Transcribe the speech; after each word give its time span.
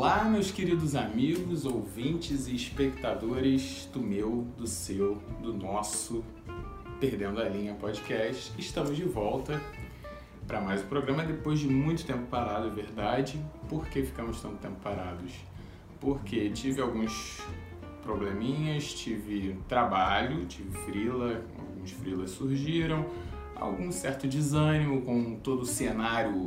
Olá, 0.00 0.22
meus 0.22 0.52
queridos 0.52 0.94
amigos, 0.94 1.64
ouvintes 1.64 2.46
e 2.46 2.54
espectadores 2.54 3.90
do 3.92 3.98
meu, 3.98 4.46
do 4.56 4.64
seu, 4.64 5.16
do 5.42 5.52
nosso 5.52 6.24
Perdendo 7.00 7.40
a 7.40 7.48
Linha 7.48 7.74
podcast. 7.74 8.52
Estamos 8.56 8.96
de 8.96 9.02
volta 9.02 9.60
para 10.46 10.60
mais 10.60 10.84
um 10.84 10.86
programa 10.86 11.24
depois 11.24 11.58
de 11.58 11.66
muito 11.66 12.06
tempo 12.06 12.26
parado, 12.30 12.68
é 12.68 12.70
verdade. 12.70 13.44
Por 13.68 13.88
que 13.88 14.04
ficamos 14.04 14.40
tanto 14.40 14.58
tempo 14.58 14.76
parados? 14.84 15.32
Porque 16.00 16.48
tive 16.50 16.80
alguns 16.80 17.42
probleminhas, 18.00 18.94
tive 18.94 19.58
trabalho, 19.66 20.46
tive 20.46 20.70
frila, 20.84 21.42
alguns 21.58 21.90
frilas 21.90 22.30
surgiram, 22.30 23.04
algum 23.56 23.90
certo 23.90 24.28
desânimo 24.28 25.02
com 25.02 25.34
todo 25.40 25.62
o 25.62 25.66
cenário 25.66 26.44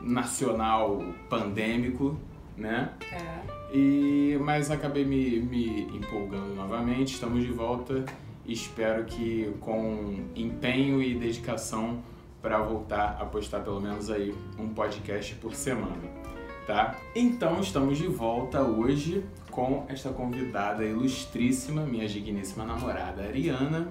nacional 0.00 1.02
pandêmico, 1.28 2.16
né? 2.56 2.90
É. 3.12 3.76
E, 3.76 4.38
mas 4.40 4.70
acabei 4.70 5.04
me, 5.04 5.40
me 5.40 5.82
empolgando 5.96 6.54
novamente, 6.54 7.14
estamos 7.14 7.44
de 7.44 7.52
volta. 7.52 8.04
Espero 8.46 9.04
que 9.04 9.52
com 9.60 10.24
empenho 10.34 11.02
e 11.02 11.14
dedicação 11.14 12.02
para 12.40 12.58
voltar 12.58 13.18
a 13.20 13.24
postar 13.24 13.60
pelo 13.60 13.80
menos 13.80 14.08
aí 14.08 14.32
um 14.56 14.68
podcast 14.68 15.34
por 15.34 15.52
semana, 15.52 16.00
tá? 16.64 16.94
Então 17.14 17.60
estamos 17.60 17.98
de 17.98 18.06
volta 18.06 18.62
hoje 18.62 19.24
com 19.50 19.84
esta 19.88 20.10
convidada 20.10 20.84
ilustríssima, 20.84 21.82
minha 21.82 22.06
digníssima 22.06 22.64
namorada 22.64 23.22
Ariana, 23.22 23.88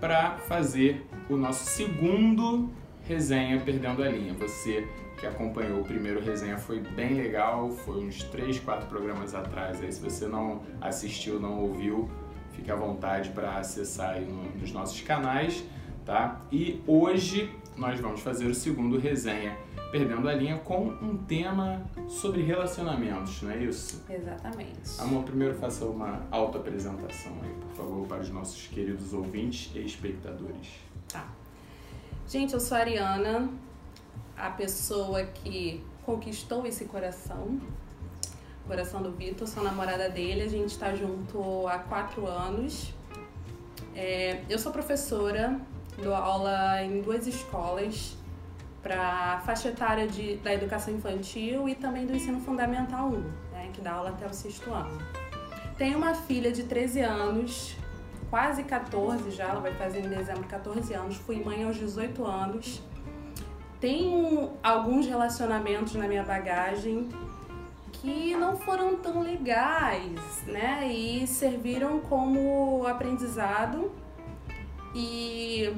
para 0.00 0.38
fazer 0.38 1.06
o 1.28 1.36
nosso 1.36 1.66
segundo 1.66 2.70
resenha 3.06 3.60
Perdendo 3.60 4.02
a 4.02 4.08
Linha. 4.08 4.32
Você 4.34 4.88
que 5.18 5.26
acompanhou 5.26 5.80
o 5.80 5.84
primeiro 5.84 6.20
resenha 6.20 6.58
foi 6.58 6.80
bem 6.80 7.14
legal, 7.14 7.70
foi 7.70 8.04
uns 8.04 8.22
3, 8.24 8.60
4 8.60 8.88
programas 8.88 9.34
atrás. 9.34 9.82
Aí 9.82 9.92
se 9.92 10.00
você 10.00 10.26
não 10.26 10.62
assistiu, 10.80 11.40
não 11.40 11.58
ouviu, 11.60 12.08
fique 12.52 12.70
à 12.70 12.76
vontade 12.76 13.30
para 13.30 13.58
acessar 13.58 14.14
aí 14.14 14.24
no, 14.24 14.44
nos 14.58 14.72
nossos 14.72 15.00
canais, 15.02 15.64
tá? 16.04 16.40
E 16.50 16.82
hoje 16.86 17.52
nós 17.76 17.98
vamos 18.00 18.20
fazer 18.20 18.46
o 18.46 18.54
segundo 18.54 18.98
resenha 18.98 19.56
Perdendo 19.90 20.28
a 20.28 20.34
Linha 20.34 20.58
com 20.58 20.88
um 20.88 21.16
tema 21.16 21.82
sobre 22.06 22.42
relacionamentos, 22.42 23.40
não 23.40 23.50
é 23.50 23.56
isso? 23.56 24.04
Exatamente. 24.08 25.00
Amor, 25.00 25.24
primeiro 25.24 25.54
faça 25.54 25.86
uma 25.86 26.26
auto-apresentação 26.30 27.32
aí, 27.42 27.54
por 27.54 27.70
favor, 27.70 28.06
para 28.06 28.20
os 28.20 28.28
nossos 28.28 28.66
queridos 28.66 29.14
ouvintes 29.14 29.70
e 29.74 29.78
espectadores. 29.78 30.68
Tá. 31.10 31.26
Gente, 32.28 32.52
eu 32.52 32.60
sou 32.60 32.76
a 32.76 32.80
Ariana, 32.80 33.48
a 34.38 34.50
pessoa 34.50 35.24
que 35.24 35.84
conquistou 36.04 36.64
esse 36.66 36.84
coração, 36.86 37.60
coração 38.66 39.02
do 39.02 39.10
Vitor, 39.12 39.48
sou 39.48 39.62
namorada 39.62 40.08
dele, 40.08 40.42
a 40.42 40.48
gente 40.48 40.70
está 40.70 40.94
junto 40.94 41.66
há 41.66 41.78
quatro 41.78 42.26
anos. 42.26 42.92
É, 43.94 44.42
eu 44.48 44.58
sou 44.58 44.70
professora, 44.70 45.60
dou 46.02 46.14
aula 46.14 46.82
em 46.82 47.00
duas 47.00 47.26
escolas 47.26 48.16
para 48.82 49.40
faixa 49.44 49.68
etária 49.68 50.06
de, 50.06 50.36
da 50.36 50.54
educação 50.54 50.94
infantil 50.94 51.68
e 51.68 51.74
também 51.74 52.06
do 52.06 52.14
ensino 52.14 52.40
fundamental 52.40 53.08
1, 53.08 53.20
né, 53.52 53.70
que 53.72 53.80
dá 53.80 53.92
aula 53.92 54.10
até 54.10 54.26
o 54.26 54.32
sexto 54.32 54.72
ano. 54.72 54.98
Tenho 55.76 55.98
uma 55.98 56.14
filha 56.14 56.52
de 56.52 56.64
13 56.64 57.00
anos, 57.00 57.76
quase 58.30 58.62
14 58.62 59.30
já, 59.30 59.44
ela 59.48 59.60
vai 59.60 59.74
fazer 59.74 60.04
em 60.04 60.08
dezembro 60.08 60.44
14 60.44 60.94
anos, 60.94 61.16
fui 61.16 61.42
mãe 61.42 61.64
aos 61.64 61.76
18 61.76 62.24
anos. 62.24 62.80
Tenho 63.80 64.50
alguns 64.62 65.06
relacionamentos 65.06 65.94
na 65.94 66.08
minha 66.08 66.24
bagagem 66.24 67.08
que 67.92 68.34
não 68.36 68.56
foram 68.56 68.96
tão 68.96 69.22
legais, 69.22 70.42
né? 70.46 70.86
E 70.90 71.26
serviram 71.26 72.00
como 72.00 72.86
aprendizado 72.86 73.90
e 74.94 75.72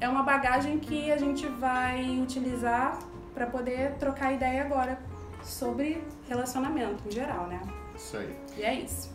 é 0.00 0.08
uma 0.08 0.22
bagagem 0.22 0.78
que 0.78 1.10
a 1.10 1.16
gente 1.16 1.46
vai 1.46 2.20
utilizar 2.20 2.98
para 3.34 3.46
poder 3.46 3.94
trocar 3.94 4.32
ideia 4.32 4.62
agora 4.62 4.98
sobre 5.42 6.02
relacionamento 6.28 7.02
em 7.06 7.10
geral, 7.10 7.46
né? 7.46 7.60
Isso 7.94 8.16
aí. 8.16 8.36
E 8.56 8.62
é 8.62 8.74
isso. 8.80 9.10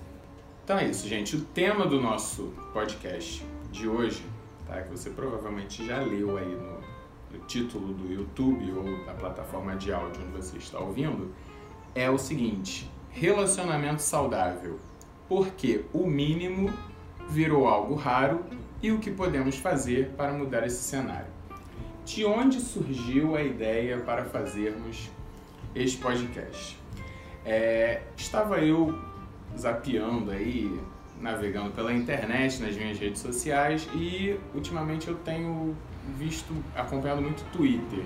Então 0.63 0.77
é 0.77 0.85
isso, 0.85 1.07
gente. 1.07 1.35
O 1.35 1.41
tema 1.41 1.85
do 1.85 2.01
nosso 2.01 2.53
podcast 2.73 3.45
de 3.71 3.87
hoje, 3.87 4.23
tá? 4.67 4.81
Que 4.81 4.89
você 4.89 5.09
provavelmente 5.09 5.85
já 5.85 5.99
leu 5.99 6.37
aí 6.37 6.47
no, 6.47 6.74
no 6.74 6.74
título 7.47 7.93
do 7.93 8.11
YouTube 8.11 8.71
ou 8.71 9.05
da 9.05 9.13
plataforma 9.13 9.75
de 9.75 9.93
áudio 9.93 10.21
onde 10.23 10.35
você 10.35 10.57
está 10.57 10.79
ouvindo, 10.79 11.33
é 11.93 12.09
o 12.09 12.17
seguinte: 12.17 12.89
relacionamento 13.11 14.01
saudável. 14.01 14.79
Porque 15.27 15.85
o 15.91 16.05
mínimo 16.05 16.71
virou 17.29 17.67
algo 17.67 17.95
raro 17.95 18.43
e 18.81 18.91
o 18.91 18.99
que 18.99 19.09
podemos 19.09 19.57
fazer 19.57 20.11
para 20.15 20.33
mudar 20.33 20.65
esse 20.65 20.83
cenário. 20.83 21.33
De 22.05 22.23
onde 22.23 22.59
surgiu 22.59 23.35
a 23.35 23.41
ideia 23.41 23.97
para 23.97 24.25
fazermos 24.25 25.09
este 25.73 25.97
podcast? 25.97 26.77
É, 27.43 28.03
estava 28.15 28.59
eu 28.59 28.95
zapeando 29.57 30.29
aí, 30.29 30.79
navegando 31.19 31.71
pela 31.71 31.93
internet, 31.93 32.61
nas 32.61 32.75
minhas 32.75 32.99
redes 32.99 33.21
sociais 33.21 33.87
e 33.95 34.39
ultimamente 34.53 35.07
eu 35.07 35.15
tenho 35.15 35.75
visto, 36.17 36.53
acompanhado 36.75 37.21
muito 37.21 37.43
Twitter. 37.51 38.03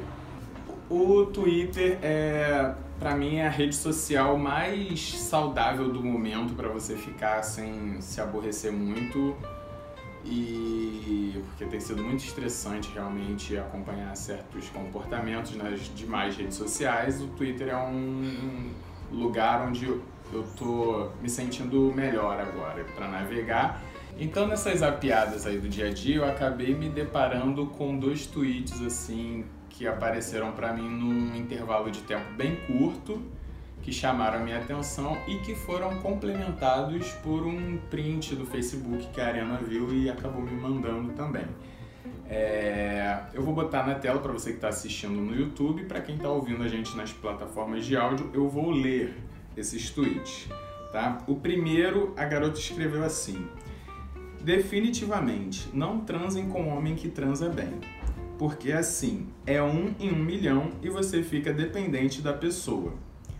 O 0.90 1.26
Twitter 1.26 2.00
é, 2.02 2.74
para 3.00 3.16
mim, 3.16 3.38
é 3.38 3.48
a 3.48 3.50
rede 3.50 3.76
social 3.76 4.38
mais 4.38 5.18
saudável 5.18 5.90
do 5.90 6.04
momento 6.04 6.54
para 6.54 6.68
você 6.68 6.98
ficar 6.98 7.42
sem 7.44 8.02
se 8.02 8.20
aborrecer 8.20 8.74
muito 8.74 9.38
e 10.26 11.42
porque 11.48 11.66
tem 11.66 11.80
sido 11.80 12.04
muito 12.04 12.20
estressante 12.20 12.92
realmente 12.94 13.58
acompanhar 13.58 14.14
certos 14.18 14.70
comportamentos 14.70 15.56
nas 15.56 15.80
demais 15.96 16.36
redes 16.36 16.58
sociais. 16.58 17.22
O 17.22 17.28
Twitter 17.28 17.70
é 17.70 17.78
um 17.78 18.72
lugar 19.12 19.66
onde 19.66 19.86
eu 19.86 20.04
tô 20.58 21.10
me 21.22 21.30
sentindo 21.30 21.94
melhor 21.96 22.38
agora 22.38 22.84
para 22.96 23.08
navegar. 23.08 23.82
Então 24.22 24.46
nessas 24.46 24.84
apiadas 24.84 25.48
aí 25.48 25.58
do 25.58 25.70
dia 25.70 25.88
a 25.88 25.94
dia 25.94 26.18
eu 26.18 26.26
acabei 26.26 26.76
me 26.76 26.90
deparando 26.90 27.68
com 27.68 27.98
dois 27.98 28.26
tweets 28.26 28.82
assim 28.82 29.46
que 29.70 29.88
apareceram 29.88 30.52
para 30.52 30.74
mim 30.74 30.90
num 30.90 31.34
intervalo 31.38 31.90
de 31.90 32.02
tempo 32.02 32.30
bem 32.34 32.58
curto, 32.68 33.22
que 33.82 33.94
chamaram 33.94 34.40
a 34.40 34.44
minha 34.44 34.58
atenção 34.58 35.18
e 35.26 35.38
que 35.38 35.56
foram 35.56 36.02
complementados 36.02 37.14
por 37.24 37.46
um 37.46 37.78
print 37.90 38.36
do 38.36 38.46
Facebook 38.46 39.08
que 39.08 39.22
a 39.22 39.28
Ariana 39.28 39.58
viu 39.58 39.94
e 39.94 40.10
acabou 40.10 40.42
me 40.42 40.52
mandando 40.52 41.14
também. 41.14 41.46
É, 42.30 43.22
eu 43.34 43.42
vou 43.42 43.54
botar 43.54 43.88
na 43.88 43.96
tela 43.96 44.20
para 44.20 44.34
você 44.34 44.50
que 44.50 44.58
está 44.58 44.68
assistindo 44.68 45.14
no 45.14 45.34
YouTube, 45.34 45.86
para 45.86 46.02
quem 46.02 46.18
está 46.18 46.30
ouvindo 46.30 46.62
a 46.62 46.68
gente 46.68 46.94
nas 46.98 47.14
plataformas 47.14 47.86
de 47.86 47.96
áudio, 47.96 48.30
eu 48.34 48.50
vou 48.50 48.70
ler 48.70 49.16
esses 49.56 49.90
tweets. 49.90 50.50
Tá? 50.92 51.20
O 51.26 51.36
primeiro, 51.36 52.14
a 52.18 52.26
garota 52.26 52.60
escreveu 52.60 53.04
assim: 53.04 53.48
Definitivamente, 54.44 55.70
não 55.74 56.00
transem 56.00 56.48
com 56.48 56.68
homem 56.70 56.96
que 56.96 57.10
transa 57.10 57.50
bem 57.50 57.80
porque 58.40 58.72
assim 58.72 59.28
é 59.46 59.62
um 59.62 59.94
em 60.00 60.14
um 60.14 60.24
milhão 60.24 60.72
e 60.82 60.90
você 60.90 61.22
fica 61.22 61.54
dependente 61.54 62.22
da 62.22 62.32
pessoa. 62.32 62.94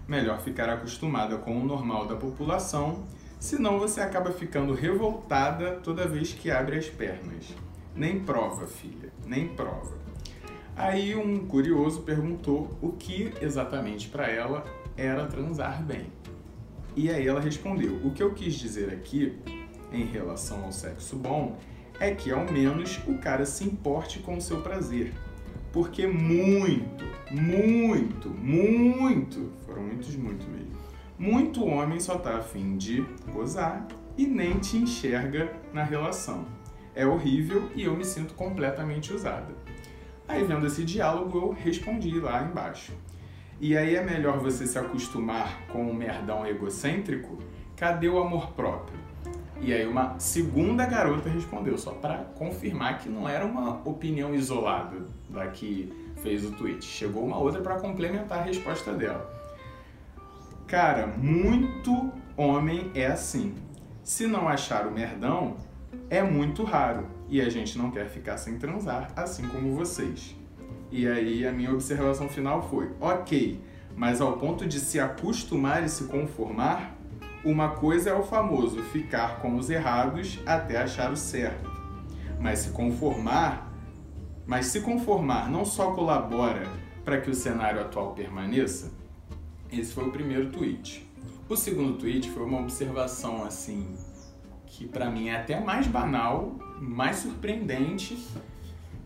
Melhor 0.06 0.42
ficar 0.42 0.70
acostumada 0.70 1.38
com 1.38 1.58
o 1.58 1.66
normal 1.66 2.06
da 2.06 2.18
população, 2.18 3.06
senão 3.40 3.80
você 3.80 4.02
acaba 4.02 4.32
ficando 4.32 4.74
revoltada 4.74 5.80
toda 5.82 6.06
vez 6.06 6.34
que 6.34 6.52
abre 6.52 6.78
as 6.78 6.88
pernas. 6.88 7.56
Nem 7.96 8.20
prova, 8.20 8.68
filha, 8.68 9.10
nem 9.26 9.48
prova. 9.48 9.98
Aí 10.76 11.16
um 11.16 11.46
curioso 11.48 12.02
perguntou 12.02 12.78
o 12.82 12.92
que 12.92 13.32
exatamente 13.42 14.10
para 14.10 14.30
ela 14.30 14.66
era 14.98 15.26
transar 15.28 15.82
bem. 15.82 16.08
E 16.94 17.10
aí 17.10 17.26
ela 17.26 17.40
respondeu: 17.40 18.02
O 18.04 18.12
que 18.12 18.22
eu 18.22 18.34
quis 18.34 18.56
dizer 18.56 18.90
aqui, 18.90 19.38
em 19.92 20.04
relação 20.04 20.64
ao 20.64 20.72
sexo 20.72 21.16
bom, 21.16 21.58
é 22.00 22.12
que 22.12 22.32
ao 22.32 22.46
menos 22.52 23.00
o 23.08 23.18
cara 23.18 23.46
se 23.46 23.64
importe 23.64 24.20
com 24.20 24.38
o 24.38 24.42
seu 24.42 24.62
prazer. 24.62 25.14
Porque 25.72 26.08
muito, 26.08 27.06
muito, 27.32 28.30
muito, 28.30 29.52
foram 29.66 29.84
muitos, 29.84 30.16
muito 30.16 30.50
mesmo. 30.50 30.78
Muito 31.18 31.66
homem 31.66 32.00
só 32.00 32.18
tá 32.18 32.38
afim 32.38 32.78
de 32.78 33.06
gozar 33.32 33.86
e 34.18 34.26
nem 34.26 34.58
te 34.58 34.78
enxerga 34.78 35.54
na 35.74 35.84
relação. 35.84 36.46
É 36.96 37.06
horrível 37.06 37.70
e 37.76 37.84
eu 37.84 37.96
me 37.96 38.06
sinto 38.06 38.34
completamente 38.34 39.14
usada. 39.14 39.54
Aí 40.28 40.44
vendo 40.44 40.66
esse 40.66 40.84
diálogo 40.84 41.38
eu 41.38 41.52
respondi 41.52 42.20
lá 42.20 42.44
embaixo. 42.44 42.94
E 43.60 43.76
aí 43.76 43.96
é 43.96 44.04
melhor 44.04 44.40
você 44.40 44.66
se 44.66 44.80
acostumar 44.80 45.68
com 45.68 45.84
um 45.84 45.94
merdão 45.94 46.48
egocêntrico? 46.48 47.38
Cadê 47.76 48.08
o 48.08 48.18
amor 48.18 48.52
próprio? 48.54 49.09
E 49.62 49.74
aí 49.74 49.86
uma 49.86 50.18
segunda 50.20 50.86
garota 50.86 51.30
respondeu, 51.30 51.78
só 51.78 51.92
para 51.92 52.20
confirmar 52.36 53.00
que 53.00 53.10
não 53.10 53.28
era 53.28 53.46
uma 53.46 53.82
opinião 53.88 54.34
isolada 54.34 55.06
da 55.30 55.48
que 55.48 55.92
fez 56.18 56.46
o 56.46 56.52
tweet. 56.52 56.84
Chegou 56.86 57.26
uma 57.26 57.38
outra 57.38 57.62
para 57.62 57.80
complementar 57.80 58.40
a 58.40 58.44
resposta 58.44 58.94
dela. 58.94 59.30
Cara, 60.66 61.08
muito 61.08 62.12
homem 62.38 62.92
é 62.94 63.08
assim. 63.08 63.56
Se 64.04 64.26
não 64.26 64.48
achar 64.48 64.88
o 64.88 64.92
merdão, 64.92 65.58
é 66.10 66.24
muito 66.24 66.64
raro. 66.64 67.08
E 67.28 67.42
a 67.42 67.50
gente 67.50 67.78
não 67.78 67.92
quer 67.92 68.08
ficar 68.08 68.38
sem 68.38 68.58
transar, 68.58 69.12
assim 69.16 69.48
como 69.48 69.76
vocês. 69.76 70.36
E 70.92 71.08
aí 71.08 71.46
a 71.46 71.52
minha 71.52 71.72
observação 71.72 72.28
final 72.28 72.68
foi: 72.70 72.92
ok, 73.00 73.62
mas 73.96 74.22
ao 74.22 74.38
ponto 74.38 74.66
de 74.66 74.80
se 74.80 75.00
acostumar 75.00 75.84
e 75.84 75.90
se 75.90 76.06
conformar, 76.06 76.96
uma 77.44 77.70
coisa 77.70 78.10
é 78.10 78.14
o 78.14 78.24
famoso 78.24 78.82
ficar 78.84 79.40
com 79.40 79.56
os 79.56 79.70
errados 79.70 80.40
até 80.46 80.78
achar 80.78 81.12
o 81.12 81.18
certo. 81.18 81.70
Mas 82.40 82.60
se 82.60 82.70
conformar, 82.72 83.72
mas 84.46 84.68
se 84.68 84.82
conformar 84.82 85.50
não 85.50 85.64
só 85.64 85.92
colabora 85.92 86.68
para 87.04 87.20
que 87.20 87.30
o 87.30 87.34
cenário 87.34 87.82
atual 87.82 88.14
permaneça. 88.14 88.92
Esse 89.72 89.94
foi 89.94 90.08
o 90.08 90.12
primeiro 90.12 90.50
tweet. 90.50 91.08
O 91.48 91.56
segundo 91.56 91.98
tweet 91.98 92.30
foi 92.30 92.44
uma 92.44 92.60
observação 92.60 93.44
assim 93.44 93.98
que 94.66 94.88
para 94.88 95.10
mim 95.10 95.30
é 95.30 95.36
até 95.36 95.60
mais 95.60 95.88
banal, 95.88 96.56
mais 96.80 97.18
surpreendente, 97.18 98.18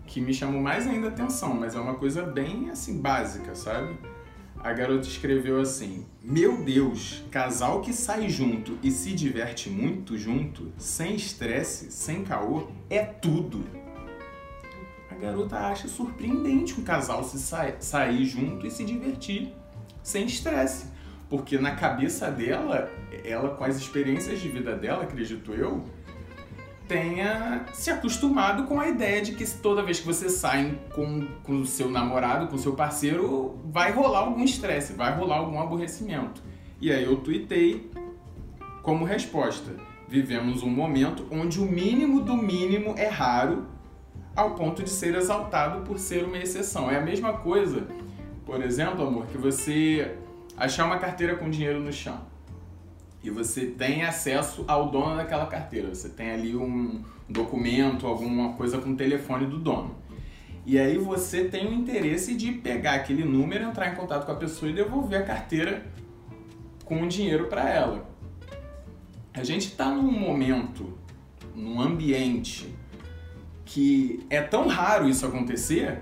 que 0.06 0.22
me 0.22 0.34
chamou 0.34 0.62
mais 0.62 0.86
ainda 0.86 1.08
atenção, 1.08 1.54
mas 1.54 1.74
é 1.74 1.80
uma 1.80 1.96
coisa 1.96 2.22
bem 2.22 2.70
assim 2.70 3.02
básica, 3.02 3.56
sabe? 3.56 3.98
A 4.64 4.72
garota 4.72 5.06
escreveu 5.10 5.60
assim: 5.60 6.06
Meu 6.24 6.64
Deus, 6.64 7.22
casal 7.30 7.82
que 7.82 7.92
sai 7.92 8.30
junto 8.30 8.80
e 8.82 8.92
se 8.92 9.12
diverte 9.12 9.70
muito 9.70 10.18
junto, 10.18 10.72
sem 10.78 11.16
estresse, 11.16 11.92
sem 11.92 12.24
caô, 12.24 12.70
é 12.90 13.04
tudo. 13.04 13.66
A 15.12 15.16
garota 15.16 15.58
acha 15.58 15.90
surpreendente 15.90 16.80
um 16.80 16.84
casal 16.84 17.26
se 17.26 17.40
sa 17.40 17.76
sair 17.82 18.24
junto 18.24 18.66
e 18.66 18.72
se 18.72 18.86
divertir 18.86 19.54
sem 20.02 20.26
estresse. 20.26 20.86
Porque 21.30 21.58
na 21.58 21.76
cabeça 21.76 22.32
dela, 22.32 22.90
ela 23.26 23.56
com 23.56 23.66
as 23.66 23.76
experiências 23.76 24.40
de 24.40 24.48
vida 24.48 24.78
dela, 24.78 25.04
acredito 25.04 25.52
eu, 25.52 25.84
tenha 26.88 27.66
se 27.74 27.90
acostumado 27.90 28.64
com 28.66 28.80
a 28.80 28.88
ideia 28.88 29.22
de 29.22 29.34
que 29.34 29.46
toda 29.46 29.84
vez 29.84 30.00
que 30.00 30.06
você 30.06 30.30
sai 30.30 30.78
com, 30.94 31.28
com 31.44 31.62
o 31.62 31.66
seu 31.66 31.90
namorado, 31.90 32.48
com 32.48 32.56
o 32.56 32.60
seu 32.60 32.74
parceiro, 32.74 33.60
vai 33.66 33.92
rolar 33.92 34.20
algum 34.20 34.44
estresse, 34.44 34.94
vai 34.94 35.16
rolar 35.16 35.38
algum 35.38 35.60
aborrecimento. 35.60 36.42
E 36.82 36.92
aí 36.92 37.04
eu 37.04 37.18
tuitei 37.18 37.90
como 38.82 39.06
resposta: 39.06 39.72
vivemos 40.08 40.64
um 40.64 40.70
momento 40.70 41.26
onde 41.32 41.60
o 41.60 41.66
mínimo 41.66 42.22
do 42.22 42.36
mínimo 42.36 42.96
é 42.98 43.08
raro 43.08 43.68
ao 44.36 44.56
ponto 44.56 44.84
de 44.84 44.90
ser 44.90 45.16
exaltado 45.16 45.82
por 45.82 45.98
ser 45.98 46.26
uma 46.26 46.38
exceção. 46.38 46.90
É 46.90 46.98
a 46.98 47.02
mesma 47.02 47.34
coisa, 47.34 47.88
por 48.46 48.62
exemplo, 48.62 49.06
amor, 49.06 49.28
que 49.28 49.38
você 49.38 50.18
achar 50.58 50.86
uma 50.86 50.98
carteira 50.98 51.36
com 51.36 51.50
dinheiro 51.50 51.80
no 51.80 51.94
chão 51.94 52.33
e 53.24 53.30
você 53.30 53.68
tem 53.68 54.04
acesso 54.04 54.66
ao 54.68 54.92
dono 54.92 55.16
daquela 55.16 55.46
carteira. 55.46 55.96
Você 55.96 56.10
tem 56.10 56.32
ali 56.32 56.56
um 56.56 57.02
documento, 57.28 58.06
alguma 58.06 58.54
coisa 58.54 58.78
com 58.80 58.92
o 58.92 58.96
telefone 58.98 59.46
do 59.46 59.58
dono. 59.58 59.96
E 60.66 60.78
aí 60.78 60.98
você 60.98 61.46
tem 61.46 61.68
o 61.68 61.74
interesse 61.74 62.36
de 62.36 62.52
pegar 62.52 62.96
aquele 62.96 63.24
número, 63.24 63.64
entrar 63.64 63.92
em 63.92 63.96
contato 63.96 64.26
com 64.26 64.32
a 64.32 64.36
pessoa 64.36 64.70
e 64.70 64.76
devolver 64.76 65.22
a 65.22 65.26
carteira 65.26 65.86
com 66.84 67.02
o 67.02 67.08
dinheiro 67.08 67.48
para 67.48 67.70
ela. 67.70 68.10
A 69.34 69.44
gente 69.44 69.68
está 69.68 69.90
num 69.90 70.12
momento, 70.12 70.98
num 71.56 71.82
ambiente 71.82 72.74
que 73.66 74.26
é 74.30 74.42
tão 74.42 74.68
raro 74.68 75.08
isso 75.08 75.26
acontecer 75.26 76.02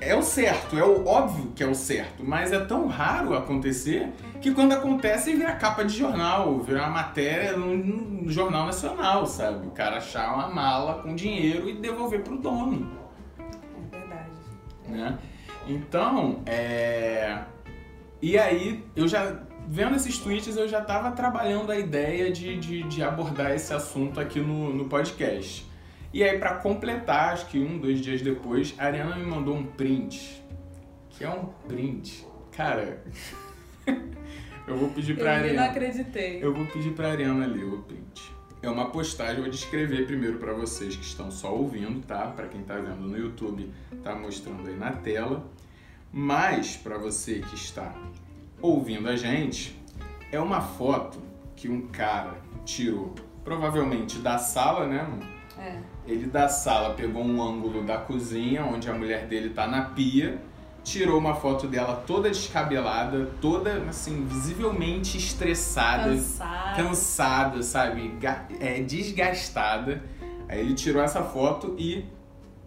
é 0.00 0.14
o 0.14 0.22
certo, 0.22 0.78
é 0.78 0.84
o 0.84 1.06
óbvio 1.06 1.52
que 1.54 1.62
é 1.62 1.66
o 1.66 1.74
certo, 1.74 2.22
mas 2.22 2.52
é 2.52 2.60
tão 2.60 2.86
raro 2.86 3.34
acontecer 3.34 4.12
que 4.40 4.52
quando 4.52 4.72
acontece 4.72 5.34
vira 5.34 5.52
capa 5.52 5.84
de 5.84 5.96
jornal, 5.96 6.58
vira 6.60 6.80
uma 6.82 6.90
matéria 6.90 7.56
no, 7.56 7.76
no 7.76 8.30
jornal 8.30 8.66
nacional, 8.66 9.26
sabe? 9.26 9.66
O 9.66 9.70
cara 9.70 9.96
achar 9.96 10.34
uma 10.34 10.48
mala 10.48 11.02
com 11.02 11.14
dinheiro 11.14 11.68
e 11.68 11.74
devolver 11.74 12.22
pro 12.22 12.36
dono. 12.36 12.90
É 13.38 13.98
verdade. 13.98 14.30
Né? 14.88 15.18
Então, 15.66 16.42
é... 16.46 17.38
E 18.20 18.38
aí, 18.38 18.84
eu 18.94 19.08
já... 19.08 19.40
Vendo 19.68 19.96
esses 19.96 20.16
tweets, 20.18 20.56
eu 20.56 20.68
já 20.68 20.78
estava 20.78 21.10
trabalhando 21.10 21.72
a 21.72 21.76
ideia 21.76 22.30
de, 22.30 22.56
de, 22.56 22.84
de, 22.84 23.02
abordar 23.02 23.50
esse 23.50 23.74
assunto 23.74 24.20
aqui 24.20 24.38
no, 24.38 24.72
no 24.72 24.84
podcast. 24.84 25.65
E 26.16 26.24
aí, 26.24 26.38
para 26.38 26.54
completar, 26.54 27.34
acho 27.34 27.44
que 27.48 27.58
um, 27.58 27.76
dois 27.76 28.00
dias 28.00 28.22
depois, 28.22 28.74
a 28.78 28.86
Ariana 28.86 29.16
me 29.16 29.26
mandou 29.26 29.54
um 29.54 29.66
print. 29.66 30.42
Que 31.10 31.24
é 31.24 31.28
um 31.28 31.44
print. 31.68 32.26
Cara, 32.52 33.04
eu 34.66 34.78
vou 34.78 34.88
pedir 34.88 35.14
pra 35.14 35.24
eu 35.24 35.30
Ariana. 35.36 35.48
Eu 35.48 35.56
não 35.56 35.70
acreditei. 35.70 36.42
Eu 36.42 36.54
vou 36.54 36.64
pedir 36.68 36.94
pra 36.94 37.10
Ariana 37.10 37.46
ler 37.46 37.64
o 37.64 37.82
print. 37.82 38.32
É 38.62 38.70
uma 38.70 38.88
postagem, 38.88 39.42
vou 39.42 39.50
descrever 39.50 40.06
primeiro 40.06 40.38
para 40.38 40.54
vocês 40.54 40.96
que 40.96 41.04
estão 41.04 41.30
só 41.30 41.54
ouvindo, 41.54 42.00
tá? 42.06 42.28
Para 42.28 42.48
quem 42.48 42.62
tá 42.62 42.76
vendo 42.76 43.02
no 43.02 43.18
YouTube, 43.18 43.70
tá 44.02 44.14
mostrando 44.14 44.66
aí 44.66 44.74
na 44.74 44.92
tela. 44.92 45.46
Mas 46.10 46.78
para 46.78 46.96
você 46.96 47.40
que 47.40 47.54
está 47.54 47.94
ouvindo 48.62 49.06
a 49.06 49.16
gente, 49.16 49.78
é 50.32 50.40
uma 50.40 50.62
foto 50.62 51.18
que 51.54 51.68
um 51.68 51.88
cara 51.88 52.38
tirou, 52.64 53.14
provavelmente 53.44 54.18
da 54.20 54.38
sala, 54.38 54.86
né? 54.86 55.06
É. 55.58 55.95
Ele 56.06 56.26
da 56.26 56.48
sala 56.48 56.94
pegou 56.94 57.22
um 57.22 57.42
ângulo 57.42 57.82
da 57.82 57.98
cozinha, 57.98 58.64
onde 58.64 58.88
a 58.88 58.94
mulher 58.94 59.26
dele 59.26 59.50
tá 59.50 59.66
na 59.66 59.86
pia, 59.86 60.40
tirou 60.84 61.18
uma 61.18 61.34
foto 61.34 61.66
dela 61.66 62.04
toda 62.06 62.28
descabelada, 62.28 63.28
toda 63.40 63.82
assim, 63.88 64.24
visivelmente 64.24 65.18
estressada, 65.18 66.10
cansada, 66.10 66.76
cansada 66.76 67.62
sabe? 67.62 68.16
É, 68.60 68.80
desgastada. 68.82 70.02
Aí 70.48 70.60
ele 70.60 70.74
tirou 70.74 71.02
essa 71.02 71.24
foto 71.24 71.74
e 71.76 72.04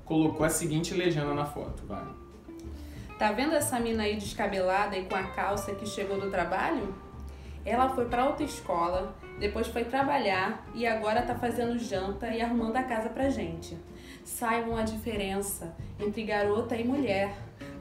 colocou 0.04 0.46
a 0.46 0.50
seguinte 0.50 0.94
legenda 0.94 1.34
na 1.34 1.46
foto, 1.46 1.86
vai. 1.88 2.04
Tá 3.18 3.32
vendo 3.32 3.54
essa 3.54 3.80
mina 3.80 4.04
aí 4.04 4.16
descabelada 4.16 4.98
e 4.98 5.06
com 5.06 5.16
a 5.16 5.24
calça 5.24 5.74
que 5.76 5.86
chegou 5.86 6.20
do 6.20 6.30
trabalho? 6.30 6.94
Ela 7.66 7.90
foi 7.90 8.06
pra 8.06 8.24
autoescola, 8.24 9.16
depois 9.40 9.68
foi 9.68 9.84
trabalhar 9.84 10.66
e 10.74 10.88
agora 10.88 11.22
tá 11.22 11.36
fazendo 11.36 11.78
janta 11.78 12.28
e 12.28 12.42
arrumando 12.42 12.78
a 12.78 12.84
casa 12.84 13.10
pra 13.10 13.30
gente. 13.30 13.78
Saibam 14.24 14.78
a 14.78 14.84
diferença 14.84 15.76
entre 16.00 16.24
garota 16.24 16.76
e 16.76 16.84
mulher. 16.84 17.34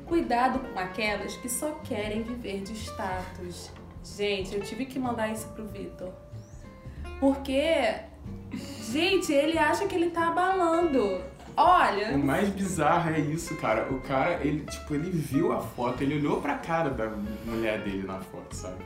Cuidado 0.07 0.61
com 0.61 0.79
aquelas 0.79 1.37
que 1.37 1.49
só 1.49 1.73
querem 1.85 2.23
viver 2.23 2.63
de 2.63 2.73
status. 2.73 3.71
Gente, 4.17 4.55
eu 4.55 4.63
tive 4.63 4.87
que 4.87 4.99
mandar 4.99 5.29
isso 5.29 5.49
pro 5.49 5.67
Vitor. 5.67 6.11
Porque, 7.21 7.95
gente, 8.91 9.33
ele 9.33 9.59
acha 9.59 9.87
que 9.87 9.95
ele 9.95 10.11
tá 10.11 10.29
abalando. 10.29 11.21
Olha. 11.57 12.15
O 12.15 12.19
mais 12.19 12.49
bizarro 12.49 13.11
é 13.11 13.19
isso, 13.19 13.57
cara. 13.57 13.93
O 13.93 14.01
cara, 14.01 14.47
ele, 14.47 14.65
tipo, 14.65 14.95
ele 14.95 15.11
viu 15.11 15.53
a 15.53 15.61
foto, 15.61 16.03
ele 16.03 16.17
olhou 16.17 16.41
pra 16.41 16.57
cara 16.57 16.89
da 16.89 17.11
mulher 17.45 17.83
dele 17.83 18.07
na 18.07 18.21
foto, 18.21 18.55
sabe? 18.55 18.83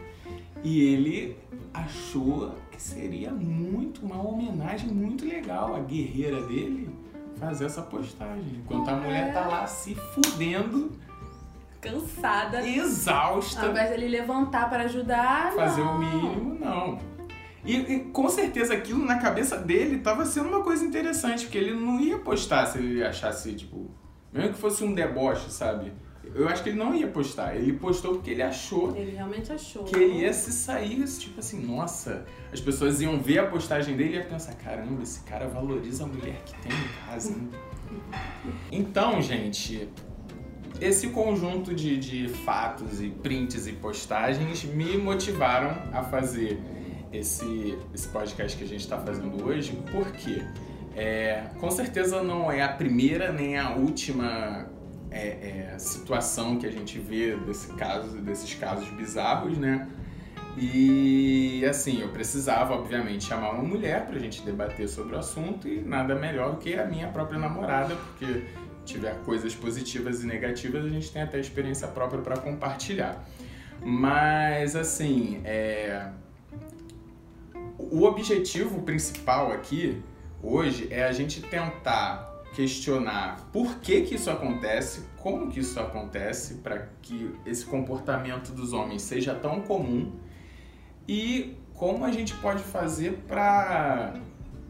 E 0.63 0.81
ele 0.81 1.37
achou 1.75 2.55
que 2.71 2.81
seria 2.81 3.31
muito, 3.31 4.05
uma 4.05 4.23
homenagem 4.23 4.89
muito 4.89 5.25
legal 5.25 5.75
à 5.75 5.81
guerreira 5.81 6.43
dele 6.43 6.89
fazer 7.37 7.65
essa 7.65 7.83
postagem. 7.83 8.63
Enquanto 8.65 8.89
a 8.89 8.97
mulher 8.97 9.33
tá 9.33 9.47
lá 9.47 9.67
se 9.67 9.95
fudendo. 9.95 10.93
Cansada. 11.81 12.67
Exausta. 12.67 13.63
Ao 13.63 13.71
invés 13.71 13.91
dele 13.91 14.09
levantar 14.09 14.71
para 14.71 14.85
ajudar. 14.85 15.53
Fazer 15.53 15.83
não. 15.83 15.97
o 15.97 15.99
mínimo, 15.99 16.55
não. 16.61 16.99
E, 17.65 17.77
e, 17.77 18.01
com 18.07 18.29
certeza 18.29 18.75
aquilo 18.75 19.05
na 19.05 19.19
cabeça 19.19 19.57
dele 19.57 19.99
tava 19.99 20.25
sendo 20.25 20.49
uma 20.49 20.63
coisa 20.63 20.85
interessante, 20.85 21.45
porque 21.45 21.59
ele 21.59 21.75
não 21.75 22.01
ia 22.01 22.19
postar 22.19 22.67
se 22.67 22.79
ele 22.79 23.05
achasse, 23.05 23.55
tipo, 23.55 23.91
mesmo 24.33 24.53
que 24.53 24.59
fosse 24.59 24.83
um 24.83 24.93
deboche, 24.93 25.51
sabe? 25.51 25.93
Eu 26.35 26.49
acho 26.49 26.63
que 26.63 26.71
ele 26.71 26.79
não 26.79 26.95
ia 26.95 27.07
postar. 27.07 27.57
Ele 27.57 27.73
postou 27.75 28.15
porque 28.15 28.31
ele 28.31 28.43
achou. 28.43 28.97
Ele 28.97 29.13
realmente 29.13 29.53
achou. 29.53 29.85
Que 29.85 29.97
ele 29.97 30.21
ia 30.21 30.33
se 30.33 30.53
sair, 30.53 31.05
tipo 31.05 31.39
assim, 31.39 31.65
nossa. 31.65 32.25
As 32.53 32.61
pessoas 32.61 33.01
iam 33.01 33.21
ver 33.21 33.39
a 33.39 33.47
postagem 33.47 33.97
dele 33.97 34.15
e 34.15 34.17
ia 34.17 34.25
pensar: 34.25 34.55
caramba, 34.55 35.03
esse 35.03 35.21
cara 35.21 35.47
valoriza 35.49 36.05
a 36.05 36.07
mulher 36.07 36.41
que 36.45 36.55
tem 36.61 36.73
em 36.73 37.07
casa. 37.07 37.33
Hein? 37.33 37.51
Então, 38.73 39.21
gente, 39.21 39.87
esse 40.81 41.09
conjunto 41.09 41.75
de, 41.75 41.99
de 41.99 42.29
fatos 42.29 43.03
e 43.03 43.09
prints 43.09 43.67
e 43.67 43.73
postagens 43.73 44.65
me 44.65 44.97
motivaram 44.97 45.77
a 45.93 46.03
fazer 46.03 46.59
esse, 47.13 47.79
esse 47.95 48.09
podcast 48.09 48.57
que 48.57 48.65
a 48.65 48.67
gente 48.67 48.81
está 48.81 48.99
fazendo 48.99 49.45
hoje, 49.45 49.79
porque 49.93 50.43
é, 50.97 51.51
com 51.61 51.71
certeza 51.71 52.23
não 52.23 52.51
é 52.51 52.63
a 52.63 52.69
primeira 52.69 53.33
nem 53.33 53.59
a 53.59 53.75
última 53.75 54.67
é, 55.13 55.73
é, 55.75 55.79
situação 55.79 56.59
que 56.59 56.67
a 56.67 56.71
gente 56.71 56.99
vê 56.99 57.37
desse 57.37 57.73
caso, 57.75 58.17
desses 58.19 58.55
casos 58.55 58.89
bizarros, 58.91 59.59
né? 59.59 59.89
E 60.57 61.65
assim, 61.69 62.03
eu 62.03 62.09
precisava, 62.09 62.75
obviamente, 62.75 63.25
chamar 63.25 63.53
uma 63.53 63.63
mulher 63.63 64.07
pra 64.07 64.19
gente 64.19 64.43
debater 64.43 64.89
sobre 64.89 65.15
o 65.17 65.19
assunto 65.19 65.67
e 65.69 65.81
nada 65.81 66.15
melhor 66.15 66.53
do 66.53 66.57
que 66.59 66.75
a 66.75 66.85
minha 66.85 67.09
própria 67.09 67.39
namorada, 67.39 67.95
porque 67.95 68.45
tiver 68.85 69.15
coisas 69.25 69.55
positivas 69.55 70.23
e 70.23 70.27
negativas, 70.27 70.85
a 70.85 70.89
gente 70.89 71.11
tem 71.11 71.23
até 71.23 71.39
experiência 71.39 71.89
própria 71.89 72.21
para 72.21 72.37
compartilhar. 72.37 73.25
Mas, 73.83 74.77
assim, 74.77 75.41
é... 75.45 76.09
o 77.79 78.03
objetivo 78.03 78.83
principal 78.83 79.53
aqui, 79.53 80.03
hoje, 80.43 80.89
é 80.91 81.05
a 81.05 81.13
gente 81.13 81.41
tentar 81.41 82.32
questionar 82.55 83.49
por 83.53 83.77
que 83.77 84.03
que 84.03 84.15
isso 84.15 84.31
acontece, 84.31 85.05
como 85.19 85.51
que 85.51 85.61
isso 85.61 85.79
acontece, 85.81 86.57
para 86.57 86.89
que 87.01 87.35
esse 87.47 87.65
comportamento 87.65 88.53
dos 88.53 88.73
homens 88.73 89.03
seja 89.03 89.35
tão 89.35 89.61
comum 89.61 90.13
e 91.09 91.57
como 91.75 92.05
a 92.05 92.13
gente 92.13 92.35
pode 92.35 92.63
fazer 92.63 93.25
para 93.27 94.15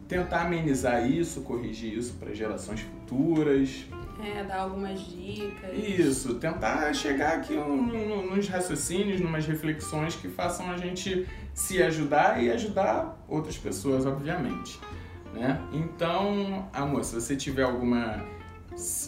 tentar 0.07 0.43
amenizar 0.43 1.09
isso, 1.09 1.41
corrigir 1.41 1.97
isso 1.97 2.13
para 2.13 2.33
gerações 2.33 2.81
futuras. 2.81 3.85
É, 4.23 4.43
dar 4.43 4.59
algumas 4.59 4.99
dicas. 5.01 5.71
Isso, 5.75 6.35
tentar 6.35 6.93
chegar 6.93 7.37
aqui 7.37 7.53
nos 7.53 8.47
raciocínios, 8.47 9.19
numas 9.19 9.45
reflexões 9.45 10.15
que 10.15 10.27
façam 10.27 10.71
a 10.71 10.77
gente 10.77 11.27
se 11.53 11.81
ajudar 11.81 12.41
e 12.41 12.49
ajudar 12.49 13.23
outras 13.27 13.57
pessoas, 13.57 14.05
obviamente. 14.05 14.79
Né? 15.33 15.59
Então, 15.73 16.69
amor, 16.71 17.03
se 17.03 17.15
você 17.15 17.35
tiver 17.35 17.63
alguma 17.63 18.23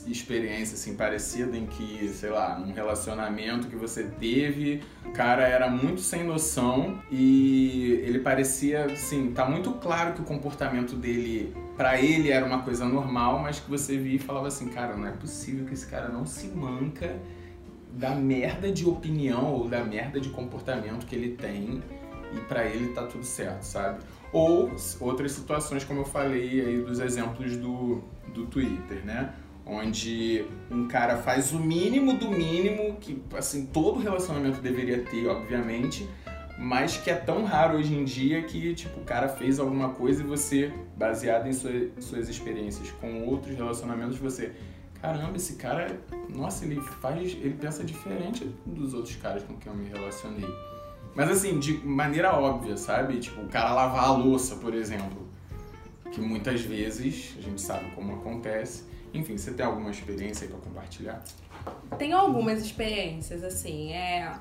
experiência 0.07 0.75
assim 0.75 0.95
parecida 0.95 1.57
em 1.57 1.65
que, 1.65 2.07
sei 2.09 2.29
lá, 2.29 2.57
num 2.59 2.71
relacionamento 2.71 3.67
que 3.67 3.75
você 3.75 4.03
teve, 4.03 4.83
o 5.05 5.11
cara 5.11 5.47
era 5.47 5.69
muito 5.69 6.01
sem 6.01 6.23
noção 6.23 6.99
e 7.11 7.99
ele 8.03 8.19
parecia, 8.19 8.85
assim, 8.85 9.31
tá 9.31 9.45
muito 9.45 9.71
claro 9.73 10.13
que 10.13 10.21
o 10.21 10.23
comportamento 10.23 10.95
dele 10.95 11.55
para 11.75 11.99
ele 11.99 12.31
era 12.31 12.45
uma 12.45 12.61
coisa 12.61 12.85
normal, 12.85 13.39
mas 13.39 13.59
que 13.59 13.69
você 13.69 13.97
via 13.97 14.15
e 14.15 14.19
falava 14.19 14.47
assim, 14.47 14.69
cara, 14.69 14.95
não 14.95 15.07
é 15.07 15.11
possível 15.11 15.65
que 15.65 15.73
esse 15.73 15.87
cara 15.87 16.09
não 16.09 16.25
se 16.25 16.47
manca 16.47 17.15
da 17.91 18.13
merda 18.13 18.71
de 18.71 18.85
opinião 18.85 19.53
ou 19.53 19.67
da 19.67 19.83
merda 19.83 20.19
de 20.19 20.29
comportamento 20.29 21.05
que 21.05 21.15
ele 21.15 21.35
tem 21.35 21.81
e 22.33 22.39
para 22.41 22.65
ele 22.65 22.89
tá 22.89 23.03
tudo 23.03 23.23
certo, 23.23 23.63
sabe? 23.63 23.99
Ou 24.35 24.69
outras 24.99 25.31
situações, 25.31 25.85
como 25.85 26.01
eu 26.01 26.05
falei 26.05 26.59
aí 26.59 26.81
dos 26.81 26.99
exemplos 26.99 27.55
do, 27.55 28.03
do 28.33 28.45
Twitter, 28.47 29.05
né? 29.05 29.33
onde 29.65 30.45
um 30.69 30.87
cara 30.87 31.17
faz 31.17 31.51
o 31.51 31.59
mínimo 31.59 32.17
do 32.17 32.29
mínimo 32.29 32.97
que 32.97 33.23
assim 33.35 33.65
todo 33.65 33.99
relacionamento 33.99 34.61
deveria 34.61 35.03
ter, 35.03 35.25
obviamente, 35.27 36.07
mas 36.57 36.97
que 36.97 37.09
é 37.09 37.15
tão 37.15 37.43
raro 37.43 37.77
hoje 37.77 37.93
em 37.93 38.03
dia 38.03 38.43
que 38.43 38.75
tipo 38.75 38.99
o 38.99 39.03
cara 39.03 39.27
fez 39.27 39.59
alguma 39.59 39.89
coisa 39.89 40.21
e 40.21 40.25
você 40.25 40.71
baseado 40.95 41.47
em 41.47 41.53
sua, 41.53 41.71
suas 41.99 42.29
experiências 42.29 42.91
com 42.91 43.23
outros 43.23 43.55
relacionamentos 43.55 44.17
você 44.17 44.53
caramba 45.01 45.35
esse 45.35 45.55
cara 45.55 45.99
nossa 46.29 46.63
ele 46.63 46.79
faz 46.79 47.33
ele 47.33 47.55
pensa 47.59 47.83
diferente 47.83 48.49
dos 48.65 48.93
outros 48.93 49.15
caras 49.17 49.43
com 49.43 49.55
quem 49.57 49.71
eu 49.71 49.77
me 49.77 49.89
relacionei 49.89 50.45
mas 51.15 51.29
assim 51.29 51.57
de 51.57 51.73
maneira 51.85 52.33
óbvia 52.33 52.77
sabe? 52.77 53.17
Tipo 53.19 53.41
o 53.41 53.47
cara 53.47 53.73
lavar 53.73 54.05
a 54.05 54.11
louça 54.11 54.55
por 54.57 54.73
exemplo. 54.73 55.25
Que 56.11 56.21
muitas 56.21 56.61
vezes 56.61 57.35
a 57.37 57.41
gente 57.41 57.59
sabe 57.59 57.91
como 57.91 58.13
acontece. 58.13 58.83
Enfim, 59.13 59.37
você 59.37 59.53
tem 59.53 59.65
alguma 59.65 59.91
experiência 59.91 60.45
aí 60.45 60.51
para 60.51 60.59
compartilhar? 60.59 61.23
Tenho 61.97 62.17
algumas 62.17 62.61
experiências, 62.61 63.43
assim, 63.43 63.93
é... 63.93 64.33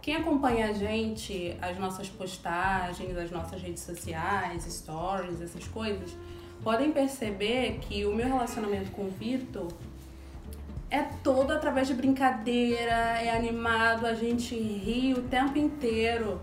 Quem 0.00 0.16
acompanha 0.16 0.68
a 0.68 0.72
gente, 0.72 1.56
as 1.60 1.78
nossas 1.78 2.08
postagens, 2.08 3.16
as 3.16 3.30
nossas 3.30 3.60
redes 3.60 3.82
sociais, 3.82 4.64
stories, 4.64 5.40
essas 5.40 5.66
coisas, 5.68 6.16
podem 6.62 6.92
perceber 6.92 7.78
que 7.80 8.04
o 8.06 8.14
meu 8.14 8.26
relacionamento 8.26 8.90
com 8.92 9.02
o 9.02 9.10
Vitor 9.10 9.68
é 10.90 11.02
todo 11.22 11.52
através 11.52 11.86
de 11.86 11.94
brincadeira, 11.94 13.20
é 13.20 13.30
animado, 13.36 14.06
a 14.06 14.14
gente 14.14 14.54
ri 14.54 15.14
o 15.14 15.22
tempo 15.22 15.58
inteiro. 15.58 16.40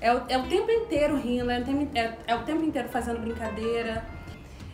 É 0.00 0.14
o, 0.14 0.22
é 0.28 0.38
o 0.38 0.48
tempo 0.48 0.70
inteiro 0.70 1.16
rindo, 1.16 1.50
é 1.50 1.60
o 1.60 1.64
tempo, 1.64 1.98
é, 1.98 2.16
é 2.26 2.34
o 2.34 2.42
tempo 2.42 2.64
inteiro 2.64 2.88
fazendo 2.88 3.20
brincadeira 3.20 4.04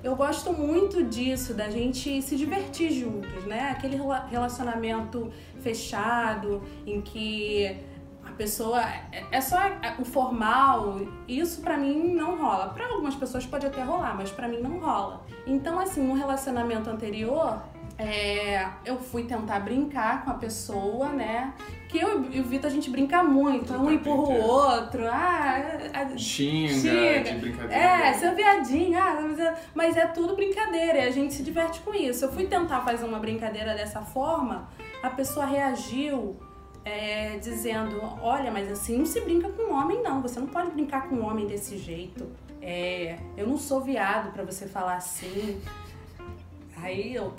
eu 0.06 0.14
gosto 0.14 0.52
muito 0.52 1.02
disso, 1.02 1.52
da 1.52 1.68
gente 1.68 2.22
se 2.22 2.36
divertir 2.36 2.92
juntos, 2.92 3.44
né? 3.44 3.70
Aquele 3.70 3.98
relacionamento 4.30 5.32
fechado 5.60 6.62
em 6.86 7.00
que 7.00 7.76
a 8.24 8.30
pessoa 8.30 8.82
é, 9.10 9.24
é 9.32 9.40
só 9.40 9.58
o 9.98 10.04
formal, 10.04 11.00
isso 11.26 11.60
para 11.60 11.76
mim 11.76 12.14
não 12.14 12.38
rola. 12.38 12.68
Para 12.68 12.86
algumas 12.86 13.16
pessoas 13.16 13.44
pode 13.46 13.66
até 13.66 13.82
rolar, 13.82 14.14
mas 14.16 14.30
para 14.30 14.46
mim 14.46 14.60
não 14.60 14.78
rola. 14.78 15.24
Então, 15.44 15.80
assim, 15.80 16.06
no 16.06 16.14
relacionamento 16.14 16.88
anterior, 16.88 17.60
é, 17.98 18.66
eu 18.84 18.98
fui 18.98 19.24
tentar 19.24 19.60
brincar 19.60 20.24
com 20.24 20.30
a 20.30 20.34
pessoa, 20.34 21.08
né? 21.08 21.54
Que 21.88 21.98
eu 21.98 22.30
e 22.30 22.40
o 22.40 22.44
Vitor 22.44 22.68
a 22.68 22.72
gente 22.72 22.90
brinca 22.90 23.22
muito, 23.22 23.72
um 23.72 23.90
empurra 23.90 24.34
o 24.34 24.42
outro, 24.42 25.06
ah, 25.08 25.78
a, 25.94 26.18
xinga, 26.18 26.74
xinga, 26.74 27.20
de 27.22 27.38
brincadeira. 27.38 27.74
É, 27.74 28.12
seu 28.12 28.34
viadinho, 28.34 28.98
ah, 28.98 29.18
mas 29.22 29.38
é, 29.38 29.54
mas 29.74 29.96
é 29.96 30.06
tudo 30.06 30.36
brincadeira 30.36 30.98
e 30.98 31.08
a 31.08 31.10
gente 31.10 31.32
se 31.32 31.42
diverte 31.42 31.80
com 31.80 31.94
isso. 31.94 32.24
Eu 32.24 32.32
fui 32.32 32.46
tentar 32.46 32.82
fazer 32.82 33.06
uma 33.06 33.18
brincadeira 33.18 33.74
dessa 33.74 34.02
forma, 34.02 34.68
a 35.02 35.08
pessoa 35.08 35.46
reagiu 35.46 36.36
é, 36.84 37.38
dizendo: 37.38 37.98
Olha, 38.20 38.50
mas 38.50 38.70
assim 38.70 38.98
não 38.98 39.06
se 39.06 39.20
brinca 39.22 39.48
com 39.48 39.72
homem, 39.72 40.02
não. 40.02 40.20
Você 40.20 40.38
não 40.38 40.48
pode 40.48 40.70
brincar 40.70 41.08
com 41.08 41.20
homem 41.20 41.46
desse 41.46 41.78
jeito. 41.78 42.30
É, 42.60 43.18
eu 43.36 43.46
não 43.46 43.56
sou 43.56 43.80
viado 43.80 44.32
para 44.32 44.44
você 44.44 44.66
falar 44.66 44.96
assim. 44.96 45.60
Aí 46.76 47.14
eu, 47.14 47.32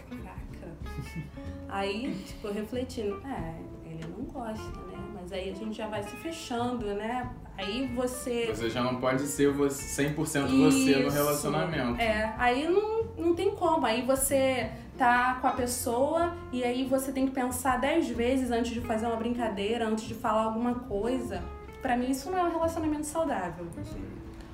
Aí, 1.70 2.16
tipo, 2.26 2.52
refletindo, 2.52 3.22
é, 3.26 3.56
ele 3.86 4.06
não 4.16 4.26
gosta, 4.26 4.64
né? 4.64 4.98
Mas 5.14 5.32
aí 5.32 5.50
a 5.50 5.56
gente 5.56 5.76
já 5.76 5.88
vai 5.88 6.02
se 6.04 6.16
fechando, 6.18 6.86
né? 6.94 7.30
Aí 7.58 7.88
você. 7.96 8.48
Você 8.48 8.70
já 8.70 8.84
não 8.84 8.96
pode 8.98 9.24
ser 9.24 9.52
você, 9.52 10.10
100% 10.10 10.18
Isso. 10.18 10.58
você 10.58 10.96
no 10.96 11.10
relacionamento. 11.10 12.00
É, 12.00 12.34
aí 12.38 12.68
não, 12.68 13.04
não 13.18 13.36
tem 13.36 13.52
como. 13.56 13.86
Aí 13.86 14.04
você 14.04 14.72
tá 14.98 15.38
com 15.42 15.48
a 15.48 15.52
pessoa 15.52 16.34
e 16.52 16.64
aí 16.64 16.86
você 16.86 17.12
tem 17.12 17.26
que 17.26 17.34
pensar 17.34 17.78
10 17.78 18.10
vezes 18.10 18.52
antes 18.52 18.72
de 18.72 18.82
fazer 18.82 19.08
uma 19.08 19.16
brincadeira, 19.16 19.88
antes 19.88 20.06
de 20.06 20.14
falar 20.14 20.44
alguma 20.44 20.76
coisa. 20.76 21.44
Para 21.82 21.98
mim, 21.98 22.12
isso 22.12 22.30
não 22.32 22.38
é 22.38 22.44
um 22.44 22.52
relacionamento 22.52 23.06
saudável. 23.06 23.68
Sim. 23.84 24.04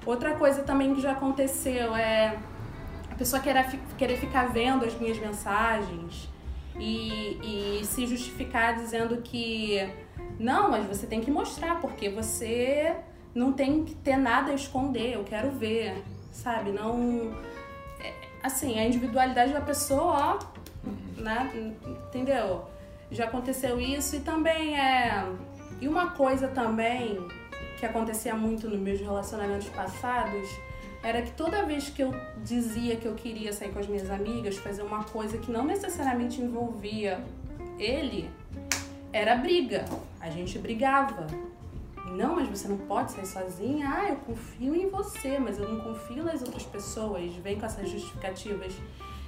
Outra 0.06 0.36
coisa 0.36 0.64
também 0.64 0.94
que 0.96 1.02
já 1.02 1.12
aconteceu 1.12 1.96
é 1.96 2.38
a 3.10 3.16
pessoa 3.16 3.42
querer, 3.42 3.66
querer 3.98 4.18
ficar 4.18 4.48
vendo 4.52 4.86
as 4.86 4.94
minhas 5.00 5.18
mensagens 5.18 6.33
e, 6.80 7.80
e 7.82 7.86
se 7.86 8.06
justificar 8.08 8.76
dizendo 8.76 9.18
que 9.18 9.80
não, 10.40 10.70
mas 10.70 10.86
você 10.86 11.06
tem 11.06 11.22
que 11.22 11.30
mostrar, 11.30 11.80
porque 11.80 12.10
você 12.10 12.96
não 13.34 13.52
tem 13.54 13.84
que 13.84 13.96
ter 13.96 14.18
nada 14.18 14.52
a 14.52 14.56
esconder, 14.56 15.14
eu 15.14 15.24
quero 15.24 15.52
ver, 15.52 16.04
sabe? 16.32 16.72
Não. 16.72 17.34
É, 18.00 18.14
assim, 18.42 18.80
a 18.80 18.86
individualidade 18.86 19.54
da 19.54 19.62
pessoa, 19.62 20.40
ó, 20.40 21.22
né? 21.22 21.52
Entendeu? 21.86 22.66
Já 23.12 23.26
aconteceu 23.26 23.80
isso 23.80 24.16
e 24.16 24.20
também 24.20 24.80
é. 24.80 25.26
E 25.80 25.88
uma 25.88 26.12
coisa 26.12 26.48
também 26.48 27.28
que 27.80 27.86
acontecia 27.86 28.34
muito 28.36 28.70
nos 28.70 28.80
meus 28.80 29.00
relacionamentos 29.00 29.70
passados 29.70 30.50
era 31.04 31.22
que 31.22 31.32
toda 31.32 31.66
vez 31.66 31.90
que 31.90 32.02
eu 32.02 32.14
dizia 32.44 32.96
que 32.96 33.06
eu 33.06 33.14
queria 33.14 33.52
sair 33.52 33.72
com 33.72 33.80
as 33.80 33.88
minhas 33.88 34.10
amigas, 34.10 34.56
fazer 34.58 34.82
uma 34.82 35.04
coisa 35.04 35.38
que 35.38 35.52
não 35.52 35.66
necessariamente 35.66 36.42
envolvia 36.42 37.22
ele, 37.78 38.30
era 39.12 39.36
briga. 39.36 39.84
A 40.20 40.30
gente 40.30 40.58
brigava. 40.58 41.28
Não, 42.06 42.36
mas 42.36 42.48
você 42.48 42.68
não 42.68 42.78
pode 42.78 43.12
sair 43.12 43.28
sozinha. 43.28 43.88
Ah, 43.90 44.10
eu 44.10 44.16
confio 44.18 44.76
em 44.76 44.90
você, 44.90 45.38
mas 45.40 45.60
eu 45.60 45.68
não 45.68 45.82
confio 45.82 46.24
nas 46.24 46.42
outras 46.42 46.64
pessoas. 46.64 47.34
Vem 47.36 47.60
com 47.60 47.66
essas 47.66 47.90
justificativas. 47.90 48.74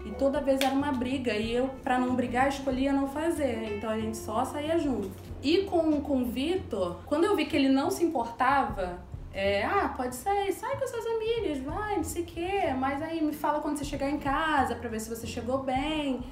E 0.05 0.11
toda 0.11 0.39
vez 0.39 0.61
era 0.61 0.73
uma 0.73 0.91
briga. 0.91 1.33
E 1.33 1.51
eu, 1.51 1.69
para 1.83 1.99
não 1.99 2.15
brigar, 2.15 2.47
escolhia 2.47 2.93
não 2.93 3.07
fazer. 3.07 3.75
Então 3.75 3.89
a 3.89 3.99
gente 3.99 4.15
só 4.15 4.45
saía 4.45 4.77
junto. 4.77 5.11
E 5.41 5.63
com, 5.63 5.99
com 6.01 6.21
o 6.21 6.25
Vitor, 6.25 6.97
quando 7.05 7.25
eu 7.25 7.35
vi 7.35 7.45
que 7.45 7.55
ele 7.55 7.69
não 7.69 7.91
se 7.91 8.03
importava, 8.03 8.99
é, 9.35 9.65
ah, 9.65 9.93
pode 9.97 10.15
sair, 10.15 10.53
sai 10.53 10.77
com 10.77 10.87
suas 10.87 11.05
amigas, 11.05 11.57
vai, 11.57 11.97
não 11.97 12.05
sei 12.05 12.21
o 12.21 12.25
quê, 12.25 12.73
mas 12.79 13.01
aí 13.01 13.21
me 13.21 13.33
fala 13.33 13.59
quando 13.59 13.77
você 13.77 13.83
chegar 13.83 14.09
em 14.09 14.17
casa 14.17 14.75
pra 14.75 14.87
ver 14.87 15.01
se 15.01 15.09
você 15.09 15.27
chegou 15.27 15.57
bem. 15.57 16.23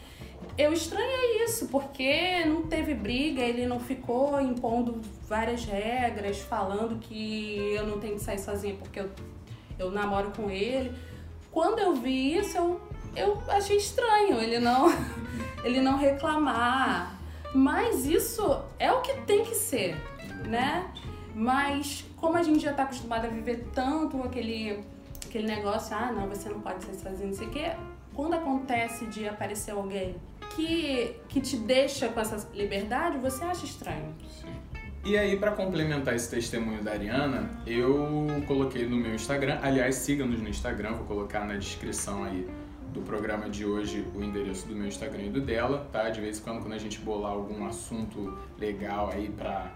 Eu 0.58 0.72
estranhei 0.72 1.44
isso, 1.44 1.68
porque 1.68 2.46
não 2.46 2.64
teve 2.64 2.94
briga, 2.94 3.42
ele 3.42 3.66
não 3.66 3.78
ficou 3.78 4.40
impondo 4.40 5.02
várias 5.28 5.66
regras, 5.66 6.40
falando 6.40 6.98
que 6.98 7.74
eu 7.76 7.86
não 7.86 8.00
tenho 8.00 8.16
que 8.16 8.22
sair 8.22 8.40
sozinha 8.40 8.76
porque 8.76 9.02
eu, 9.02 9.10
eu 9.78 9.92
namoro 9.92 10.32
com 10.32 10.50
ele. 10.50 10.98
Quando 11.52 11.80
eu 11.80 11.96
vi 11.96 12.38
isso, 12.38 12.58
eu, 12.58 12.82
eu 13.18 13.44
achei 13.50 13.76
estranho 13.76 14.40
ele 14.40 14.60
não, 14.60 14.88
ele 15.66 15.82
não 15.82 15.98
reclamar. 15.98 17.20
Mas 17.54 18.06
isso 18.06 18.64
é 18.80 18.94
o 18.94 19.02
que 19.02 19.14
tem 19.24 19.44
que 19.44 19.56
ser, 19.56 19.98
né? 20.48 20.90
Mas 21.34 22.06
como 22.18 22.38
a 22.38 22.44
gente 22.44 22.60
já 22.60 22.72
está 22.72 22.84
acostumado 22.84 23.26
a 23.26 23.30
viver 23.30 23.68
tanto 23.74 24.22
aquele, 24.22 24.84
aquele 25.26 25.48
negócio, 25.48 25.96
ah, 25.96 26.12
não, 26.12 26.28
você 26.28 26.50
não 26.50 26.62
pode 26.62 26.84
ser 26.84 26.94
sozinho, 26.94 27.30
não 27.30 27.36
sei 27.36 27.48
o 27.48 27.50
quê, 27.50 27.72
quando 28.14 28.36
acontece 28.36 29.06
de 29.08 29.28
aparecer 29.28 29.72
alguém 29.72 30.16
que, 30.56 31.16
que 31.28 31.42
te 31.42 31.58
deixa 31.58 32.10
com 32.10 32.20
essa 32.20 32.48
liberdade, 32.54 33.18
você 33.18 33.44
acha 33.44 33.66
estranho. 33.66 34.14
Sim. 34.42 34.54
E 35.06 35.18
aí, 35.18 35.38
para 35.38 35.52
complementar 35.52 36.16
esse 36.16 36.30
testemunho 36.30 36.82
da 36.82 36.92
Ariana, 36.92 37.50
eu 37.68 38.28
coloquei 38.48 38.88
no 38.88 38.96
meu 38.96 39.14
Instagram. 39.14 39.60
Aliás, 39.62 39.96
siga-nos 39.96 40.40
no 40.40 40.48
Instagram, 40.48 40.94
vou 40.94 41.06
colocar 41.06 41.46
na 41.46 41.56
descrição 41.56 42.24
aí 42.24 42.48
do 42.94 43.02
programa 43.02 43.50
de 43.50 43.66
hoje 43.66 44.06
o 44.16 44.24
endereço 44.24 44.66
do 44.66 44.76
meu 44.76 44.88
Instagram 44.88 45.24
e 45.24 45.30
do 45.30 45.42
dela, 45.42 45.90
tá? 45.92 46.10
De 46.10 46.22
vez 46.22 46.40
em 46.40 46.44
quando, 46.44 46.62
quando 46.62 46.74
a 46.74 46.78
gente 46.78 47.00
bolar 47.00 47.34
algum 47.34 47.66
assunto 47.66 48.38
legal 48.58 49.10
aí 49.12 49.30
para 49.30 49.74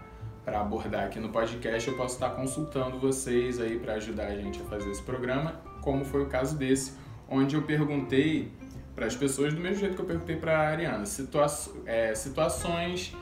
para 0.48 0.62
abordar 0.62 1.04
aqui 1.04 1.20
no 1.20 1.28
podcast, 1.28 1.86
eu 1.86 1.94
posso 1.94 2.14
estar 2.14 2.30
consultando 2.30 2.98
vocês 2.98 3.60
aí 3.60 3.78
para 3.78 3.94
ajudar 3.94 4.28
a 4.28 4.34
gente 4.34 4.58
a 4.62 4.64
fazer 4.64 4.90
esse 4.90 5.02
programa, 5.02 5.60
como 5.82 6.06
foi 6.06 6.22
o 6.22 6.26
caso 6.26 6.56
desse, 6.56 6.94
onde 7.28 7.54
eu 7.54 7.60
perguntei 7.60 8.50
para 8.94 9.04
as 9.04 9.14
pessoas 9.14 9.52
do 9.52 9.60
mesmo 9.60 9.80
jeito 9.80 9.94
que 9.94 10.00
eu 10.00 10.06
perguntei 10.06 10.36
para 10.36 10.58
a 10.58 10.68
Ariana, 10.68 11.04
situa 11.04 11.44
é, 11.84 12.14
situações 12.14 13.14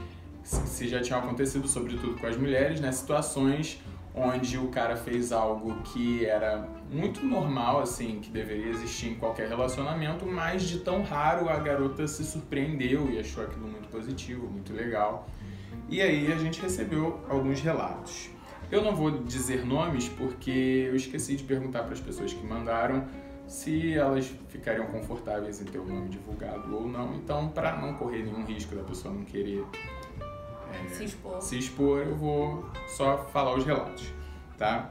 se 0.44 0.86
já 0.86 1.02
tinham 1.02 1.18
acontecido, 1.18 1.66
sobretudo 1.66 2.16
com 2.16 2.28
as 2.28 2.36
mulheres, 2.36 2.80
né? 2.80 2.92
Situações 2.92 3.82
onde 4.14 4.56
o 4.56 4.68
cara 4.68 4.96
fez 4.96 5.32
algo 5.32 5.82
que 5.82 6.24
era 6.24 6.68
muito 6.88 7.26
normal, 7.26 7.80
assim, 7.80 8.20
que 8.20 8.30
deveria 8.30 8.68
existir 8.68 9.08
em 9.08 9.14
qualquer 9.16 9.48
relacionamento, 9.48 10.24
mas 10.24 10.62
de 10.62 10.78
tão 10.78 11.02
raro 11.02 11.48
a 11.48 11.56
garota 11.58 12.06
se 12.06 12.24
surpreendeu 12.24 13.10
e 13.10 13.18
achou 13.18 13.42
aquilo 13.42 13.66
muito 13.66 13.88
positivo, 13.88 14.46
muito 14.46 14.72
legal. 14.72 15.28
E 15.88 16.02
aí 16.02 16.32
a 16.32 16.36
gente 16.36 16.60
recebeu 16.60 17.20
alguns 17.28 17.60
relatos. 17.60 18.28
Eu 18.70 18.82
não 18.82 18.94
vou 18.94 19.22
dizer 19.22 19.64
nomes 19.64 20.08
porque 20.08 20.86
eu 20.88 20.96
esqueci 20.96 21.36
de 21.36 21.44
perguntar 21.44 21.84
para 21.84 21.92
as 21.92 22.00
pessoas 22.00 22.32
que 22.32 22.44
mandaram 22.44 23.06
se 23.46 23.94
elas 23.94 24.32
ficariam 24.48 24.86
confortáveis 24.86 25.60
em 25.60 25.64
ter 25.64 25.78
o 25.78 25.86
nome 25.86 26.08
divulgado 26.08 26.74
ou 26.74 26.88
não. 26.88 27.14
Então, 27.14 27.48
para 27.48 27.76
não 27.76 27.94
correr 27.94 28.24
nenhum 28.24 28.44
risco 28.44 28.74
da 28.74 28.82
pessoa 28.82 29.14
não 29.14 29.24
querer 29.24 29.64
é, 30.72 30.88
se, 30.88 31.04
expor. 31.04 31.40
se 31.40 31.58
expor, 31.58 31.98
eu 32.00 32.16
vou 32.16 32.64
só 32.88 33.18
falar 33.32 33.54
os 33.56 33.64
relatos, 33.64 34.12
tá? 34.58 34.90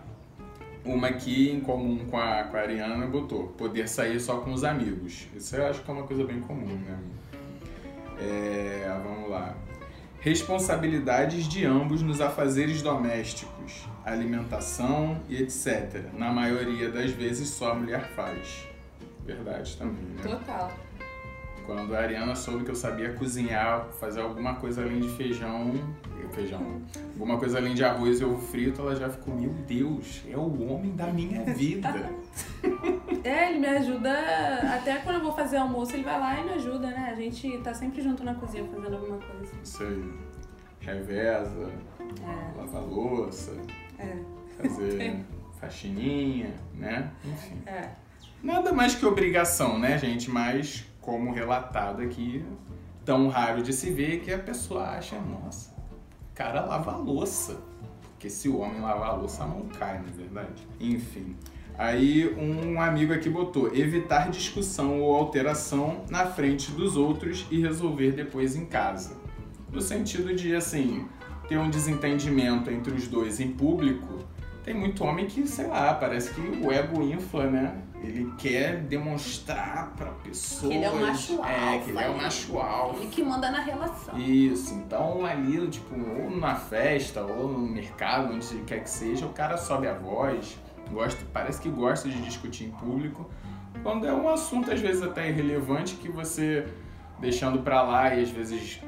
Uma 0.86 1.08
aqui 1.08 1.52
em 1.52 1.60
comum 1.60 2.06
com 2.06 2.18
a, 2.18 2.44
com 2.44 2.56
a 2.56 2.60
Ariana 2.62 3.08
botou 3.08 3.48
poder 3.50 3.90
sair 3.90 4.20
só 4.22 4.38
com 4.38 4.54
os 4.54 4.64
amigos. 4.64 5.28
Isso 5.36 5.56
eu 5.58 5.68
acho 5.68 5.82
que 5.82 5.92
é 5.92 5.94
uma 5.94 6.04
coisa 6.04 6.24
bem 6.24 6.40
comum, 6.40 6.68
né? 6.68 7.00
É, 8.20 9.00
vamos 9.04 9.30
lá. 9.30 9.56
Responsabilidades 10.26 11.48
de 11.48 11.66
ambos 11.66 12.02
nos 12.02 12.20
afazeres 12.20 12.82
domésticos, 12.82 13.88
alimentação 14.04 15.20
e 15.30 15.36
etc. 15.36 16.06
Na 16.18 16.34
maioria 16.34 16.90
das 16.90 17.12
vezes 17.12 17.50
só 17.50 17.74
a 17.74 17.76
mulher 17.76 18.10
faz. 18.16 18.68
Verdade 19.24 19.78
também, 19.78 20.04
né? 20.04 20.24
Total. 20.24 20.72
Quando 21.68 21.94
a 21.94 22.00
Ariana 22.00 22.34
soube 22.34 22.66
que 22.66 22.72
eu 22.72 22.76
sabia 22.76 23.14
cozinhar, 23.14 23.86
fazer 24.00 24.22
alguma 24.22 24.56
coisa 24.56 24.82
além 24.82 25.00
de 25.00 25.10
feijão, 25.10 25.74
feijão, 26.32 26.82
alguma 27.14 27.38
coisa 27.38 27.60
além 27.60 27.76
de 27.76 27.84
arroz 27.84 28.20
e 28.20 28.26
ovo 28.26 28.42
frito, 28.42 28.82
ela 28.82 28.96
já 28.96 29.08
ficou, 29.08 29.36
meu 29.36 29.52
Deus, 29.68 30.24
é 30.28 30.36
o 30.36 30.68
homem 30.68 30.96
da 30.96 31.06
minha 31.06 31.44
vida. 31.44 31.94
é, 33.28 33.50
ele 33.50 33.60
me 33.60 33.68
ajuda, 33.68 34.12
até 34.76 34.98
quando 34.98 35.16
eu 35.16 35.24
vou 35.24 35.34
fazer 35.34 35.58
almoço, 35.58 35.94
ele 35.96 36.04
vai 36.04 36.20
lá 36.20 36.40
e 36.40 36.44
me 36.44 36.54
ajuda, 36.54 36.88
né? 36.88 37.10
A 37.12 37.16
gente 37.16 37.58
tá 37.60 37.74
sempre 37.74 38.02
junto 38.02 38.24
na 38.24 38.36
cozinha 38.36 38.64
fazendo 38.66 38.94
alguma 38.94 39.18
coisa. 39.18 39.52
Isso 39.64 39.84
aí. 39.84 40.14
Reveza, 40.80 41.72
é. 42.22 42.58
lavar 42.58 42.84
louça, 42.84 43.58
é. 43.98 44.18
fazer 44.62 45.26
faxininha, 45.60 46.54
né? 46.76 47.12
Enfim. 47.26 47.62
É. 47.66 47.90
Nada 48.44 48.72
mais 48.72 48.94
que 48.94 49.04
obrigação, 49.06 49.80
né, 49.80 49.98
gente? 49.98 50.30
Mas 50.30 50.86
como 51.02 51.34
relatado 51.34 52.04
aqui, 52.04 52.46
tão 53.04 53.28
raro 53.30 53.64
de 53.64 53.74
se 53.74 53.90
ver 53.90 54.20
que 54.20 54.32
a 54.32 54.38
pessoa 54.38 54.84
acha, 54.90 55.20
nossa, 55.20 55.74
cara 56.36 56.64
lava 56.64 56.92
a 56.92 56.98
louça. 56.98 57.60
Porque 58.12 58.30
se 58.30 58.48
o 58.48 58.60
homem 58.60 58.82
lavar 58.82 59.10
a 59.10 59.14
louça, 59.14 59.44
a 59.44 59.48
mão 59.48 59.68
cai, 59.80 59.98
não 59.98 60.10
é 60.10 60.12
verdade? 60.12 60.68
Enfim. 60.80 61.36
Aí 61.78 62.34
um 62.38 62.80
amigo 62.82 63.14
aqui 63.14 63.30
botou 63.30 63.76
evitar 63.76 64.30
discussão 64.30 65.02
ou 65.02 65.16
alteração 65.16 66.06
na 66.10 66.26
frente 66.26 66.72
dos 66.72 66.96
outros 66.96 67.46
e 67.52 67.60
resolver 67.60 68.12
depois 68.12 68.56
em 68.56 68.66
casa. 68.66 69.18
No 69.72 69.82
sentido 69.82 70.34
de 70.34 70.56
assim, 70.56 71.06
ter 71.48 71.58
um 71.58 71.70
desentendimento 71.70 72.70
entre 72.72 72.94
os 72.94 73.08
dois 73.08 73.40
em 73.40 73.52
público, 73.52 74.20
tem 74.64 74.74
muito 74.74 75.04
homem 75.04 75.28
que, 75.28 75.46
sei 75.48 75.68
lá, 75.68 75.94
parece 75.94 76.34
que 76.34 76.42
o 76.42 76.72
ego 76.72 77.02
infla, 77.04 77.46
né? 77.48 77.82
Ele 78.02 78.32
quer 78.38 78.82
demonstrar 78.82 79.94
pra 79.96 80.12
pessoa. 80.12 80.72
Que 80.72 80.78
ele 80.78 80.86
é 80.86 80.90
o 80.90 81.02
macho 81.02 81.34
alfa. 81.34 81.52
É, 81.52 81.80
que 81.80 81.90
ele 81.90 82.00
é 82.00 82.10
o 82.10 82.18
macho 82.18 82.58
alfa. 82.58 83.00
Ele 83.00 83.10
que 83.10 83.24
manda 83.24 83.52
na 83.52 83.60
relação. 83.60 84.18
Isso, 84.18 84.74
então 84.74 85.26
ali, 85.26 85.68
tipo, 85.68 85.96
ou 85.96 86.36
na 86.38 86.56
festa, 86.56 87.22
ou 87.22 87.48
no 87.48 87.60
mercado, 87.60 88.34
onde 88.34 88.46
quer 88.66 88.84
que 88.84 88.90
seja, 88.90 89.26
o 89.26 89.34
cara 89.34 89.58
sobe 89.58 89.88
a 89.88 89.94
voz, 89.94 90.58
gosta, 90.92 91.26
parece 91.34 91.62
que 91.62 91.70
gosta 91.70 92.10
de 92.10 92.22
discutir 92.22 92.66
em 92.66 92.72
público. 92.72 93.30
Quando 93.84 94.08
é 94.08 94.14
um 94.14 94.30
assunto, 94.30 94.72
às 94.72 94.80
vezes, 94.80 95.02
até 95.04 95.30
irrelevante, 95.30 95.96
que 95.96 96.10
você 96.10 96.66
deixando 97.20 97.60
pra 97.60 97.82
lá 97.82 98.14
e 98.14 98.24
às 98.24 98.30
vezes 98.30 98.82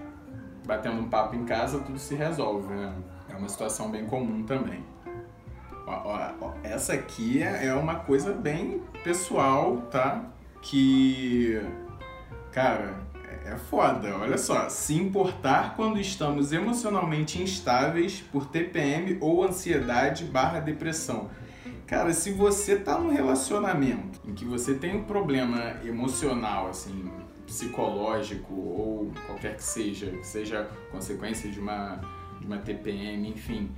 batendo 0.65 0.99
um 0.99 1.09
papo 1.09 1.35
em 1.35 1.45
casa, 1.45 1.79
tudo 1.79 1.97
se 1.97 2.15
resolve, 2.15 2.73
né? 2.73 2.93
É 3.29 3.35
uma 3.35 3.47
situação 3.47 3.89
bem 3.89 4.05
comum 4.05 4.43
também. 4.43 4.83
Essa 6.63 6.93
aqui 6.93 7.41
é, 7.41 7.67
é 7.67 7.73
uma 7.73 7.95
coisa 7.95 8.33
bem 8.33 8.81
pessoal, 9.03 9.77
tá? 9.89 10.25
Que, 10.61 11.61
cara, 12.51 12.95
é, 13.45 13.53
é 13.53 13.57
foda. 13.57 14.17
Olha 14.17 14.37
só, 14.37 14.67
se 14.67 14.95
importar 14.95 15.75
quando 15.77 15.97
estamos 15.97 16.51
emocionalmente 16.51 17.41
instáveis 17.41 18.19
por 18.19 18.47
TPM 18.47 19.17
ou 19.21 19.45
ansiedade 19.45 20.25
barra 20.25 20.59
depressão. 20.59 21.29
Cara, 21.87 22.13
se 22.13 22.33
você 22.33 22.75
tá 22.75 22.99
num 22.99 23.13
relacionamento 23.13 24.19
em 24.27 24.33
que 24.33 24.43
você 24.43 24.73
tem 24.73 24.97
um 24.97 25.05
problema 25.05 25.77
emocional, 25.85 26.67
assim, 26.67 27.09
psicológico 27.45 28.53
ou 28.53 29.11
qualquer 29.25 29.55
que 29.55 29.63
seja, 29.63 30.11
que 30.11 30.27
seja 30.27 30.69
consequência 30.91 31.49
de 31.49 31.61
uma, 31.61 32.01
de 32.41 32.45
uma 32.45 32.57
TPM, 32.57 33.29
enfim, 33.29 33.71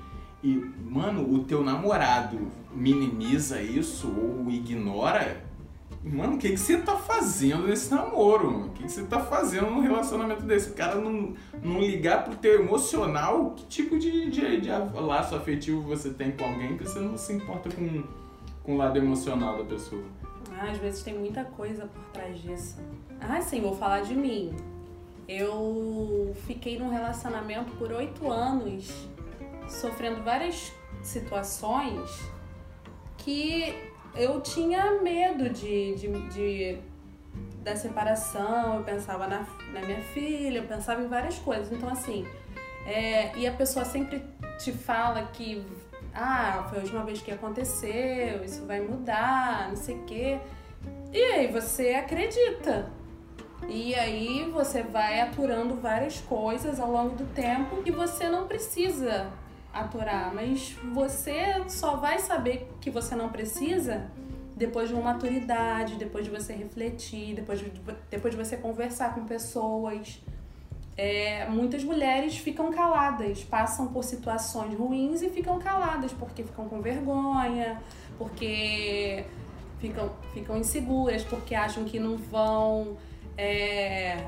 e, 0.43 0.55
mano, 0.83 1.31
o 1.31 1.43
teu 1.43 1.63
namorado 1.63 2.51
minimiza 2.73 3.61
isso 3.61 4.11
ou 4.11 4.49
ignora, 4.49 5.45
mano, 6.03 6.35
o 6.35 6.37
que, 6.37 6.49
que 6.49 6.57
você 6.57 6.77
tá 6.77 6.95
fazendo 6.95 7.67
nesse 7.67 7.93
namoro? 7.93 8.67
O 8.67 8.69
que, 8.69 8.83
que 8.83 8.91
você 8.91 9.03
tá 9.03 9.19
fazendo 9.19 9.69
num 9.69 9.81
relacionamento 9.81 10.43
desse? 10.43 10.71
O 10.71 10.73
cara 10.73 10.95
não, 10.95 11.33
não 11.61 11.79
ligar 11.79 12.23
pro 12.23 12.35
teu 12.35 12.61
emocional, 12.61 13.51
que 13.55 13.65
tipo 13.65 13.99
de, 13.99 14.29
de, 14.29 14.61
de 14.61 14.69
laço 14.69 15.35
afetivo 15.35 15.81
você 15.81 16.09
tem 16.11 16.31
com 16.31 16.45
alguém 16.45 16.77
que 16.77 16.83
você 16.83 16.99
não 16.99 17.17
se 17.17 17.33
importa 17.33 17.69
com, 17.69 18.03
com 18.63 18.75
o 18.75 18.77
lado 18.77 18.97
emocional 18.97 19.57
da 19.57 19.65
pessoa? 19.65 20.03
Ah, 20.57 20.71
às 20.71 20.77
vezes 20.77 21.03
tem 21.03 21.17
muita 21.17 21.43
coisa 21.43 21.85
por 21.85 22.03
trás 22.11 22.41
disso. 22.41 22.77
Ah, 23.19 23.41
sim, 23.41 23.61
vou 23.61 23.75
falar 23.75 24.01
de 24.01 24.15
mim. 24.15 24.55
Eu 25.27 26.35
fiquei 26.47 26.79
num 26.79 26.89
relacionamento 26.89 27.71
por 27.77 27.91
oito 27.91 28.31
anos 28.31 29.07
sofrendo 29.67 30.23
várias 30.23 30.73
situações 31.03 32.09
que 33.17 33.75
eu 34.15 34.41
tinha 34.41 35.01
medo 35.01 35.49
de, 35.49 35.95
de, 35.95 36.29
de 36.29 36.77
da 37.63 37.75
separação, 37.75 38.77
eu 38.77 38.83
pensava 38.83 39.27
na, 39.27 39.45
na, 39.73 39.81
minha 39.81 40.01
filha, 40.13 40.59
eu 40.59 40.67
pensava 40.67 41.01
em 41.01 41.07
várias 41.07 41.37
coisas. 41.39 41.71
Então, 41.71 41.89
assim, 41.89 42.25
é, 42.85 43.35
e 43.37 43.45
a 43.45 43.51
pessoa 43.51 43.85
sempre 43.85 44.23
te 44.57 44.71
fala 44.71 45.23
que, 45.33 45.65
ah, 46.13 46.65
foi 46.69 46.79
a 46.79 46.81
última 46.81 47.03
vez 47.03 47.21
que 47.21 47.31
aconteceu, 47.31 48.43
isso 48.43 48.65
vai 48.65 48.79
mudar, 48.79 49.69
não 49.69 49.75
sei 49.75 49.95
o 49.95 50.03
quê. 50.03 50.39
E 51.11 51.21
aí 51.21 51.47
você 51.47 51.89
acredita. 51.93 52.89
E 53.67 53.93
aí 53.93 54.49
você 54.51 54.81
vai 54.81 55.19
aturando 55.19 55.75
várias 55.75 56.19
coisas 56.21 56.79
ao 56.79 56.89
longo 56.89 57.15
do 57.15 57.25
tempo 57.33 57.81
e 57.85 57.91
você 57.91 58.29
não 58.29 58.47
precisa 58.47 59.31
aturar, 59.73 60.33
mas 60.33 60.75
você 60.93 61.63
só 61.67 61.95
vai 61.95 62.19
saber 62.19 62.69
que 62.81 62.89
você 62.89 63.15
não 63.15 63.29
precisa 63.29 64.09
depois 64.55 64.89
de 64.89 64.95
uma 64.95 65.13
maturidade, 65.13 65.95
depois 65.95 66.25
de 66.25 66.31
você 66.31 66.53
refletir, 66.53 67.33
depois 67.33 67.59
de, 67.59 67.71
depois 68.09 68.35
de 68.35 68.43
você 68.43 68.57
conversar 68.57 69.15
com 69.15 69.25
pessoas. 69.25 70.21
É, 70.97 71.47
muitas 71.47 71.81
mulheres 71.81 72.37
ficam 72.37 72.69
caladas, 72.71 73.41
passam 73.41 73.87
por 73.87 74.03
situações 74.03 74.77
ruins 74.77 75.21
e 75.21 75.29
ficam 75.29 75.57
caladas 75.59 76.11
porque 76.11 76.43
ficam 76.43 76.67
com 76.67 76.81
vergonha, 76.81 77.81
porque 78.17 79.23
ficam, 79.79 80.11
ficam 80.33 80.57
inseguras, 80.57 81.23
porque 81.23 81.55
acham 81.55 81.85
que 81.85 81.99
não 81.99 82.17
vão. 82.17 82.97
É, 83.37 84.27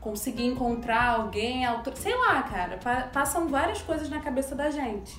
conseguir 0.00 0.46
encontrar 0.46 1.16
alguém, 1.16 1.64
sei 1.94 2.16
lá, 2.16 2.42
cara, 2.42 2.78
passam 3.12 3.48
várias 3.48 3.82
coisas 3.82 4.08
na 4.08 4.20
cabeça 4.20 4.54
da 4.54 4.70
gente. 4.70 5.16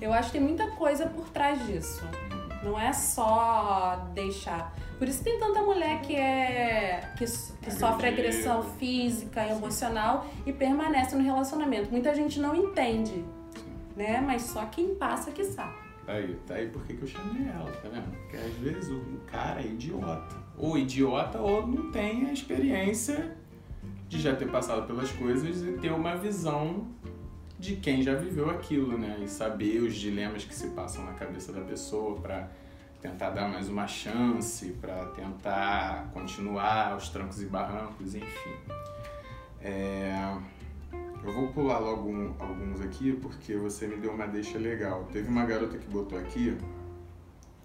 Eu 0.00 0.12
acho 0.12 0.32
que 0.32 0.38
tem 0.38 0.40
muita 0.40 0.66
coisa 0.72 1.06
por 1.06 1.28
trás 1.28 1.64
disso. 1.66 2.02
Não 2.62 2.78
é 2.78 2.92
só 2.92 4.08
deixar. 4.14 4.74
Por 4.98 5.08
isso 5.08 5.22
tem 5.22 5.38
tanta 5.38 5.62
mulher 5.62 6.00
que 6.00 6.14
é 6.14 7.12
que, 7.16 7.24
que 7.24 7.70
sofre 7.72 8.08
agressão 8.08 8.62
física, 8.62 9.46
emocional 9.46 10.26
e 10.46 10.52
permanece 10.52 11.16
no 11.16 11.22
relacionamento. 11.22 11.90
Muita 11.90 12.14
gente 12.14 12.40
não 12.40 12.54
entende, 12.54 13.24
né? 13.96 14.20
Mas 14.20 14.42
só 14.42 14.64
quem 14.66 14.94
passa 14.94 15.32
que 15.32 15.44
sabe. 15.44 15.74
Aí, 16.06 16.34
tá 16.46 16.54
aí 16.54 16.68
porque 16.68 16.94
que 16.94 17.02
eu 17.02 17.08
chamei 17.08 17.48
ela, 17.48 17.70
tá 17.70 17.88
vendo? 17.88 18.10
Porque 18.10 18.36
às 18.36 18.54
vezes 18.54 18.90
o 18.90 19.20
cara 19.26 19.60
é 19.60 19.66
idiota. 19.66 20.36
Ou 20.56 20.76
idiota 20.78 21.40
ou 21.40 21.66
não 21.66 21.90
tem 21.90 22.26
a 22.26 22.32
experiência 22.32 23.36
de 24.12 24.20
já 24.20 24.36
ter 24.36 24.46
passado 24.50 24.86
pelas 24.86 25.10
coisas 25.10 25.62
e 25.62 25.72
ter 25.78 25.90
uma 25.90 26.14
visão 26.14 26.86
de 27.58 27.76
quem 27.76 28.02
já 28.02 28.14
viveu 28.14 28.50
aquilo, 28.50 28.98
né? 28.98 29.18
E 29.22 29.26
saber 29.26 29.80
os 29.80 29.94
dilemas 29.94 30.44
que 30.44 30.54
se 30.54 30.68
passam 30.68 31.02
na 31.06 31.14
cabeça 31.14 31.50
da 31.50 31.62
pessoa 31.62 32.20
para 32.20 32.50
tentar 33.00 33.30
dar 33.30 33.48
mais 33.48 33.70
uma 33.70 33.86
chance, 33.86 34.72
para 34.82 35.06
tentar 35.06 36.10
continuar 36.12 36.92
aos 36.92 37.08
trancos 37.08 37.40
e 37.40 37.46
barrancos, 37.46 38.14
enfim. 38.14 38.50
É... 39.62 40.12
Eu 41.24 41.32
vou 41.32 41.48
pular 41.48 41.78
logo 41.78 42.10
um, 42.10 42.34
alguns 42.38 42.82
aqui 42.82 43.12
porque 43.14 43.56
você 43.56 43.86
me 43.86 43.96
deu 43.96 44.12
uma 44.12 44.26
deixa 44.26 44.58
legal. 44.58 45.08
Teve 45.10 45.30
uma 45.30 45.46
garota 45.46 45.78
que 45.78 45.86
botou 45.86 46.18
aqui 46.18 46.58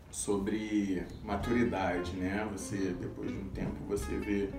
sobre 0.09 1.03
maturidade, 1.25 2.15
né? 2.15 2.47
Você, 2.53 2.95
depois 3.01 3.29
de 3.29 3.37
um 3.37 3.49
tempo, 3.49 3.75
você 3.85 4.15
vê 4.15 4.49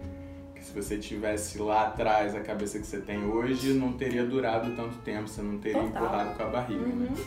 que 0.59 0.65
se 0.65 0.73
você 0.73 0.99
tivesse 0.99 1.59
lá 1.59 1.87
atrás 1.87 2.35
a 2.35 2.41
cabeça 2.41 2.79
que 2.79 2.87
você 2.87 3.01
tem 3.01 3.25
hoje, 3.25 3.73
não 3.75 3.93
teria 3.93 4.25
durado 4.25 4.75
tanto 4.75 4.99
tempo, 4.99 5.29
você 5.29 5.41
não 5.41 5.59
teria 5.59 5.83
Total. 5.83 6.03
empurrado 6.03 6.37
com 6.37 6.43
a 6.43 6.47
barriga, 6.47 6.87
né? 6.87 6.93
uhum. 6.93 7.17
né? 7.17 7.25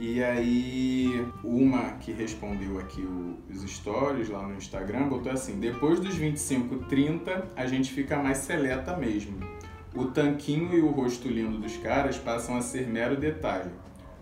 E 0.00 0.22
aí, 0.22 1.26
uma 1.42 1.92
que 1.94 2.12
respondeu 2.12 2.78
aqui 2.78 3.04
os 3.50 3.68
stories 3.68 4.28
lá 4.28 4.46
no 4.46 4.54
Instagram 4.54 5.08
botou 5.08 5.32
assim: 5.32 5.58
depois 5.58 5.98
dos 5.98 6.14
25, 6.14 6.84
30, 6.86 7.48
a 7.56 7.66
gente 7.66 7.92
fica 7.92 8.16
mais 8.16 8.38
seleta 8.38 8.96
mesmo. 8.96 9.38
O 9.94 10.04
tanquinho 10.04 10.72
e 10.72 10.80
o 10.80 10.90
rosto 10.90 11.26
lindo 11.26 11.58
dos 11.58 11.76
caras 11.78 12.16
passam 12.16 12.56
a 12.56 12.60
ser 12.60 12.86
mero 12.86 13.16
detalhe. 13.16 13.70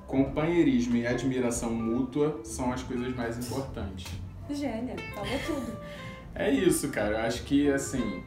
Companheirismo 0.07 0.96
e 0.96 1.07
admiração 1.07 1.70
mútua 1.70 2.40
são 2.42 2.72
as 2.72 2.83
coisas 2.83 3.14
mais 3.14 3.37
importantes. 3.37 4.07
Gênia, 4.49 4.94
falou 5.14 5.38
tudo. 5.44 5.77
É 6.35 6.51
isso, 6.51 6.90
cara. 6.90 7.18
Eu 7.18 7.27
acho 7.27 7.44
que, 7.44 7.70
assim, 7.70 8.22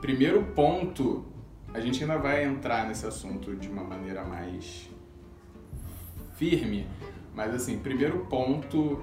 primeiro 0.00 0.42
ponto, 0.54 1.24
a 1.72 1.80
gente 1.80 2.02
ainda 2.02 2.18
vai 2.18 2.44
entrar 2.44 2.86
nesse 2.86 3.06
assunto 3.06 3.54
de 3.54 3.68
uma 3.68 3.84
maneira 3.84 4.24
mais 4.24 4.88
firme, 6.36 6.86
mas, 7.34 7.54
assim, 7.54 7.78
primeiro 7.78 8.26
ponto 8.26 9.00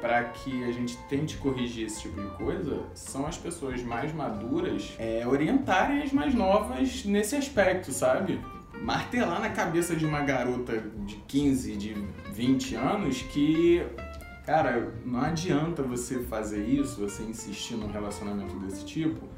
para 0.00 0.24
que 0.24 0.64
a 0.64 0.72
gente 0.72 0.96
tente 1.08 1.36
corrigir 1.38 1.86
esse 1.86 2.02
tipo 2.02 2.20
de 2.20 2.28
coisa 2.36 2.84
são 2.94 3.26
as 3.26 3.36
pessoas 3.36 3.82
mais 3.82 4.12
maduras 4.14 4.94
é, 4.98 5.26
orientarem 5.26 6.02
as 6.02 6.12
mais 6.12 6.34
novas 6.34 7.04
nesse 7.04 7.34
aspecto, 7.34 7.90
sabe? 7.92 8.40
Martelar 8.80 9.40
na 9.40 9.50
cabeça 9.50 9.96
de 9.96 10.06
uma 10.06 10.20
garota 10.20 10.78
de 11.04 11.16
15, 11.16 11.76
de 11.76 11.94
20 12.32 12.76
anos 12.76 13.22
que 13.22 13.84
Cara, 14.48 14.94
não 15.04 15.20
adianta 15.20 15.82
você 15.82 16.20
fazer 16.20 16.64
isso, 16.64 17.02
você 17.02 17.22
insistir 17.22 17.74
num 17.74 17.92
relacionamento 17.92 18.58
desse 18.60 18.82
tipo, 18.82 19.28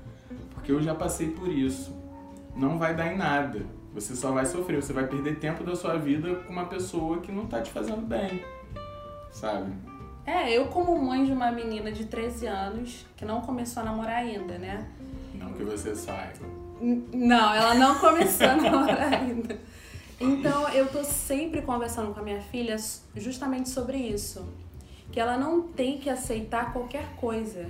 porque 0.61 0.73
eu 0.73 0.83
já 0.83 0.95
passei 0.95 1.31
por 1.31 1.49
isso. 1.49 1.97
Não 2.55 2.79
vai 2.79 2.95
dar 2.95 3.13
em 3.13 3.17
nada. 3.17 3.65
Você 3.95 4.15
só 4.15 4.31
vai 4.31 4.45
sofrer, 4.45 4.81
você 4.81 4.93
vai 4.93 5.07
perder 5.07 5.39
tempo 5.39 5.65
da 5.65 5.75
sua 5.75 5.97
vida 5.97 6.35
com 6.37 6.53
uma 6.53 6.67
pessoa 6.67 7.19
que 7.19 7.33
não 7.33 7.47
tá 7.47 7.63
te 7.63 7.71
fazendo 7.71 8.03
bem. 8.03 8.45
Sabe? 9.33 9.73
É, 10.27 10.53
eu 10.53 10.67
como 10.67 10.97
mãe 11.03 11.25
de 11.25 11.33
uma 11.33 11.51
menina 11.51 11.91
de 11.91 12.05
13 12.05 12.47
anos 12.47 13.07
que 13.17 13.25
não 13.25 13.41
começou 13.41 13.83
a 13.83 13.87
namorar 13.87 14.17
ainda, 14.17 14.59
né? 14.59 14.87
Não 15.35 15.53
que 15.55 15.65
você 15.65 15.97
saiba. 15.97 16.47
Não, 16.81 17.55
ela 17.55 17.75
não 17.75 17.99
começou 17.99 18.47
a 18.47 18.57
namorar 18.57 19.15
ainda. 19.15 19.59
Então 20.21 20.69
eu 20.69 20.87
tô 20.89 21.03
sempre 21.03 21.63
conversando 21.63 22.13
com 22.13 22.21
a 22.21 22.23
minha 22.23 22.41
filha 22.43 22.77
justamente 23.17 23.71
sobre 23.71 23.97
isso 23.97 24.47
que 25.11 25.19
ela 25.19 25.37
não 25.37 25.63
tem 25.63 25.99
que 25.99 26.09
aceitar 26.09 26.73
qualquer 26.73 27.17
coisa. 27.17 27.69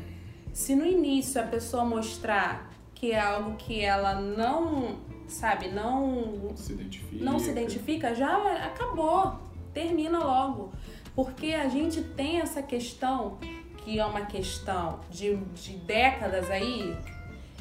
Se 0.52 0.74
no 0.74 0.84
início 0.84 1.40
a 1.40 1.44
pessoa 1.44 1.84
mostrar 1.84 2.69
que 3.00 3.12
é 3.12 3.18
algo 3.18 3.56
que 3.56 3.82
ela 3.82 4.14
não, 4.14 4.98
sabe, 5.26 5.68
não 5.68 6.54
se 6.54 6.74
identifica, 6.74 7.24
não 7.24 7.38
se 7.38 7.50
identifica 7.50 8.14
já 8.14 8.66
acabou, 8.66 9.38
termina 9.72 10.18
logo. 10.18 10.70
Porque 11.14 11.54
a 11.54 11.66
gente 11.66 12.02
tem 12.02 12.40
essa 12.40 12.60
questão, 12.62 13.38
que 13.78 13.98
é 13.98 14.04
uma 14.04 14.26
questão 14.26 15.00
de, 15.08 15.34
de 15.34 15.78
décadas 15.78 16.50
aí, 16.50 16.94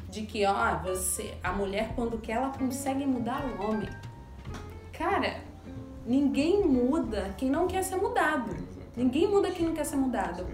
de 0.09 0.23
que, 0.23 0.45
ó, 0.45 0.77
você, 0.79 1.37
a 1.41 1.53
mulher 1.53 1.93
quando 1.95 2.17
quer, 2.17 2.33
ela 2.33 2.49
consegue 2.49 3.05
mudar 3.05 3.41
o 3.45 3.63
homem. 3.63 3.89
Cara, 4.91 5.39
ninguém 6.05 6.67
muda 6.67 7.33
quem 7.37 7.49
não 7.49 7.65
quer 7.65 7.83
ser 7.83 7.95
mudado. 7.95 8.57
Ninguém 8.93 9.25
muda 9.25 9.49
quem 9.51 9.67
não 9.67 9.73
quer 9.73 9.85
ser 9.85 9.95
mudado. 9.95 10.45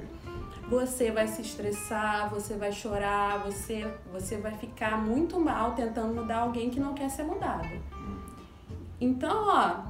Você 0.69 1.12
vai 1.12 1.28
se 1.28 1.41
estressar, 1.41 2.30
você 2.30 2.56
vai 2.56 2.71
chorar, 2.71 3.43
você, 3.43 3.88
você 4.12 4.38
vai 4.38 4.54
ficar 4.54 4.97
muito 4.97 5.39
mal 5.39 5.73
tentando 5.73 6.13
mudar 6.13 6.39
alguém 6.39 6.71
que 6.71 6.80
não 6.80 6.95
quer 6.95 7.10
ser 7.10 7.23
mudado. 7.23 7.69
Então, 8.99 9.47
ó, 9.47 9.84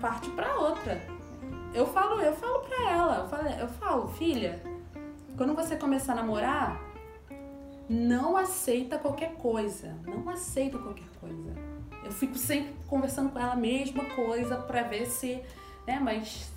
parte 0.00 0.30
pra 0.30 0.56
outra. 0.56 1.00
Eu 1.74 1.86
falo, 1.86 2.20
eu 2.20 2.32
falo 2.32 2.60
pra 2.60 2.90
ela, 2.90 3.16
eu 3.18 3.28
falo, 3.28 3.48
eu 3.48 3.68
falo, 3.68 4.08
filha, 4.08 4.62
quando 5.36 5.54
você 5.54 5.76
começar 5.76 6.12
a 6.12 6.16
namorar, 6.16 6.80
não 7.88 8.36
aceita 8.36 8.98
qualquer 8.98 9.34
coisa. 9.34 9.94
Não 10.06 10.28
aceita 10.30 10.78
qualquer 10.78 11.08
coisa. 11.20 11.52
Eu 12.02 12.12
fico 12.12 12.38
sempre 12.38 12.74
conversando 12.86 13.30
com 13.30 13.38
ela 13.38 13.52
a 13.52 13.56
mesma 13.56 14.04
coisa 14.06 14.56
pra 14.56 14.82
ver 14.84 15.06
se, 15.06 15.42
né, 15.86 15.98
mas 16.00 16.53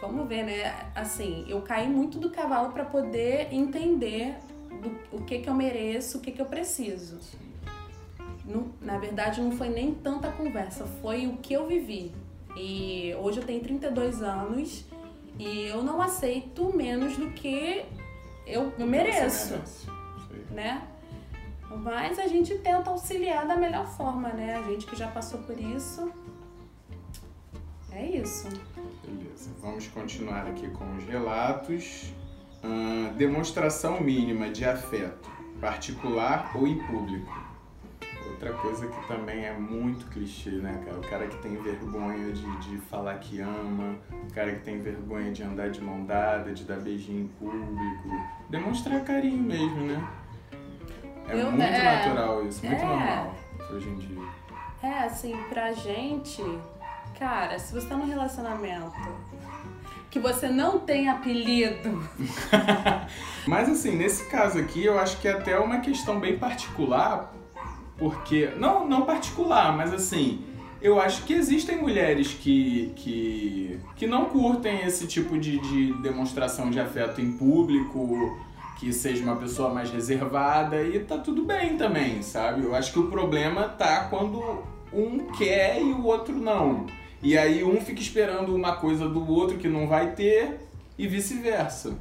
vamos 0.00 0.28
ver, 0.28 0.44
né? 0.44 0.90
Assim, 0.94 1.44
eu 1.48 1.60
caí 1.62 1.88
muito 1.88 2.18
do 2.18 2.30
cavalo 2.30 2.72
para 2.72 2.84
poder 2.84 3.48
entender 3.52 4.36
do, 4.80 5.16
o 5.16 5.24
que 5.24 5.38
que 5.38 5.48
eu 5.48 5.54
mereço, 5.54 6.18
o 6.18 6.20
que 6.20 6.32
que 6.32 6.40
eu 6.40 6.46
preciso. 6.46 7.18
Não, 8.44 8.68
na 8.80 8.98
verdade, 8.98 9.40
não 9.40 9.52
foi 9.52 9.68
nem 9.68 9.94
tanta 9.94 10.30
conversa, 10.30 10.86
foi 11.02 11.26
o 11.26 11.36
que 11.36 11.52
eu 11.52 11.66
vivi. 11.66 12.14
E 12.56 13.14
hoje 13.20 13.40
eu 13.40 13.44
tenho 13.44 13.60
32 13.60 14.22
anos 14.22 14.84
e 15.38 15.66
eu 15.66 15.82
não 15.82 16.00
aceito 16.00 16.74
menos 16.74 17.16
do 17.16 17.30
que 17.30 17.84
eu, 18.46 18.72
eu 18.78 18.86
mereço, 18.86 19.54
né? 20.50 20.82
Mas 21.76 22.18
a 22.18 22.26
gente 22.26 22.56
tenta 22.58 22.90
auxiliar 22.90 23.46
da 23.46 23.54
melhor 23.54 23.86
forma, 23.86 24.30
né? 24.30 24.56
A 24.56 24.62
gente 24.62 24.86
que 24.86 24.96
já 24.96 25.08
passou 25.08 25.40
por 25.40 25.58
isso. 25.60 26.10
É 27.92 28.06
isso. 28.06 28.48
Beleza, 29.08 29.50
vamos 29.62 29.88
continuar 29.88 30.46
aqui 30.46 30.68
com 30.68 30.96
os 30.96 31.04
relatos. 31.04 32.12
Uh, 32.62 33.14
demonstração 33.14 34.00
mínima 34.00 34.50
de 34.50 34.64
afeto, 34.64 35.30
particular 35.60 36.50
ou 36.54 36.66
em 36.66 36.78
público. 36.86 37.32
Outra 38.28 38.52
coisa 38.52 38.86
que 38.86 39.08
também 39.08 39.46
é 39.46 39.54
muito 39.54 40.06
clichê, 40.10 40.50
né, 40.50 40.82
cara? 40.84 40.98
O 40.98 41.08
cara 41.08 41.26
que 41.26 41.36
tem 41.38 41.56
vergonha 41.56 42.32
de, 42.32 42.56
de 42.58 42.76
falar 42.82 43.18
que 43.18 43.40
ama, 43.40 43.96
o 44.12 44.34
cara 44.34 44.52
que 44.52 44.60
tem 44.60 44.78
vergonha 44.80 45.32
de 45.32 45.42
andar 45.42 45.70
de 45.70 45.80
mão 45.80 46.04
dada, 46.04 46.52
de 46.52 46.64
dar 46.64 46.76
beijinho 46.76 47.24
em 47.24 47.28
público. 47.28 48.08
Demonstrar 48.50 49.02
carinho 49.04 49.42
mesmo, 49.42 49.86
né? 49.86 50.08
É 51.28 51.40
Eu, 51.40 51.50
muito 51.50 51.62
é, 51.62 51.82
natural 51.82 52.46
isso, 52.46 52.64
muito 52.66 52.82
é, 52.82 52.86
normal 52.86 53.34
hoje 53.70 53.88
em 53.88 53.96
dia. 53.96 54.28
É, 54.82 54.98
assim, 55.04 55.36
pra 55.48 55.72
gente, 55.72 56.42
Cara, 57.18 57.58
se 57.58 57.72
você 57.72 57.86
tá 57.88 57.96
num 57.96 58.06
relacionamento 58.06 58.94
que 60.10 60.18
você 60.18 60.48
não 60.48 60.78
tem 60.78 61.08
apelido. 61.08 62.08
mas 63.46 63.68
assim, 63.68 63.96
nesse 63.96 64.26
caso 64.26 64.58
aqui, 64.58 64.84
eu 64.84 64.98
acho 64.98 65.18
que 65.20 65.28
é 65.28 65.32
até 65.32 65.58
uma 65.58 65.80
questão 65.80 66.20
bem 66.20 66.38
particular, 66.38 67.34
porque. 67.96 68.52
Não, 68.56 68.86
não 68.88 69.02
particular, 69.02 69.76
mas 69.76 69.92
assim. 69.92 70.44
Eu 70.80 71.00
acho 71.00 71.24
que 71.24 71.32
existem 71.32 71.76
mulheres 71.76 72.34
que, 72.34 72.92
que, 72.94 73.80
que 73.96 74.06
não 74.06 74.26
curtem 74.26 74.82
esse 74.86 75.08
tipo 75.08 75.36
de, 75.36 75.58
de 75.58 75.92
demonstração 75.94 76.70
de 76.70 76.78
afeto 76.78 77.20
em 77.20 77.32
público, 77.32 78.38
que 78.78 78.92
seja 78.92 79.24
uma 79.24 79.34
pessoa 79.34 79.74
mais 79.74 79.90
reservada 79.90 80.80
e 80.84 81.00
tá 81.00 81.18
tudo 81.18 81.44
bem 81.44 81.76
também, 81.76 82.22
sabe? 82.22 82.62
Eu 82.62 82.76
acho 82.76 82.92
que 82.92 83.00
o 83.00 83.08
problema 83.08 83.64
tá 83.64 84.04
quando 84.04 84.62
um 84.92 85.26
quer 85.32 85.82
e 85.82 85.92
o 85.92 86.04
outro 86.04 86.36
não. 86.36 86.86
E 87.22 87.36
aí 87.36 87.64
um 87.64 87.80
fica 87.80 88.00
esperando 88.00 88.54
uma 88.54 88.76
coisa 88.76 89.08
do 89.08 89.28
outro 89.28 89.58
que 89.58 89.68
não 89.68 89.86
vai 89.86 90.12
ter 90.12 90.60
e 90.96 91.06
vice-versa. 91.06 91.96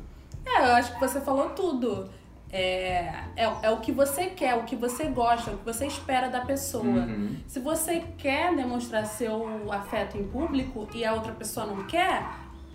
É, 0.46 0.60
eu 0.60 0.76
acho 0.76 0.94
que 0.94 1.00
você 1.00 1.20
falou 1.20 1.50
tudo. 1.50 2.10
É, 2.50 3.14
é, 3.36 3.44
é, 3.64 3.70
o 3.70 3.80
que 3.80 3.92
você 3.92 4.28
quer, 4.28 4.56
o 4.56 4.64
que 4.64 4.76
você 4.76 5.06
gosta, 5.06 5.52
o 5.52 5.58
que 5.58 5.66
você 5.66 5.86
espera 5.86 6.30
da 6.30 6.42
pessoa. 6.42 6.84
Uhum. 6.84 7.36
Se 7.46 7.60
você 7.60 8.04
quer 8.18 8.56
demonstrar 8.56 9.06
seu 9.06 9.72
afeto 9.72 10.18
em 10.18 10.24
público 10.24 10.88
e 10.94 11.04
a 11.04 11.14
outra 11.14 11.34
pessoa 11.34 11.66
não 11.66 11.86
quer, 11.86 12.26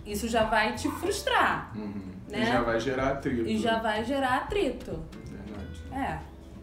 isso 0.05 0.27
já 0.27 0.43
vai 0.43 0.75
te 0.75 0.87
frustrar. 0.89 1.71
Uhum. 1.75 2.13
Né? 2.29 2.41
E 2.41 2.45
já 2.45 2.61
vai 2.61 2.79
gerar 2.79 3.09
atrito. 3.13 3.49
E 3.49 3.57
já 3.57 3.79
vai 3.79 4.03
gerar 4.03 4.37
atrito. 4.37 4.99
Verdade. 5.25 5.81
É. 5.91 6.19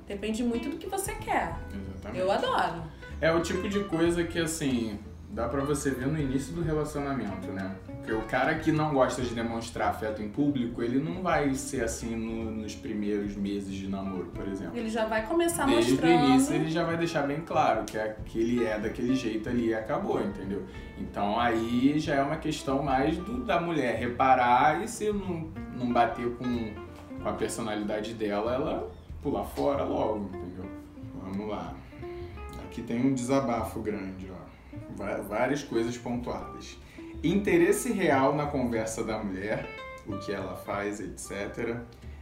Depende 0.07 0.43
muito 0.43 0.69
do 0.69 0.77
que 0.77 0.87
você 0.87 1.15
quer. 1.15 1.55
Exatamente. 1.73 2.19
Eu 2.19 2.31
adoro. 2.31 2.83
É 3.21 3.33
o 3.33 3.41
tipo 3.41 3.69
de 3.69 3.85
coisa 3.85 4.25
que, 4.25 4.39
assim, 4.39 4.99
dá 5.33 5.49
pra 5.49 5.63
você 5.63 5.91
ver 5.91 6.07
no 6.09 6.19
início 6.19 6.53
do 6.55 6.63
relacionamento, 6.63 7.49
né? 7.53 7.75
Porque 7.99 8.13
o 8.13 8.23
cara 8.23 8.55
que 8.57 8.73
não 8.73 8.93
gosta 8.93 9.23
de 9.23 9.33
demonstrar 9.35 9.91
afeto 9.91 10.21
em 10.23 10.29
público, 10.29 10.83
ele 10.83 10.99
não 10.99 11.23
vai 11.23 11.55
ser 11.55 11.85
assim 11.85 12.17
no- 12.17 12.51
nos 12.51 12.75
primeiros 12.75 13.37
meses 13.37 13.73
de 13.73 13.87
namoro, 13.89 14.27
por 14.35 14.49
exemplo. 14.49 14.77
Ele 14.77 14.89
já 14.89 15.05
vai 15.05 15.25
começar 15.27 15.67
Desde 15.67 15.93
o 15.93 15.95
mostrando. 15.95 16.25
início 16.31 16.55
ele 16.55 16.71
já 16.71 16.83
vai 16.85 16.97
deixar 16.97 17.23
bem 17.27 17.41
claro 17.43 17.85
que, 17.85 17.97
é, 17.97 18.17
que 18.27 18.39
ele 18.39 18.65
é 18.65 18.79
daquele 18.79 19.15
jeito 19.15 19.49
ali 19.49 19.69
e 19.69 19.75
acabou, 19.75 20.21
entendeu? 20.21 20.65
Então 20.99 21.39
aí 21.39 21.99
já 22.01 22.15
é 22.17 22.23
uma 22.23 22.37
questão 22.37 22.83
mais 22.83 23.17
do, 23.19 23.45
da 23.45 23.61
mulher 23.61 23.97
reparar 23.99 24.83
e 24.83 24.89
se 24.89 25.13
não, 25.13 25.49
não 25.77 25.93
bater 25.93 26.29
com, 26.37 26.75
com 27.23 27.29
a 27.29 27.33
personalidade 27.35 28.15
dela, 28.15 28.55
ela 28.55 28.91
pular 29.23 29.45
fora 29.45 29.85
logo, 29.85 30.29
entendeu? 30.35 30.65
Vamos 31.23 31.49
lá. 31.49 31.75
Aqui 32.65 32.83
tem 32.83 33.05
um 33.07 33.15
desabafo 33.15 33.81
grande, 33.81 34.29
ó. 34.33 34.40
Várias 35.29 35.63
coisas 35.63 35.97
pontuadas. 35.97 36.79
Interesse 37.23 37.93
real 37.93 38.35
na 38.35 38.47
conversa 38.47 39.03
da 39.03 39.19
mulher, 39.19 39.67
o 40.07 40.19
que 40.19 40.33
ela 40.33 40.57
faz, 40.57 41.01
etc. 41.01 41.79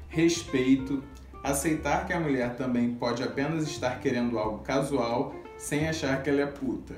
Respeito, 0.08 1.02
aceitar 1.42 2.06
que 2.06 2.12
a 2.12 2.20
mulher 2.20 2.56
também 2.56 2.94
pode 2.94 3.22
apenas 3.22 3.64
estar 3.64 4.00
querendo 4.00 4.38
algo 4.38 4.58
casual 4.60 5.34
sem 5.56 5.88
achar 5.88 6.22
que 6.22 6.30
ela 6.30 6.42
é 6.42 6.46
puta. 6.46 6.94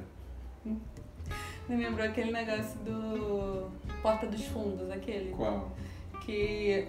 Me 1.69 1.77
lembrou 1.77 2.07
aquele 2.07 2.33
negócio 2.33 2.79
do 2.81 3.71
Porta 4.03 4.27
dos 4.27 4.45
Fundos, 4.47 4.91
aquele. 4.91 5.31
Qual? 5.31 5.71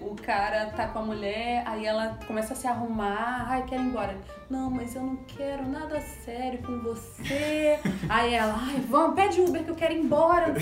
O 0.02 0.14
cara 0.16 0.66
tá 0.66 0.88
com 0.88 1.00
a 1.00 1.02
mulher, 1.02 1.62
aí 1.66 1.86
ela 1.86 2.18
começa 2.26 2.52
a 2.52 2.56
se 2.56 2.66
arrumar, 2.66 3.46
ai, 3.48 3.64
quero 3.66 3.82
ir 3.82 3.86
embora. 3.86 4.16
Não, 4.48 4.70
mas 4.70 4.94
eu 4.94 5.02
não 5.02 5.16
quero 5.16 5.66
nada 5.66 6.00
sério 6.00 6.58
com 6.62 6.78
você. 6.80 7.78
aí 8.08 8.34
ela, 8.34 8.54
ai, 8.58 8.76
vamos, 8.88 9.14
pede 9.16 9.40
Uber 9.40 9.64
que 9.64 9.70
eu 9.70 9.74
quero 9.74 9.94
ir 9.94 10.00
embora. 10.00 10.54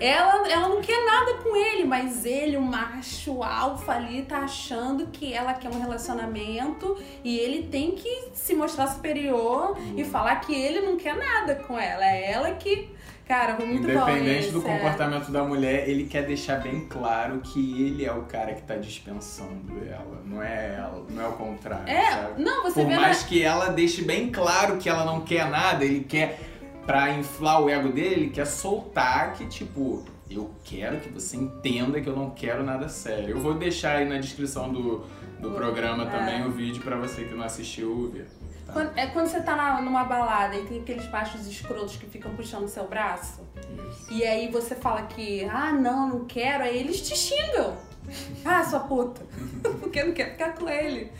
ela, 0.00 0.48
ela 0.48 0.68
não 0.68 0.80
quer 0.80 1.04
nada 1.04 1.34
com 1.42 1.56
ele, 1.56 1.84
mas 1.84 2.24
ele, 2.24 2.56
o 2.56 2.62
macho 2.62 3.42
alfa 3.42 3.92
ali, 3.92 4.22
tá 4.22 4.38
achando 4.38 5.08
que 5.08 5.34
ela 5.34 5.52
quer 5.54 5.68
um 5.68 5.80
relacionamento 5.80 6.96
e 7.24 7.36
ele 7.38 7.66
tem 7.68 7.92
que 7.92 8.30
se 8.32 8.54
mostrar 8.54 8.86
superior 8.86 9.76
e 9.96 10.04
falar 10.04 10.36
que 10.36 10.54
ele 10.54 10.80
não 10.80 10.96
quer 10.96 11.16
nada 11.16 11.56
com 11.56 11.78
ela. 11.78 12.04
É 12.04 12.30
ela 12.30 12.50
que. 12.52 12.93
Cara, 13.26 13.56
foi 13.56 13.64
muito 13.66 13.86
bom. 13.86 13.92
Independente 13.92 14.38
esse, 14.44 14.52
do 14.52 14.58
é. 14.58 14.62
comportamento 14.76 15.30
da 15.32 15.42
mulher, 15.42 15.88
ele 15.88 16.04
quer 16.04 16.26
deixar 16.26 16.60
bem 16.60 16.86
claro 16.86 17.40
que 17.40 17.82
ele 17.82 18.04
é 18.04 18.12
o 18.12 18.22
cara 18.22 18.52
que 18.52 18.62
tá 18.62 18.76
dispensando 18.76 19.82
ela, 19.88 20.22
não 20.26 20.42
é 20.42 20.74
ela, 20.76 21.06
não 21.08 21.22
é 21.22 21.28
o 21.28 21.32
contrário, 21.32 21.88
É, 21.88 22.10
sabe? 22.10 22.42
não, 22.42 22.62
você 22.62 22.82
Por 22.82 22.88
vê 22.88 22.96
mais 22.96 23.22
que 23.22 23.42
ela 23.42 23.68
deixe 23.70 24.02
bem 24.02 24.30
claro 24.30 24.76
que 24.76 24.88
ela 24.88 25.04
não 25.06 25.22
quer 25.22 25.48
nada, 25.48 25.84
ele 25.84 26.04
quer, 26.04 26.38
pra 26.84 27.12
inflar 27.14 27.62
o 27.62 27.70
ego 27.70 27.88
dele, 27.90 28.14
ele 28.14 28.30
quer 28.30 28.46
soltar 28.46 29.32
que, 29.32 29.46
tipo, 29.46 30.04
eu 30.30 30.50
quero 30.62 30.98
que 31.00 31.08
você 31.08 31.36
entenda 31.38 32.00
que 32.02 32.08
eu 32.08 32.16
não 32.16 32.28
quero 32.30 32.62
nada 32.62 32.88
sério. 32.90 33.30
Eu 33.30 33.40
vou 33.40 33.54
deixar 33.54 33.96
aí 33.96 34.04
na 34.06 34.18
descrição 34.18 34.70
do, 34.70 35.04
do 35.40 35.50
programa 35.52 36.04
É. 36.04 36.06
também 36.10 36.44
o 36.46 36.50
vídeo 36.50 36.82
pra 36.82 36.96
você 36.96 37.24
que 37.24 37.34
não 37.34 37.44
assistiu 37.44 38.10
ver. 38.12 38.26
Tá? 38.66 38.72
quando, 38.72 38.98
é 38.98 39.06
quando 39.06 39.26
você 39.26 39.40
tá 39.40 39.80
numa 39.80 40.04
balada 40.04 40.56
e 40.56 40.64
tem 40.64 40.80
aqueles 40.80 41.08
machos 41.10 41.46
escrotos 41.46 41.96
que 41.96 42.06
ficam 42.06 42.34
puxando 42.34 42.68
seu 42.68 42.86
braço. 42.86 43.42
Isso. 43.90 44.12
E 44.12 44.24
aí 44.24 44.50
você 44.50 44.74
fala 44.74 45.02
que, 45.02 45.44
ah, 45.44 45.72
não, 45.72 46.08
não 46.08 46.24
quero, 46.24 46.64
aí 46.64 46.78
eles 46.78 47.00
te 47.00 47.16
xingam. 47.16 47.76
Ah, 48.44 48.62
sua 48.62 48.80
puta. 48.80 49.22
Porque 49.80 50.04
não 50.04 50.12
quer 50.12 50.32
ficar 50.32 50.54
com 50.54 50.68
ele. 50.68 51.10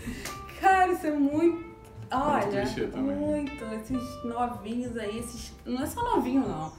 Cara, 0.60 0.92
isso 0.92 1.06
é 1.06 1.10
muito. 1.10 1.64
Olha, 2.10 2.66
também. 2.92 3.16
muito. 3.16 3.64
Esses 3.74 4.24
novinhos 4.24 4.94
aí, 4.98 5.18
esses. 5.18 5.54
Não 5.64 5.82
é 5.82 5.86
só 5.86 6.02
novinho, 6.14 6.46
não. 6.46 6.72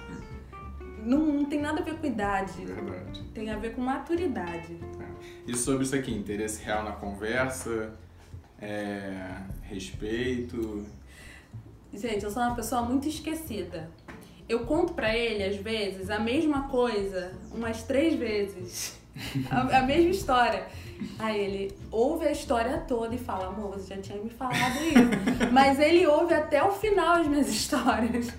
Não, 1.03 1.19
não 1.19 1.45
tem 1.45 1.61
nada 1.61 1.81
a 1.81 1.83
ver 1.83 1.97
com 1.97 2.07
idade. 2.07 2.65
Verdade. 2.65 3.23
Tem 3.33 3.49
a 3.51 3.57
ver 3.57 3.75
com 3.75 3.81
maturidade. 3.81 4.79
E 5.47 5.55
sobre 5.55 5.83
isso 5.83 5.95
aqui, 5.95 6.11
interesse 6.11 6.63
real 6.63 6.83
na 6.83 6.93
conversa, 6.93 7.93
é, 8.61 9.37
respeito. 9.63 10.85
Gente, 11.93 12.23
eu 12.23 12.31
sou 12.31 12.43
uma 12.43 12.55
pessoa 12.55 12.81
muito 12.81 13.07
esquecida. 13.07 13.89
Eu 14.47 14.65
conto 14.65 14.93
pra 14.93 15.15
ele, 15.15 15.43
às 15.43 15.55
vezes, 15.55 16.09
a 16.09 16.19
mesma 16.19 16.67
coisa 16.67 17.33
umas 17.51 17.83
três 17.83 18.15
vezes. 18.15 18.99
A, 19.49 19.77
a 19.77 19.81
mesma 19.83 20.09
história. 20.09 20.67
Aí 21.17 21.39
ele 21.39 21.77
ouve 21.89 22.27
a 22.27 22.31
história 22.33 22.79
toda 22.85 23.15
e 23.15 23.17
fala, 23.17 23.47
amor, 23.47 23.71
você 23.71 23.95
já 23.95 24.01
tinha 24.01 24.17
me 24.21 24.29
falado 24.29 24.75
isso. 24.75 25.51
Mas 25.53 25.79
ele 25.79 26.05
ouve 26.05 26.33
até 26.33 26.61
o 26.61 26.71
final 26.71 27.21
as 27.21 27.27
minhas 27.27 27.47
histórias. 27.49 28.33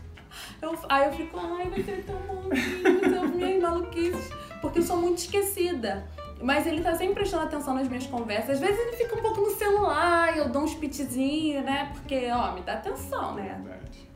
Eu, 0.61 0.79
aí 0.89 1.07
eu 1.07 1.13
fico, 1.13 1.39
ai, 1.39 1.71
vai 1.71 1.83
ser 1.83 2.05
tão 2.05 2.21
ouve 2.29 3.37
minhas 3.37 3.63
maluquices. 3.63 4.31
Porque 4.61 4.81
eu 4.81 4.83
sou 4.83 4.99
muito 4.99 5.19
esquecida. 5.19 6.07
Mas 6.41 6.67
ele 6.67 6.83
tá 6.83 6.95
sempre 6.95 7.15
prestando 7.15 7.45
atenção 7.45 7.75
nas 7.75 7.89
minhas 7.89 8.07
conversas. 8.07 8.51
Às 8.51 8.61
vezes 8.61 8.79
ele 8.79 8.97
fica 8.97 9.19
um 9.19 9.23
pouco 9.23 9.41
no 9.41 9.51
celular, 9.51 10.37
eu 10.37 10.49
dou 10.49 10.63
uns 10.63 10.75
pitizinhos, 10.75 11.65
né? 11.65 11.91
Porque, 11.95 12.29
ó, 12.31 12.53
me 12.53 12.61
dá 12.61 12.75
atenção, 12.75 13.35
né? 13.35 13.61
Verdade. 13.65 14.07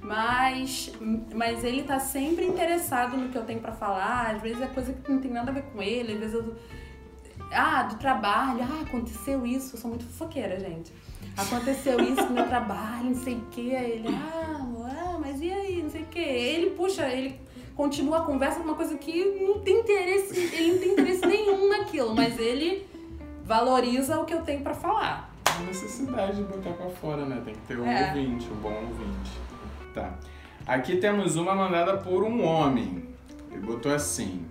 Mas, 0.00 0.92
mas 1.34 1.64
ele 1.64 1.82
tá 1.82 1.98
sempre 1.98 2.44
interessado 2.44 3.16
no 3.16 3.30
que 3.30 3.38
eu 3.38 3.44
tenho 3.44 3.60
pra 3.60 3.72
falar. 3.72 4.34
Às 4.36 4.42
vezes 4.42 4.60
é 4.60 4.66
coisa 4.66 4.92
que 4.92 5.10
não 5.10 5.18
tem 5.18 5.30
nada 5.30 5.50
a 5.50 5.54
ver 5.54 5.62
com 5.62 5.82
ele. 5.82 6.12
Às 6.12 6.20
vezes 6.20 6.34
eu. 6.34 6.56
Ah, 7.50 7.84
do 7.84 7.96
trabalho. 7.96 8.60
Ah, 8.62 8.82
aconteceu 8.86 9.46
isso. 9.46 9.74
Eu 9.74 9.80
sou 9.80 9.90
muito 9.90 10.04
fofoqueira, 10.04 10.60
gente. 10.60 10.92
Aconteceu 11.36 11.98
isso 12.00 12.22
no 12.26 12.32
meu 12.32 12.46
trabalho, 12.46 13.06
não 13.06 13.14
sei 13.14 13.34
o 13.34 13.46
quê. 13.50 13.74
Aí 13.76 13.90
ele, 13.92 14.08
ah, 14.08 14.60
ah, 14.86 15.18
mas 15.18 15.40
e 15.40 15.50
aí? 15.50 15.82
Não 15.82 15.90
sei 15.90 16.02
o 16.02 16.06
quê. 16.06 16.20
Ele 16.20 16.70
puxa, 16.70 17.08
ele 17.08 17.40
continua 17.76 18.18
a 18.18 18.20
conversa 18.22 18.58
com 18.60 18.64
uma 18.64 18.74
coisa 18.74 18.96
que 18.96 19.24
não 19.46 19.60
tem 19.60 19.80
interesse, 19.80 20.38
ele 20.54 20.72
não 20.72 20.78
tem 20.80 20.92
interesse 20.92 21.26
nenhum 21.26 21.68
naquilo, 21.68 22.14
mas 22.14 22.38
ele 22.38 22.86
valoriza 23.44 24.18
o 24.20 24.24
que 24.24 24.32
eu 24.34 24.42
tenho 24.42 24.62
pra 24.62 24.74
falar. 24.74 25.32
A 25.46 25.58
necessidade 25.62 26.36
de 26.38 26.42
botar 26.44 26.70
pra 26.72 26.88
fora, 26.90 27.24
né? 27.26 27.40
Tem 27.44 27.54
que 27.54 27.60
ter 27.62 27.78
um 27.78 27.86
É. 27.86 28.08
ouvinte, 28.08 28.48
um 28.50 28.56
bom 28.56 28.72
ouvinte. 28.74 29.30
Tá. 29.92 30.14
Aqui 30.66 30.96
temos 30.96 31.36
uma 31.36 31.54
mandada 31.54 31.96
por 31.98 32.24
um 32.24 32.42
homem. 32.44 33.04
Ele 33.52 33.60
botou 33.64 33.92
assim: 33.92 34.46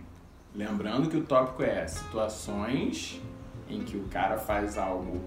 lembrando 0.56 1.10
que 1.10 1.18
o 1.18 1.24
tópico 1.24 1.64
é 1.64 1.86
situações 1.88 3.22
em 3.70 3.82
que 3.84 3.98
o 3.98 4.04
cara 4.10 4.38
faz 4.38 4.78
algo 4.78 5.20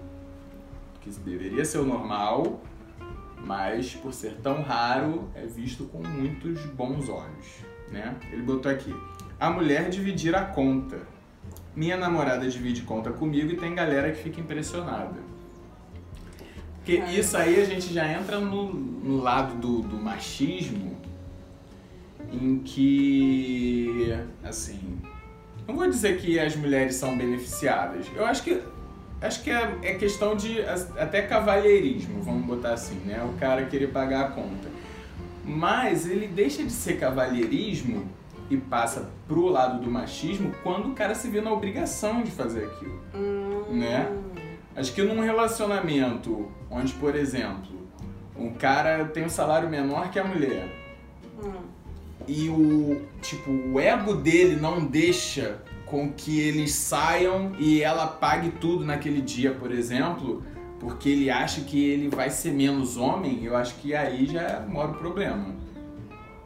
que 1.01 1.09
deveria 1.11 1.63
ser 1.65 1.79
o 1.79 1.85
normal, 1.85 2.61
mas 3.43 3.93
por 3.95 4.13
ser 4.13 4.37
tão 4.41 4.61
raro 4.63 5.29
é 5.35 5.45
visto 5.45 5.85
com 5.85 5.99
muitos 5.99 6.65
bons 6.67 7.07
olhos, 7.09 7.45
né? 7.91 8.15
Ele 8.31 8.41
botou 8.41 8.71
aqui: 8.71 8.93
a 9.39 9.49
mulher 9.49 9.89
dividir 9.89 10.35
a 10.35 10.43
conta. 10.43 10.97
Minha 11.75 11.95
namorada 11.95 12.49
divide 12.49 12.81
conta 12.81 13.11
comigo 13.11 13.51
e 13.51 13.55
tem 13.55 13.75
galera 13.75 14.11
que 14.11 14.23
fica 14.23 14.41
impressionada. 14.41 15.27
Porque 16.77 16.95
isso 17.11 17.37
aí 17.37 17.61
a 17.61 17.65
gente 17.65 17.93
já 17.93 18.11
entra 18.11 18.39
no, 18.39 18.73
no 18.73 19.21
lado 19.21 19.55
do, 19.55 19.81
do 19.81 19.97
machismo, 19.97 20.97
em 22.31 22.59
que, 22.59 24.17
assim, 24.43 24.99
não 25.67 25.75
vou 25.75 25.87
dizer 25.87 26.17
que 26.17 26.39
as 26.39 26.55
mulheres 26.55 26.95
são 26.95 27.17
beneficiadas. 27.17 28.07
Eu 28.15 28.25
acho 28.25 28.41
que 28.41 28.61
acho 29.21 29.43
que 29.43 29.51
é, 29.51 29.77
é 29.83 29.93
questão 29.95 30.35
de 30.35 30.61
até 30.97 31.23
cavalheirismo, 31.23 32.21
vamos 32.21 32.45
botar 32.45 32.73
assim, 32.73 32.95
né? 33.05 33.21
O 33.23 33.37
cara 33.37 33.65
querer 33.65 33.87
pagar 33.87 34.25
a 34.25 34.31
conta. 34.31 34.76
Mas 35.47 36.05
ele 36.05 36.27
deixa 36.27 36.61
de 36.63 36.71
ser 36.71 36.99
cavalheirismo 36.99 38.05
e 38.49 38.57
passa 38.57 39.09
pro 39.27 39.47
lado 39.47 39.81
do 39.81 39.89
machismo 39.89 40.51
quando 40.61 40.89
o 40.89 40.93
cara 40.93 41.15
se 41.15 41.29
vê 41.29 41.39
na 41.41 41.51
obrigação 41.51 42.21
de 42.21 42.31
fazer 42.31 42.65
aquilo. 42.65 43.01
Né? 43.71 44.11
Acho 44.75 44.93
que 44.93 45.01
num 45.01 45.21
relacionamento 45.21 46.51
onde, 46.69 46.93
por 46.93 47.15
exemplo, 47.15 47.87
um 48.35 48.53
cara 48.53 49.05
tem 49.05 49.25
um 49.25 49.29
salário 49.29 49.69
menor 49.69 50.11
que 50.11 50.19
a 50.19 50.23
mulher 50.23 50.69
Hum. 51.43 51.53
e 52.27 52.49
o 52.49 53.01
tipo 53.21 53.51
o 53.51 53.79
ego 53.79 54.15
dele 54.15 54.55
não 54.55 54.83
deixa 54.83 55.61
com 55.85 56.11
que 56.11 56.39
eles 56.39 56.73
saiam 56.73 57.51
e 57.59 57.81
ela 57.81 58.07
pague 58.07 58.49
tudo 58.49 58.83
naquele 58.83 59.21
dia, 59.21 59.53
por 59.53 59.71
exemplo, 59.71 60.41
porque 60.79 61.09
ele 61.09 61.29
acha 61.29 61.61
que 61.61 61.83
ele 61.83 62.09
vai 62.09 62.29
ser 62.29 62.51
menos 62.51 62.97
homem, 62.97 63.43
eu 63.43 63.55
acho 63.55 63.75
que 63.75 63.95
aí 63.95 64.27
já 64.27 64.65
mora 64.67 64.91
o 64.91 64.95
problema. 64.95 65.55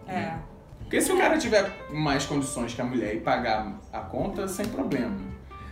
É. 0.08 0.36
Porque 0.82 1.02
se 1.02 1.12
o 1.12 1.18
cara 1.18 1.38
tiver 1.38 1.72
mais 1.90 2.26
condições 2.26 2.74
que 2.74 2.82
a 2.82 2.86
mulher 2.86 3.16
e 3.16 3.22
pagar 3.22 3.80
a 3.92 4.00
conta, 4.00 4.48
sem 4.48 4.66
problema. 4.68 5.16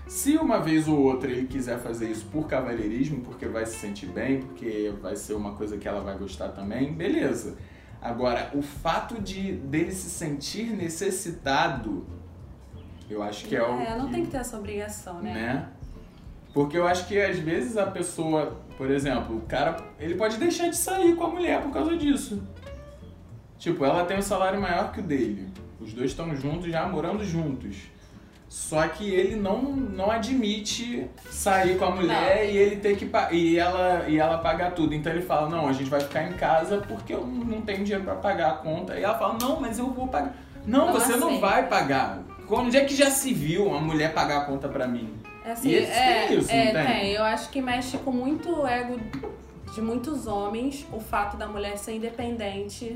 Se 0.07 0.37
uma 0.37 0.59
vez 0.59 0.87
ou 0.87 0.97
outra 0.97 1.29
ele 1.29 1.45
quiser 1.45 1.77
fazer 1.79 2.09
isso 2.09 2.25
por 2.31 2.47
cavalheirismo, 2.47 3.21
porque 3.21 3.45
vai 3.45 3.65
se 3.65 3.77
sentir 3.77 4.07
bem, 4.07 4.41
porque 4.41 4.93
vai 5.01 5.15
ser 5.15 5.33
uma 5.33 5.53
coisa 5.53 5.77
que 5.77 5.87
ela 5.87 6.01
vai 6.01 6.17
gostar 6.17 6.49
também, 6.49 6.93
beleza. 6.93 7.57
Agora, 8.01 8.49
o 8.55 8.61
fato 8.61 9.21
de 9.21 9.51
dele 9.51 9.91
se 9.91 10.09
sentir 10.09 10.71
necessitado 10.71 12.07
Eu 13.09 13.21
acho 13.21 13.45
que 13.45 13.55
é, 13.55 13.61
o. 13.61 13.79
É, 13.81 13.97
não 13.97 14.05
que, 14.05 14.13
tem 14.13 14.25
que 14.25 14.31
ter 14.31 14.37
essa 14.37 14.57
obrigação, 14.57 15.21
né? 15.21 15.33
né? 15.33 15.69
Porque 16.53 16.77
eu 16.77 16.87
acho 16.87 17.07
que 17.07 17.19
às 17.19 17.37
vezes 17.37 17.77
a 17.77 17.85
pessoa, 17.85 18.57
por 18.77 18.89
exemplo, 18.89 19.37
o 19.37 19.41
cara, 19.41 19.77
ele 19.99 20.15
pode 20.15 20.37
deixar 20.37 20.67
de 20.69 20.77
sair 20.77 21.15
com 21.15 21.25
a 21.25 21.29
mulher 21.29 21.61
por 21.61 21.71
causa 21.71 21.95
disso. 21.95 22.41
Tipo, 23.57 23.85
ela 23.85 24.05
tem 24.05 24.17
um 24.17 24.21
salário 24.21 24.59
maior 24.59 24.91
que 24.91 24.99
o 24.99 25.03
dele. 25.03 25.49
Os 25.79 25.93
dois 25.93 26.11
estão 26.11 26.35
juntos, 26.35 26.71
já 26.71 26.87
morando 26.87 27.23
juntos. 27.23 27.77
Só 28.47 28.87
que 28.87 29.07
ele 29.07 29.35
não, 29.35 29.61
não 29.61 30.09
admite 30.09 31.07
sair 31.29 31.77
com 31.77 31.85
a 31.85 31.91
mulher 31.91 32.37
Não. 32.45 32.51
e 32.51 32.57
ele 32.57 32.77
ter 32.77 32.97
que 32.97 33.07
e 33.31 33.59
ela 33.59 34.09
e 34.09 34.17
ela 34.17 34.39
pagar 34.39 34.71
tudo. 34.71 34.95
Então 34.95 35.11
ele 35.13 35.21
fala: 35.21 35.47
"Não, 35.47 35.67
a 35.67 35.71
gente 35.71 35.87
vai 35.89 35.99
ficar 35.99 36.23
em 36.23 36.33
casa 36.33 36.79
porque 36.79 37.13
eu 37.13 37.27
não 37.27 37.61
tenho 37.61 37.83
dinheiro 37.83 38.03
pra 38.03 38.15
pagar 38.15 38.49
a 38.49 38.53
conta". 38.55 38.97
E 38.99 39.03
ela 39.03 39.15
fala: 39.19 39.37
"Não, 39.39 39.61
mas 39.61 39.77
eu 39.77 39.91
vou 39.91 40.07
pagar". 40.07 40.35
Não, 40.65 40.87
Não 40.87 40.93
você 40.93 41.15
não 41.15 41.27
aceita. 41.27 41.45
vai 41.45 41.67
pagar. 41.67 42.23
Onde 42.49 42.75
é 42.75 42.85
que 42.85 42.95
já 42.95 43.11
se 43.11 43.31
viu 43.31 43.67
uma 43.67 43.79
mulher 43.79 44.13
pagar 44.15 44.39
a 44.39 44.45
conta 44.45 44.67
pra 44.67 44.87
mim? 44.87 45.13
É 45.49 45.51
assim, 45.53 45.69
E 45.69 45.73
eles 45.73 45.89
é, 45.89 46.27
têm 46.27 46.37
isso, 46.37 46.51
é, 46.51 46.65
não 46.73 46.85
tem? 46.85 46.99
tem. 46.99 47.11
Eu 47.13 47.23
acho 47.23 47.49
que 47.49 47.61
mexe 47.61 47.97
com 47.97 48.11
muito 48.11 48.67
ego 48.67 48.99
de 49.73 49.81
muitos 49.81 50.27
homens 50.27 50.85
o 50.93 50.99
fato 50.99 51.37
da 51.37 51.47
mulher 51.47 51.75
ser 51.77 51.93
independente, 51.93 52.95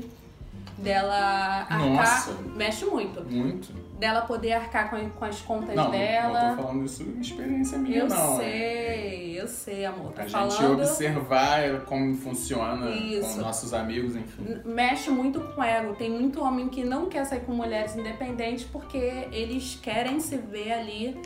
dela 0.78 1.66
arcar. 1.68 1.78
Nossa. 1.88 2.32
Mexe 2.54 2.84
muito. 2.84 3.24
Muito. 3.24 3.72
Dela 3.98 4.22
poder 4.22 4.52
arcar 4.52 4.90
com, 4.90 5.08
com 5.10 5.24
as 5.24 5.40
contas 5.40 5.74
Não, 5.74 5.90
dela. 5.90 6.48
não 6.50 6.56
tô 6.56 6.62
falando 6.62 6.84
isso 6.84 7.02
em 7.02 7.20
experiência 7.20 7.78
minha, 7.78 7.98
eu 7.98 8.08
não. 8.08 8.34
é. 8.34 8.36
sei, 8.44 9.40
eu 9.40 9.48
sei, 9.48 9.84
amor. 9.84 10.12
Tô 10.12 10.20
A 10.20 10.26
gente 10.26 10.32
falando. 10.56 10.74
observar 10.80 11.80
como 11.86 12.14
funciona 12.16 12.90
Isso. 12.90 13.34
com 13.34 13.40
nossos 13.40 13.72
amigos, 13.74 14.14
enfim. 14.14 14.60
mexe 14.64 15.10
muito 15.10 15.40
com 15.40 15.60
o 15.60 15.64
ego. 15.64 15.94
Tem 15.94 16.10
muito 16.10 16.40
homem 16.42 16.68
que 16.68 16.84
não 16.84 17.06
quer 17.06 17.24
sair 17.24 17.40
com 17.40 17.52
mulheres 17.52 17.96
independentes 17.96 18.64
porque 18.64 19.26
eles 19.32 19.78
querem 19.82 20.20
se 20.20 20.36
ver 20.36 20.72
ali 20.72 21.20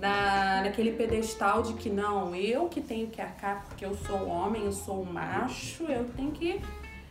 na, 0.00 0.62
naquele 0.62 0.92
pedestal 0.92 1.62
de 1.62 1.74
que 1.74 1.90
não, 1.90 2.34
eu 2.34 2.68
que 2.68 2.80
tenho 2.80 3.08
que 3.08 3.20
arcar 3.20 3.64
porque 3.66 3.84
eu 3.84 3.94
sou 3.94 4.26
homem, 4.26 4.64
eu 4.64 4.72
sou 4.72 5.04
macho, 5.04 5.84
eu 5.84 6.04
tenho 6.16 6.30
que. 6.32 6.60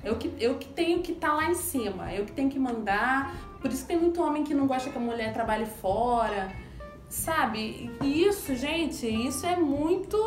Eu 0.03 0.15
que, 0.15 0.31
eu 0.39 0.57
que 0.57 0.67
tenho 0.69 1.01
que 1.01 1.11
estar 1.11 1.33
lá 1.33 1.49
em 1.51 1.53
cima, 1.53 2.13
eu 2.13 2.25
que 2.25 2.31
tenho 2.31 2.49
que 2.49 2.57
mandar. 2.57 3.35
Por 3.61 3.69
isso 3.69 3.81
que 3.81 3.89
tem 3.89 3.99
muito 3.99 4.21
homem 4.23 4.43
que 4.43 4.53
não 4.53 4.65
gosta 4.65 4.89
que 4.89 4.97
a 4.97 5.01
mulher 5.01 5.33
trabalhe 5.33 5.65
fora, 5.65 6.49
sabe? 7.09 7.91
Isso, 8.01 8.55
gente, 8.55 9.05
isso 9.05 9.45
é 9.45 9.57
muito 9.57 10.17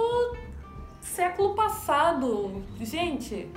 século 1.01 1.55
passado. 1.55 2.63
Gente, 2.79 3.49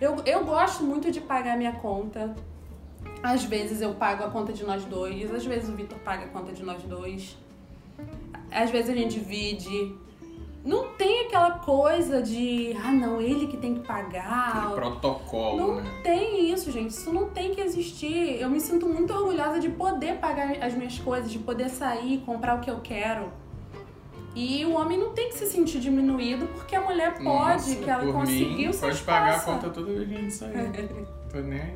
eu, 0.00 0.16
eu 0.26 0.44
gosto 0.44 0.82
muito 0.82 1.10
de 1.10 1.20
pagar 1.20 1.56
minha 1.56 1.72
conta. 1.72 2.34
Às 3.22 3.44
vezes 3.44 3.80
eu 3.80 3.94
pago 3.94 4.24
a 4.24 4.30
conta 4.30 4.52
de 4.52 4.64
nós 4.64 4.84
dois, 4.84 5.32
às 5.32 5.46
vezes 5.46 5.68
o 5.68 5.72
Vitor 5.72 5.98
paga 6.00 6.24
a 6.24 6.28
conta 6.28 6.52
de 6.52 6.64
nós 6.64 6.82
dois. 6.82 7.38
Às 8.54 8.70
vezes 8.70 8.90
a 8.90 8.94
gente 8.94 9.18
divide. 9.18 9.94
Não 10.64 10.94
tem 10.94 11.26
aquela 11.26 11.58
coisa 11.58 12.22
de, 12.22 12.74
ah 12.82 12.90
não, 12.90 13.20
ele 13.20 13.46
que 13.48 13.56
tem 13.58 13.74
que 13.74 13.80
pagar. 13.86 14.56
Aquele 14.56 14.74
protocolo, 14.74 15.56
Não 15.58 15.74
né? 15.82 16.00
tem 16.02 16.50
isso, 16.50 16.70
gente. 16.70 16.90
Isso 16.90 17.12
não 17.12 17.28
tem 17.28 17.54
que 17.54 17.60
existir. 17.60 18.40
Eu 18.40 18.48
me 18.48 18.58
sinto 18.58 18.88
muito 18.88 19.12
orgulhosa 19.12 19.60
de 19.60 19.68
poder 19.68 20.14
pagar 20.20 20.52
as 20.62 20.72
minhas 20.72 20.98
coisas, 20.98 21.30
de 21.30 21.38
poder 21.38 21.68
sair, 21.68 22.22
comprar 22.24 22.56
o 22.56 22.60
que 22.60 22.70
eu 22.70 22.80
quero. 22.82 23.30
E 24.34 24.64
o 24.64 24.72
homem 24.74 24.98
não 24.98 25.10
tem 25.12 25.28
que 25.28 25.34
se 25.34 25.46
sentir 25.46 25.80
diminuído 25.80 26.46
porque 26.46 26.74
a 26.74 26.80
mulher 26.80 27.12
pode, 27.12 27.24
Nossa, 27.24 27.76
que 27.76 27.88
ela 27.90 28.10
conseguiu 28.10 28.68
mim, 28.68 28.72
seu 28.72 28.88
pode 28.88 29.02
pagar 29.02 29.36
a 29.36 29.40
conta 29.40 29.68
toda 29.70 29.92
vez 29.92 30.08
que 30.08 30.14
a 30.14 30.18
gente 30.18 30.32
sair. 30.32 31.06
Tô 31.34 31.40
nem 31.40 31.60
aí. 31.60 31.74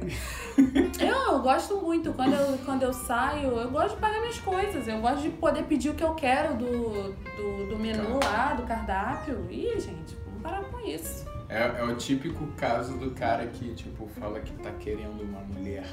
Eu, 1.00 1.32
eu 1.32 1.42
gosto 1.42 1.78
muito. 1.78 2.12
Quando 2.12 2.32
eu, 2.32 2.58
quando 2.58 2.84
eu 2.84 2.92
saio, 2.92 3.48
eu 3.58 3.68
gosto 3.72 3.96
de 3.96 4.00
pagar 4.00 4.20
minhas 4.20 4.38
coisas. 4.38 4.86
Eu 4.86 5.00
gosto 5.00 5.22
de 5.22 5.30
poder 5.30 5.64
pedir 5.64 5.90
o 5.90 5.94
que 5.94 6.04
eu 6.04 6.14
quero 6.14 6.56
do, 6.56 7.12
do, 7.12 7.70
do 7.70 7.76
menu 7.76 8.20
lá, 8.22 8.54
do 8.54 8.62
cardápio. 8.62 9.48
Ih, 9.50 9.80
gente, 9.80 10.16
vamos 10.24 10.42
parar 10.42 10.62
com 10.62 10.78
isso. 10.86 11.26
É, 11.48 11.80
é 11.80 11.82
o 11.82 11.96
típico 11.96 12.46
caso 12.56 12.96
do 12.98 13.10
cara 13.10 13.48
que, 13.48 13.74
tipo, 13.74 14.06
fala 14.20 14.38
que 14.38 14.52
tá 14.62 14.70
querendo 14.78 15.20
uma 15.22 15.40
mulher 15.40 15.86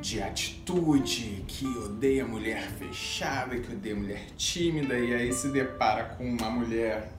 de 0.00 0.20
atitude, 0.20 1.44
que 1.46 1.64
odeia 1.78 2.26
mulher 2.26 2.62
fechada, 2.72 3.56
que 3.56 3.72
odeia 3.72 3.94
mulher 3.94 4.26
tímida, 4.36 4.98
e 4.98 5.14
aí 5.14 5.32
se 5.32 5.52
depara 5.52 6.16
com 6.16 6.24
uma 6.24 6.50
mulher 6.50 7.12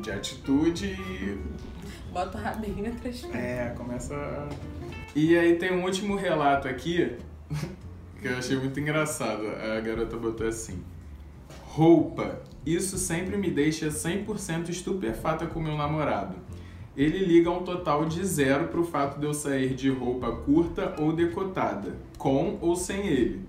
de 0.00 0.10
atitude 0.10 0.86
e 0.86 1.38
Bota 2.16 2.38
o 2.38 2.40
rabinho 2.40 2.82
pernas. 2.94 3.24
É, 3.34 3.74
começa. 3.76 4.14
a- 4.14 4.48
E 5.14 5.36
aí 5.36 5.56
tem 5.56 5.70
um 5.72 5.84
último 5.84 6.16
relato 6.16 6.66
aqui 6.66 7.14
que 8.22 8.26
eu 8.28 8.38
achei 8.38 8.56
muito 8.56 8.80
engraçado. 8.80 9.42
A 9.46 9.78
garota 9.80 10.16
botou 10.16 10.48
assim: 10.48 10.82
Roupa. 11.66 12.40
Isso 12.64 12.96
sempre 12.96 13.36
me 13.36 13.50
deixa 13.50 13.88
100% 13.90 14.70
estupefata 14.70 15.46
com 15.46 15.60
meu 15.60 15.76
namorado. 15.76 16.34
Ele 16.96 17.18
liga 17.18 17.50
um 17.50 17.62
total 17.62 18.06
de 18.06 18.24
zero 18.24 18.68
pro 18.68 18.82
fato 18.82 19.20
de 19.20 19.26
eu 19.26 19.34
sair 19.34 19.74
de 19.74 19.90
roupa 19.90 20.32
curta 20.32 20.94
ou 20.98 21.12
decotada, 21.12 21.92
com 22.16 22.56
ou 22.62 22.74
sem 22.74 23.06
ele. 23.06 23.42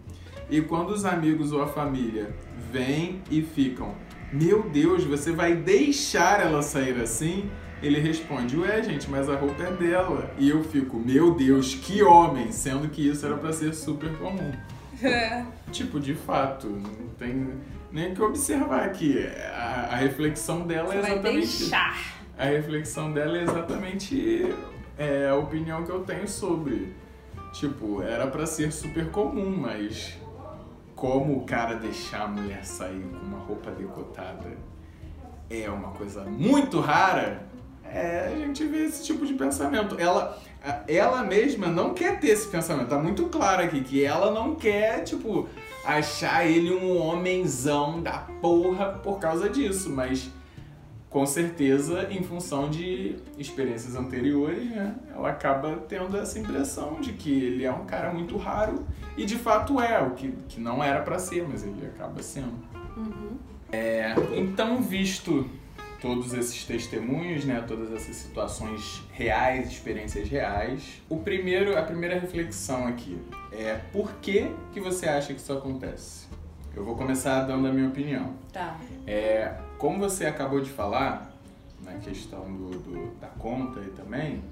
E 0.50 0.62
quando 0.62 0.90
os 0.90 1.06
amigos 1.06 1.54
ou 1.54 1.62
a 1.64 1.68
família 1.68 2.36
vêm 2.70 3.22
e 3.32 3.42
ficam, 3.42 3.96
meu 4.32 4.64
Deus, 4.64 5.04
você 5.04 5.32
vai 5.32 5.56
deixar 5.56 6.42
ela 6.42 6.62
sair 6.62 7.00
assim? 7.02 7.50
Ele 7.82 8.00
responde, 8.00 8.58
ué, 8.58 8.82
gente, 8.82 9.10
mas 9.10 9.30
a 9.30 9.36
roupa 9.36 9.64
é 9.64 9.72
dela. 9.72 10.32
E 10.40 10.50
eu 10.50 10.64
fico, 10.64 10.98
meu 10.98 11.36
Deus, 11.36 11.76
que 11.76 12.02
homem, 12.02 12.52
sendo 12.52 12.90
que 12.90 13.08
isso 13.08 13.26
era 13.26 13.38
pra 13.38 13.54
ser 13.54 13.74
super 13.74 14.12
comum. 14.18 14.52
É. 15.00 15.46
Tipo, 15.72 16.00
de 16.00 16.16
fato, 16.16 16.66
não 16.66 17.10
tem 17.20 17.50
nem 17.92 18.12
o 18.14 18.16
que 18.16 18.22
observar 18.24 18.84
aqui. 18.84 19.28
A, 19.54 19.90
a 19.92 19.96
reflexão 19.96 20.66
dela 20.66 20.88
Você 20.88 20.98
é 20.98 21.02
vai 21.02 21.12
exatamente. 21.12 21.60
deixar. 21.60 22.18
A 22.36 22.46
reflexão 22.46 23.14
dela 23.14 23.38
é 23.38 23.44
exatamente 23.44 24.56
é, 24.98 25.30
a 25.30 25.36
opinião 25.36 25.84
que 25.84 25.92
eu 25.92 26.00
tenho 26.00 26.28
sobre. 26.28 26.96
Tipo, 27.54 28.02
era 28.02 28.26
pra 28.26 28.48
ser 28.48 28.72
super 28.72 29.12
comum, 29.12 29.56
mas 29.56 30.18
como 30.98 31.38
o 31.38 31.42
cara 31.46 31.76
deixar 31.76 32.24
a 32.24 32.28
mulher 32.28 32.66
sair 32.66 33.08
com 33.12 33.26
uma 33.26 33.38
roupa 33.38 33.70
decotada 33.70 34.58
é 35.48 35.70
uma 35.70 35.92
coisa 35.92 36.24
muito 36.26 36.80
rara, 36.80 37.48
é, 37.86 38.34
a 38.34 38.36
gente 38.36 38.66
vê 38.66 38.86
esse 38.86 39.06
tipo 39.06 39.26
de 39.26 39.36
pensamento. 39.36 39.96
Ela, 39.98 40.38
ela 40.88 41.24
mesma 41.24 41.68
não 41.68 41.94
quer 41.94 42.20
ter 42.20 42.30
esse 42.30 42.48
pensamento. 42.48 42.90
Tá 42.90 42.98
muito 42.98 43.26
claro 43.28 43.64
aqui 43.64 43.82
que 43.82 44.04
ela 44.04 44.32
não 44.32 44.56
quer, 44.56 45.04
tipo, 45.04 45.48
achar 45.86 46.46
ele 46.46 46.74
um 46.74 46.98
homenzão 46.98 48.02
da 48.02 48.18
porra 48.42 49.00
por 49.04 49.20
causa 49.20 49.48
disso, 49.50 49.92
mas 49.92 50.30
com 51.10 51.26
certeza, 51.26 52.08
em 52.12 52.22
função 52.22 52.70
de 52.70 53.16
experiências 53.38 53.96
anteriores, 53.96 54.70
né, 54.70 54.96
ela 55.14 55.30
acaba 55.30 55.78
tendo 55.88 56.18
essa 56.18 56.38
impressão 56.38 57.00
de 57.00 57.14
que 57.14 57.32
ele 57.32 57.64
é 57.64 57.72
um 57.72 57.86
cara 57.86 58.14
muito 58.14 58.36
raro 58.38 58.86
e 59.16 59.26
de 59.26 59.36
fato 59.36 59.80
é, 59.80 60.02
o 60.02 60.12
que, 60.12 60.34
que 60.50 60.60
não 60.60 60.84
era 60.84 61.02
pra 61.02 61.18
ser, 61.18 61.48
mas 61.48 61.64
ele 61.64 61.86
acaba 61.86 62.22
sendo. 62.22 62.54
Uhum. 62.98 63.38
Então, 64.36 64.82
visto 64.82 65.50
todos 66.02 66.34
esses 66.34 66.64
testemunhos, 66.64 67.46
né, 67.46 67.64
todas 67.68 67.92
essas 67.92 68.16
situações 68.16 69.04
reais, 69.12 69.72
experiências 69.72 70.30
reais, 70.30 71.02
o 71.10 71.18
primeiro, 71.18 71.78
a 71.78 71.82
primeira 71.82 72.20
reflexão 72.20 72.88
aqui 72.88 73.18
é 73.52 73.76
por 73.92 74.14
que 74.22 74.52
que 74.72 74.80
você 74.80 75.08
acha 75.08 75.34
que 75.34 75.40
isso 75.40 75.54
acontece? 75.54 76.28
Eu 76.76 76.84
vou 76.84 76.96
começar 76.96 77.42
dando 77.46 77.68
a 77.68 77.74
minha 77.74 77.88
opinião. 77.88 78.36
Tá. 78.54 78.78
É, 79.08 79.56
como 79.78 80.00
você 80.00 80.26
acabou 80.26 80.60
de 80.62 80.70
falar, 80.70 81.32
na 81.84 81.94
questão 81.94 82.42
do, 82.52 82.72
do- 82.80 83.16
da 83.20 83.28
conta 83.28 83.80
aí 83.80 83.90
também, 83.92 84.44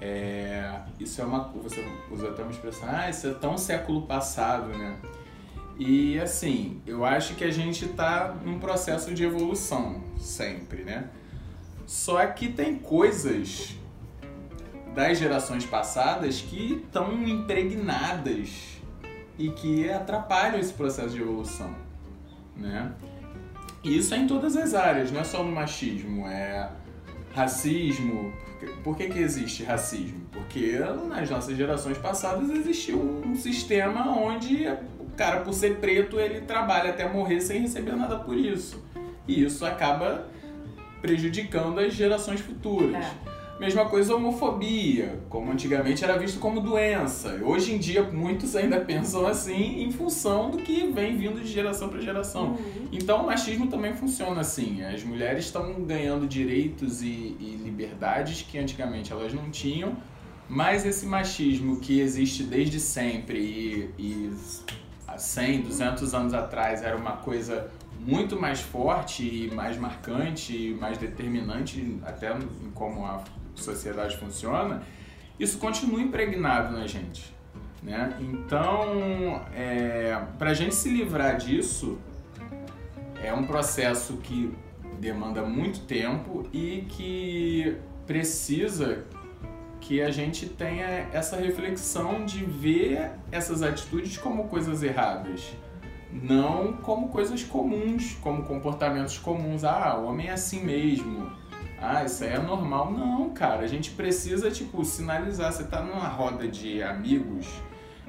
é, 0.00 0.80
isso 0.98 1.20
é 1.20 1.24
uma. 1.24 1.44
Você 1.62 1.86
usa 2.10 2.28
até 2.28 2.42
uma 2.42 2.50
expressão, 2.52 2.88
ah, 2.90 3.10
isso 3.10 3.26
é 3.26 3.34
tão 3.34 3.58
século 3.58 4.02
passado, 4.02 4.68
né? 4.68 4.96
E 5.78 6.18
assim, 6.20 6.80
eu 6.86 7.04
acho 7.04 7.34
que 7.34 7.44
a 7.44 7.50
gente 7.50 7.86
tá 7.88 8.34
num 8.44 8.58
processo 8.58 9.12
de 9.14 9.24
evolução 9.24 10.02
sempre, 10.18 10.84
né? 10.84 11.08
Só 11.86 12.24
que 12.26 12.48
tem 12.50 12.76
coisas 12.76 13.74
das 14.94 15.18
gerações 15.18 15.64
passadas 15.66 16.40
que 16.40 16.74
estão 16.84 17.12
impregnadas 17.26 18.78
e 19.38 19.50
que 19.50 19.90
atrapalham 19.90 20.58
esse 20.58 20.72
processo 20.72 21.10
de 21.14 21.20
evolução, 21.22 21.74
né? 22.56 22.92
E 23.82 23.96
isso 23.96 24.14
é 24.14 24.18
em 24.18 24.26
todas 24.26 24.56
as 24.56 24.74
áreas, 24.74 25.10
não 25.10 25.20
é 25.20 25.24
só 25.24 25.42
no 25.42 25.50
machismo, 25.50 26.26
é 26.26 26.70
racismo. 27.34 28.32
Por 28.84 28.96
que, 28.96 29.08
que 29.08 29.18
existe 29.18 29.64
racismo? 29.64 30.20
Porque 30.30 30.78
nas 31.08 31.30
nossas 31.30 31.56
gerações 31.56 31.96
passadas 31.96 32.50
existiu 32.50 33.00
um 33.00 33.34
sistema 33.34 34.06
onde 34.10 34.66
o 34.98 35.06
cara, 35.16 35.40
por 35.40 35.54
ser 35.54 35.76
preto, 35.76 36.20
ele 36.20 36.42
trabalha 36.42 36.90
até 36.90 37.10
morrer 37.10 37.40
sem 37.40 37.62
receber 37.62 37.96
nada 37.96 38.18
por 38.18 38.36
isso. 38.36 38.82
E 39.26 39.44
isso 39.44 39.64
acaba 39.64 40.28
prejudicando 41.00 41.78
as 41.78 41.94
gerações 41.94 42.40
futuras. 42.40 42.94
É. 42.94 43.29
Mesma 43.60 43.84
coisa 43.84 44.16
homofobia, 44.16 45.20
como 45.28 45.52
antigamente 45.52 46.02
era 46.02 46.16
visto 46.16 46.40
como 46.40 46.62
doença. 46.62 47.38
Hoje 47.44 47.74
em 47.74 47.78
dia 47.78 48.02
muitos 48.02 48.56
ainda 48.56 48.80
pensam 48.80 49.26
assim 49.26 49.82
em 49.82 49.92
função 49.92 50.50
do 50.50 50.56
que 50.56 50.86
vem 50.86 51.18
vindo 51.18 51.38
de 51.38 51.46
geração 51.46 51.90
para 51.90 52.00
geração. 52.00 52.52
Uhum. 52.52 52.88
Então 52.90 53.22
o 53.22 53.26
machismo 53.26 53.66
também 53.66 53.92
funciona 53.92 54.40
assim. 54.40 54.82
As 54.82 55.04
mulheres 55.04 55.44
estão 55.44 55.74
ganhando 55.82 56.26
direitos 56.26 57.02
e, 57.02 57.06
e 57.06 57.60
liberdades 57.62 58.40
que 58.40 58.56
antigamente 58.58 59.12
elas 59.12 59.34
não 59.34 59.50
tinham, 59.50 59.94
mas 60.48 60.86
esse 60.86 61.04
machismo 61.04 61.80
que 61.80 62.00
existe 62.00 62.42
desde 62.42 62.80
sempre 62.80 63.38
e, 63.38 63.90
e 63.98 64.32
há 65.06 65.18
100, 65.18 65.60
200 65.60 66.14
anos 66.14 66.32
atrás 66.32 66.82
era 66.82 66.96
uma 66.96 67.18
coisa 67.18 67.70
muito 67.98 68.40
mais 68.40 68.62
forte 68.62 69.22
e 69.22 69.54
mais 69.54 69.76
marcante 69.76 70.56
e 70.56 70.74
mais 70.74 70.96
determinante 70.96 71.98
até 72.06 72.34
em 72.34 72.70
como 72.72 73.04
a 73.04 73.22
sociedade 73.62 74.16
funciona, 74.16 74.82
isso 75.38 75.58
continua 75.58 76.00
impregnado 76.00 76.76
na 76.76 76.86
gente. 76.86 77.34
Né? 77.82 78.14
Então, 78.20 79.42
é, 79.54 80.20
para 80.38 80.50
a 80.50 80.54
gente 80.54 80.74
se 80.74 80.90
livrar 80.90 81.36
disso, 81.36 81.98
é 83.22 83.32
um 83.32 83.46
processo 83.46 84.18
que 84.18 84.54
demanda 84.98 85.42
muito 85.42 85.80
tempo 85.80 86.46
e 86.52 86.84
que 86.88 87.76
precisa 88.06 89.04
que 89.80 90.02
a 90.02 90.10
gente 90.10 90.46
tenha 90.46 91.08
essa 91.12 91.36
reflexão 91.36 92.26
de 92.26 92.44
ver 92.44 93.12
essas 93.32 93.62
atitudes 93.62 94.18
como 94.18 94.44
coisas 94.48 94.82
erradas, 94.82 95.56
não 96.12 96.74
como 96.74 97.08
coisas 97.08 97.42
comuns, 97.42 98.14
como 98.20 98.42
comportamentos 98.42 99.16
comuns. 99.16 99.64
Ah, 99.64 99.96
o 99.98 100.04
homem 100.04 100.28
é 100.28 100.32
assim 100.32 100.62
mesmo 100.62 101.39
ah, 101.80 102.04
isso 102.04 102.22
aí 102.24 102.30
é 102.30 102.38
normal. 102.38 102.92
Não, 102.92 103.30
cara, 103.30 103.62
a 103.62 103.66
gente 103.66 103.92
precisa, 103.92 104.50
tipo, 104.50 104.84
sinalizar. 104.84 105.52
Você 105.52 105.64
tá 105.64 105.82
numa 105.82 106.06
roda 106.08 106.46
de 106.46 106.82
amigos 106.82 107.46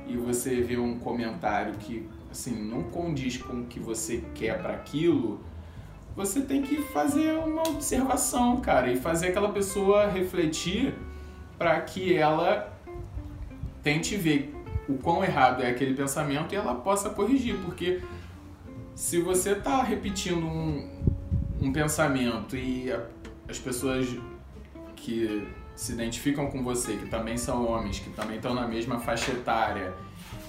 e 0.08 0.18
você 0.18 0.62
vê 0.62 0.78
um 0.78 1.00
comentário 1.00 1.74
que, 1.76 2.08
assim, 2.30 2.54
não 2.64 2.84
condiz 2.84 3.38
com 3.38 3.62
o 3.62 3.66
que 3.66 3.80
você 3.80 4.24
quer 4.36 4.62
para 4.62 4.74
aquilo, 4.74 5.40
você 6.16 6.42
tem 6.42 6.62
que 6.62 6.82
fazer 6.82 7.38
uma 7.38 7.62
observação, 7.70 8.58
cara, 8.58 8.92
e 8.92 8.98
fazer 8.98 9.30
aquela 9.30 9.52
pessoa 9.54 10.08
refletir 10.08 10.94
para 11.58 11.80
que 11.82 12.14
ela 12.14 12.74
tente 13.82 14.18
ver 14.18 14.54
o 14.90 14.96
quão 14.96 15.24
errado 15.24 15.64
é 15.64 15.70
aquele 15.70 15.94
pensamento 15.94 16.54
e 16.54 16.58
ela 16.58 16.76
possa 16.76 17.10
corrigir, 17.10 17.56
porque 17.64 18.02
se 18.94 19.22
você 19.22 19.56
tá 19.56 19.82
repetindo 19.82 20.46
um, 20.46 20.90
um 21.62 21.72
pensamento 21.72 22.58
e 22.58 22.94
as 23.52 23.60
pessoas 23.60 24.08
que 24.96 25.48
se 25.76 25.94
identificam 25.94 26.48
com 26.48 26.64
você, 26.64 26.96
que 26.96 27.08
também 27.08 27.38
são 27.38 27.68
homens, 27.68 28.00
que 28.00 28.10
também 28.12 28.38
estão 28.38 28.54
na 28.54 28.68
mesma 28.68 29.00
faixa 29.00 29.32
etária, 29.32 29.94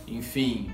enfim, 0.07 0.71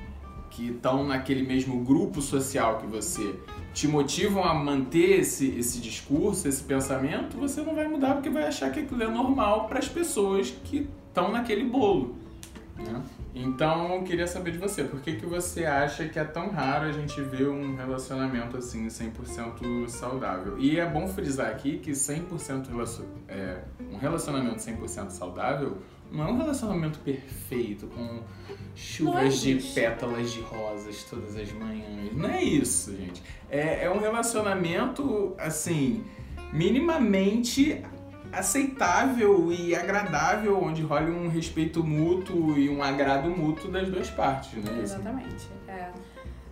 que 0.51 0.71
estão 0.71 1.05
naquele 1.05 1.43
mesmo 1.43 1.85
grupo 1.85 2.21
social 2.21 2.79
que 2.79 2.87
você, 2.87 3.35
te 3.73 3.87
motivam 3.87 4.43
a 4.45 4.53
manter 4.55 5.21
esse, 5.21 5.49
esse 5.57 5.81
discurso, 5.81 6.49
esse 6.49 6.63
pensamento, 6.63 7.37
você 7.37 7.61
não 7.63 7.75
vai 7.75 7.87
mudar 7.87 8.15
porque 8.15 8.31
vai 8.31 8.45
achar 8.45 8.73
que 8.73 8.81
aquilo 8.81 9.03
é 9.03 9.09
normal 9.09 9.69
para 9.69 9.79
as 9.79 9.89
pessoas 9.89 10.51
que 10.65 10.89
estão 11.09 11.31
naquele 11.31 11.65
bolo. 11.65 12.17
Né? 12.79 13.03
Então, 13.35 13.97
eu 13.97 14.03
queria 14.03 14.27
saber 14.27 14.53
de 14.53 14.59
você, 14.59 14.85
por 14.85 15.01
que, 15.01 15.17
que 15.17 15.27
você 15.27 15.65
acha 15.65 16.09
que 16.09 16.19
é 16.19 16.25
tão 16.25 16.49
raro 16.51 16.87
a 16.87 16.93
gente 16.93 17.21
ver 17.21 17.49
um 17.49 17.75
relacionamento 17.75 18.57
assim 18.57 18.87
100% 18.87 19.89
saudável? 19.89 20.59
E 20.59 20.79
é 20.79 20.87
bom 20.87 21.09
frisar 21.09 21.49
aqui 21.49 21.79
que 21.79 21.91
100% 21.91 22.69
relacion... 22.69 23.05
é, 23.29 23.63
um 23.93 23.97
relacionamento 23.99 24.57
100% 24.57 25.11
saudável 25.11 25.79
não 26.11 26.25
é 26.27 26.31
um 26.31 26.39
relacionamento 26.39 26.99
perfeito 27.01 27.87
com 27.89 28.23
chuvas 28.75 29.35
é 29.35 29.55
de 29.55 29.55
pétalas 29.75 30.33
de 30.33 30.41
rosas 30.41 31.05
todas 31.05 31.37
as 31.37 31.53
manhãs. 31.53 32.15
Não 32.15 32.29
é 32.31 32.43
isso, 32.43 32.97
gente. 32.97 33.23
É, 33.51 33.85
é 33.85 33.91
um 33.91 33.99
relacionamento 33.99 35.35
assim 35.39 36.05
minimamente 36.53 37.83
aceitável 38.33 39.53
e 39.53 39.75
agradável, 39.75 40.63
onde 40.63 40.83
role 40.83 41.11
um 41.11 41.29
respeito 41.29 41.83
mútuo 41.83 42.59
e 42.59 42.69
um 42.69 42.83
agrado 42.83 43.31
mútuo 43.31 43.71
das 43.71 43.89
duas 43.89 44.11
partes, 44.11 44.63
né? 44.63 44.81
Exatamente. 44.83 45.49
É. 45.67 45.91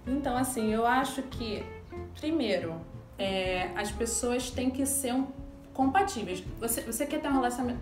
Então, 0.07 0.37
assim, 0.37 0.73
eu 0.73 0.87
acho 0.87 1.23
que, 1.23 1.65
primeiro, 2.19 2.75
é, 3.19 3.71
as 3.75 3.91
pessoas 3.91 4.51
têm 4.51 4.71
que 4.71 4.87
ser 4.87 5.13
um, 5.13 5.27
compatíveis. 5.77 6.43
Você, 6.59 6.81
você 6.81 7.05
quer 7.05 7.21
ter 7.21 7.29
um 7.29 7.35
relacionamento, 7.35 7.81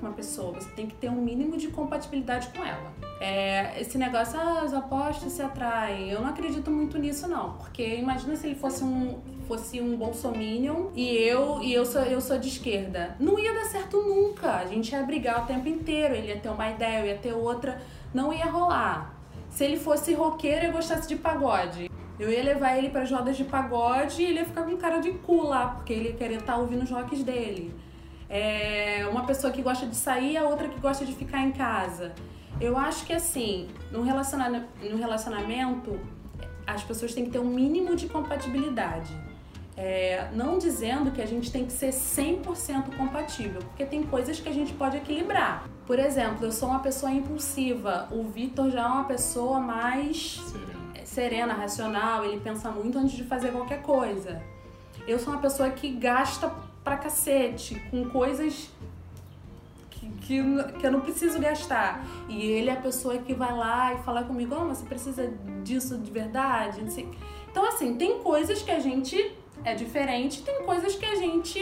com 0.00 0.06
uma 0.06 0.14
pessoa, 0.14 0.52
você 0.52 0.68
tem 0.70 0.86
que 0.86 0.94
ter 0.94 1.08
um 1.08 1.20
mínimo 1.20 1.56
de 1.56 1.68
compatibilidade 1.68 2.48
com 2.48 2.64
ela. 2.64 2.92
É, 3.20 3.80
esse 3.80 3.96
negócio, 3.96 4.38
ah, 4.38 4.64
os 4.64 4.72
opostos 4.72 5.32
se 5.32 5.42
atraem, 5.42 6.10
eu 6.10 6.20
não 6.20 6.30
acredito 6.30 6.70
muito 6.70 6.98
nisso, 6.98 7.28
não. 7.28 7.52
Porque 7.52 7.96
imagina 7.96 8.34
se 8.34 8.46
ele 8.48 8.56
fosse 8.56 8.82
um, 8.82 9.20
fosse 9.46 9.80
um 9.80 9.96
bolsominion 9.96 10.90
e 10.94 11.08
eu 11.08 11.62
e 11.62 11.72
eu 11.72 11.86
sou, 11.86 12.02
eu 12.02 12.20
sou 12.20 12.38
de 12.38 12.48
esquerda. 12.48 13.16
Não 13.18 13.38
ia 13.38 13.52
dar 13.54 13.64
certo 13.64 14.02
nunca. 14.02 14.56
A 14.56 14.66
gente 14.66 14.92
ia 14.92 15.02
brigar 15.02 15.42
o 15.42 15.46
tempo 15.46 15.68
inteiro. 15.68 16.14
Ele 16.14 16.28
ia 16.28 16.38
ter 16.38 16.48
uma 16.48 16.70
ideia, 16.70 17.00
eu 17.00 17.06
ia 17.06 17.18
ter 17.18 17.32
outra. 17.32 17.80
Não 18.12 18.32
ia 18.32 18.46
rolar. 18.46 19.14
Se 19.50 19.64
ele 19.64 19.76
fosse 19.76 20.12
roqueiro 20.14 20.66
e 20.66 20.70
gostasse 20.70 21.08
de 21.08 21.16
pagode, 21.16 21.90
eu 22.18 22.30
ia 22.30 22.42
levar 22.42 22.76
ele 22.76 22.90
para 22.90 23.04
rodas 23.04 23.36
de 23.36 23.44
pagode 23.44 24.22
e 24.22 24.26
ele 24.26 24.40
ia 24.40 24.44
ficar 24.44 24.62
com 24.62 24.76
cara 24.76 24.98
de 24.98 25.12
cu 25.12 25.42
lá, 25.42 25.68
porque 25.68 25.92
ele 25.92 26.08
ia 26.08 26.14
querer 26.14 26.34
estar 26.34 26.54
tá 26.54 26.58
ouvindo 26.58 26.82
os 26.82 26.90
rocks 26.90 27.22
dele. 27.22 27.74
É 28.28 29.06
uma 29.10 29.24
pessoa 29.24 29.52
que 29.52 29.62
gosta 29.62 29.86
de 29.86 29.94
sair, 29.94 30.36
a 30.36 30.44
outra 30.44 30.68
que 30.68 30.80
gosta 30.80 31.04
de 31.04 31.14
ficar 31.14 31.40
em 31.40 31.52
casa. 31.52 32.12
Eu 32.60 32.76
acho 32.76 33.04
que 33.04 33.12
assim, 33.12 33.68
no 33.90 34.02
relacionamento, 34.02 34.66
no 34.82 34.96
relacionamento 34.96 35.98
as 36.66 36.82
pessoas 36.82 37.12
têm 37.12 37.24
que 37.26 37.30
ter 37.30 37.38
um 37.38 37.48
mínimo 37.48 37.94
de 37.94 38.06
compatibilidade. 38.08 39.12
É, 39.76 40.28
não 40.32 40.56
dizendo 40.56 41.10
que 41.10 41.20
a 41.20 41.26
gente 41.26 41.50
tem 41.50 41.66
que 41.66 41.72
ser 41.72 41.90
100% 41.90 42.96
compatível, 42.96 43.60
porque 43.60 43.84
tem 43.84 44.04
coisas 44.04 44.38
que 44.38 44.48
a 44.48 44.52
gente 44.52 44.72
pode 44.72 44.96
equilibrar. 44.96 45.68
Por 45.84 45.98
exemplo, 45.98 46.46
eu 46.46 46.52
sou 46.52 46.68
uma 46.68 46.78
pessoa 46.78 47.10
impulsiva, 47.10 48.08
o 48.12 48.22
Vitor 48.24 48.70
já 48.70 48.82
é 48.82 48.86
uma 48.86 49.04
pessoa 49.04 49.58
mais 49.58 50.40
serena. 50.40 51.06
serena, 51.06 51.54
racional, 51.54 52.24
ele 52.24 52.40
pensa 52.40 52.70
muito 52.70 52.98
antes 52.98 53.16
de 53.16 53.24
fazer 53.24 53.50
qualquer 53.50 53.82
coisa. 53.82 54.40
Eu 55.08 55.18
sou 55.18 55.32
uma 55.32 55.42
pessoa 55.42 55.68
que 55.70 55.90
gasta 55.90 56.50
pra 56.84 56.96
cacete 56.96 57.74
com 57.90 58.08
coisas 58.08 58.70
que, 59.90 60.08
que, 60.08 60.42
que 60.78 60.86
eu 60.86 60.92
não 60.92 61.00
preciso 61.00 61.40
gastar. 61.40 62.04
E 62.28 62.42
ele 62.42 62.70
é 62.70 62.74
a 62.74 62.80
pessoa 62.80 63.18
que 63.18 63.34
vai 63.34 63.52
lá 63.52 63.94
e 63.94 63.98
fala 64.02 64.22
comigo: 64.22 64.54
oh, 64.58 64.64
mas 64.64 64.78
você 64.78 64.86
precisa 64.86 65.32
disso 65.62 65.98
de 65.98 66.10
verdade? 66.10 66.80
Então, 67.50 67.66
assim, 67.66 67.96
tem 67.96 68.20
coisas 68.20 68.62
que 68.62 68.70
a 68.70 68.78
gente 68.78 69.16
é 69.64 69.74
diferente, 69.74 70.42
tem 70.42 70.62
coisas 70.62 70.94
que 70.94 71.04
a 71.04 71.14
gente 71.14 71.58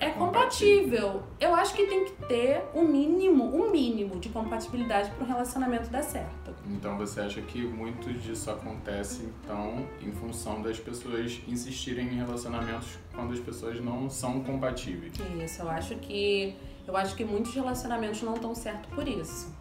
é 0.00 0.08
compatível. 0.10 1.22
Eu 1.38 1.54
acho 1.54 1.74
que 1.74 1.86
tem 1.86 2.06
que 2.06 2.12
ter 2.26 2.62
o 2.74 2.80
um 2.80 2.88
mínimo, 2.88 3.44
um 3.44 3.70
mínimo 3.70 4.18
de 4.18 4.30
compatibilidade 4.30 5.10
para 5.10 5.24
o 5.24 5.26
relacionamento 5.26 5.90
dar 5.90 6.02
certo. 6.02 6.54
Então 6.66 6.96
você 6.96 7.20
acha 7.20 7.40
que 7.42 7.62
muito 7.62 8.12
disso 8.14 8.50
acontece 8.50 9.28
então 9.44 9.86
em 10.00 10.10
função 10.10 10.62
das 10.62 10.80
pessoas 10.80 11.40
insistirem 11.46 12.06
em 12.06 12.16
relacionamentos 12.16 12.98
quando 13.14 13.34
as 13.34 13.40
pessoas 13.40 13.78
não 13.80 14.08
são 14.08 14.42
compatíveis? 14.42 15.12
Isso, 15.44 15.62
eu 15.62 15.70
acho 15.70 15.94
que 15.96 16.56
eu 16.88 16.96
acho 16.96 17.14
que 17.14 17.24
muitos 17.24 17.54
relacionamentos 17.54 18.22
não 18.22 18.34
estão 18.34 18.54
certo 18.54 18.88
por 18.88 19.06
isso. 19.06 19.54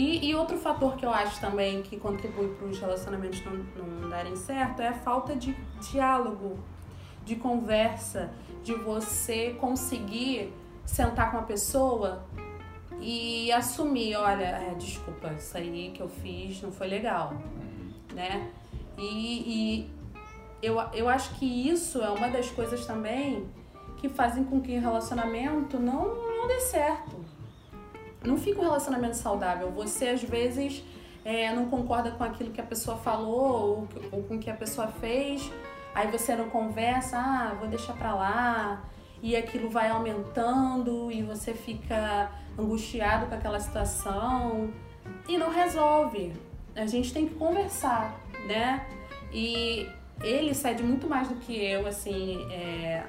E, 0.00 0.30
e, 0.30 0.34
outro 0.34 0.56
fator 0.56 0.96
que 0.96 1.04
eu 1.04 1.10
acho 1.10 1.38
também 1.42 1.82
que 1.82 1.98
contribui 1.98 2.48
para 2.54 2.66
os 2.66 2.80
relacionamentos 2.80 3.44
não, 3.44 3.52
não 3.52 4.08
darem 4.08 4.34
certo 4.34 4.80
é 4.80 4.88
a 4.88 4.94
falta 4.94 5.36
de 5.36 5.54
diálogo, 5.90 6.58
de 7.22 7.36
conversa, 7.36 8.32
de 8.64 8.72
você 8.72 9.50
conseguir 9.60 10.54
sentar 10.86 11.30
com 11.30 11.36
a 11.36 11.42
pessoa 11.42 12.24
e 12.98 13.52
assumir, 13.52 14.16
olha, 14.16 14.46
é, 14.46 14.74
desculpa, 14.74 15.34
isso 15.34 15.54
aí 15.58 15.90
que 15.94 16.00
eu 16.00 16.08
fiz 16.08 16.62
não 16.62 16.72
foi 16.72 16.88
legal, 16.88 17.34
né? 18.14 18.50
E, 18.96 19.04
e 19.04 19.90
eu, 20.62 20.80
eu 20.94 21.10
acho 21.10 21.34
que 21.34 21.68
isso 21.68 22.00
é 22.00 22.08
uma 22.08 22.28
das 22.28 22.48
coisas 22.48 22.86
também 22.86 23.46
que 23.98 24.08
fazem 24.08 24.44
com 24.44 24.62
que 24.62 24.78
o 24.78 24.80
relacionamento 24.80 25.78
não, 25.78 26.14
não 26.14 26.48
dê 26.48 26.58
certo 26.60 27.19
não 28.24 28.36
fica 28.36 28.60
um 28.60 28.64
relacionamento 28.64 29.16
saudável. 29.16 29.70
Você 29.72 30.08
às 30.08 30.22
vezes 30.22 30.84
é, 31.24 31.52
não 31.52 31.66
concorda 31.68 32.10
com 32.10 32.24
aquilo 32.24 32.50
que 32.50 32.60
a 32.60 32.64
pessoa 32.64 32.96
falou 32.96 33.88
ou, 33.88 33.88
ou 34.12 34.22
com 34.24 34.36
o 34.36 34.38
que 34.38 34.50
a 34.50 34.54
pessoa 34.54 34.88
fez, 34.88 35.50
aí 35.94 36.10
você 36.10 36.34
não 36.34 36.48
conversa, 36.48 37.18
ah, 37.18 37.56
vou 37.58 37.68
deixar 37.68 37.94
pra 37.94 38.14
lá, 38.14 38.84
e 39.22 39.36
aquilo 39.36 39.68
vai 39.68 39.88
aumentando 39.88 41.10
e 41.12 41.22
você 41.22 41.52
fica 41.52 42.30
angustiado 42.58 43.26
com 43.26 43.34
aquela 43.34 43.60
situação 43.60 44.70
e 45.28 45.36
não 45.36 45.50
resolve. 45.50 46.32
A 46.74 46.86
gente 46.86 47.12
tem 47.12 47.26
que 47.26 47.34
conversar, 47.34 48.18
né? 48.46 48.86
E 49.32 49.88
ele 50.22 50.54
cede 50.54 50.82
muito 50.82 51.06
mais 51.06 51.28
do 51.28 51.34
que 51.36 51.54
eu, 51.56 51.86
assim. 51.86 52.46
É, 52.50 53.04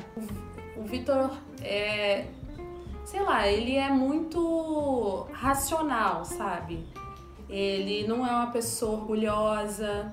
o, 0.77 0.83
Vitor 0.83 1.31
é, 1.61 2.25
sei 3.11 3.21
lá, 3.21 3.45
ele 3.45 3.75
é 3.75 3.89
muito 3.89 5.27
racional, 5.33 6.23
sabe? 6.23 6.87
Ele 7.49 8.07
não 8.07 8.25
é 8.25 8.31
uma 8.31 8.47
pessoa 8.47 8.93
orgulhosa. 8.93 10.09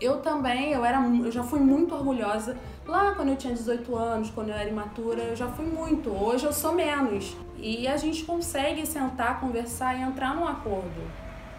Eu 0.00 0.20
também, 0.20 0.70
eu 0.70 0.84
era, 0.84 1.02
eu 1.02 1.32
já 1.32 1.42
fui 1.42 1.58
muito 1.58 1.92
orgulhosa 1.92 2.56
lá 2.86 3.16
quando 3.16 3.30
eu 3.30 3.36
tinha 3.36 3.52
18 3.52 3.96
anos, 3.96 4.30
quando 4.30 4.50
eu 4.50 4.54
era 4.54 4.68
imatura, 4.68 5.24
eu 5.24 5.34
já 5.34 5.48
fui 5.48 5.66
muito. 5.66 6.08
Hoje 6.10 6.44
eu 6.46 6.52
sou 6.52 6.72
menos. 6.72 7.36
E 7.56 7.88
a 7.88 7.96
gente 7.96 8.22
consegue 8.22 8.86
sentar, 8.86 9.40
conversar 9.40 9.98
e 9.98 10.02
entrar 10.02 10.36
num 10.36 10.46
acordo. 10.46 11.02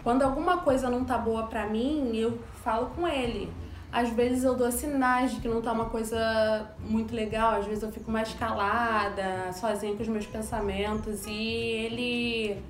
Quando 0.02 0.22
alguma 0.22 0.56
coisa 0.56 0.88
não 0.88 1.04
tá 1.04 1.18
boa 1.18 1.48
pra 1.48 1.66
mim, 1.66 2.16
eu 2.16 2.38
falo 2.64 2.86
com 2.96 3.06
ele. 3.06 3.52
Às 3.92 4.08
vezes 4.10 4.44
eu 4.44 4.54
dou 4.54 4.70
sinais 4.70 5.32
de 5.32 5.40
que 5.40 5.48
não 5.48 5.60
tá 5.60 5.72
uma 5.72 5.86
coisa 5.86 6.70
muito 6.78 7.12
legal, 7.12 7.58
às 7.58 7.66
vezes 7.66 7.82
eu 7.82 7.90
fico 7.90 8.10
mais 8.10 8.32
calada, 8.34 9.52
sozinha 9.52 9.96
com 9.96 10.02
os 10.02 10.08
meus 10.08 10.26
pensamentos 10.26 11.26
e 11.26 11.32
ele 11.32 12.62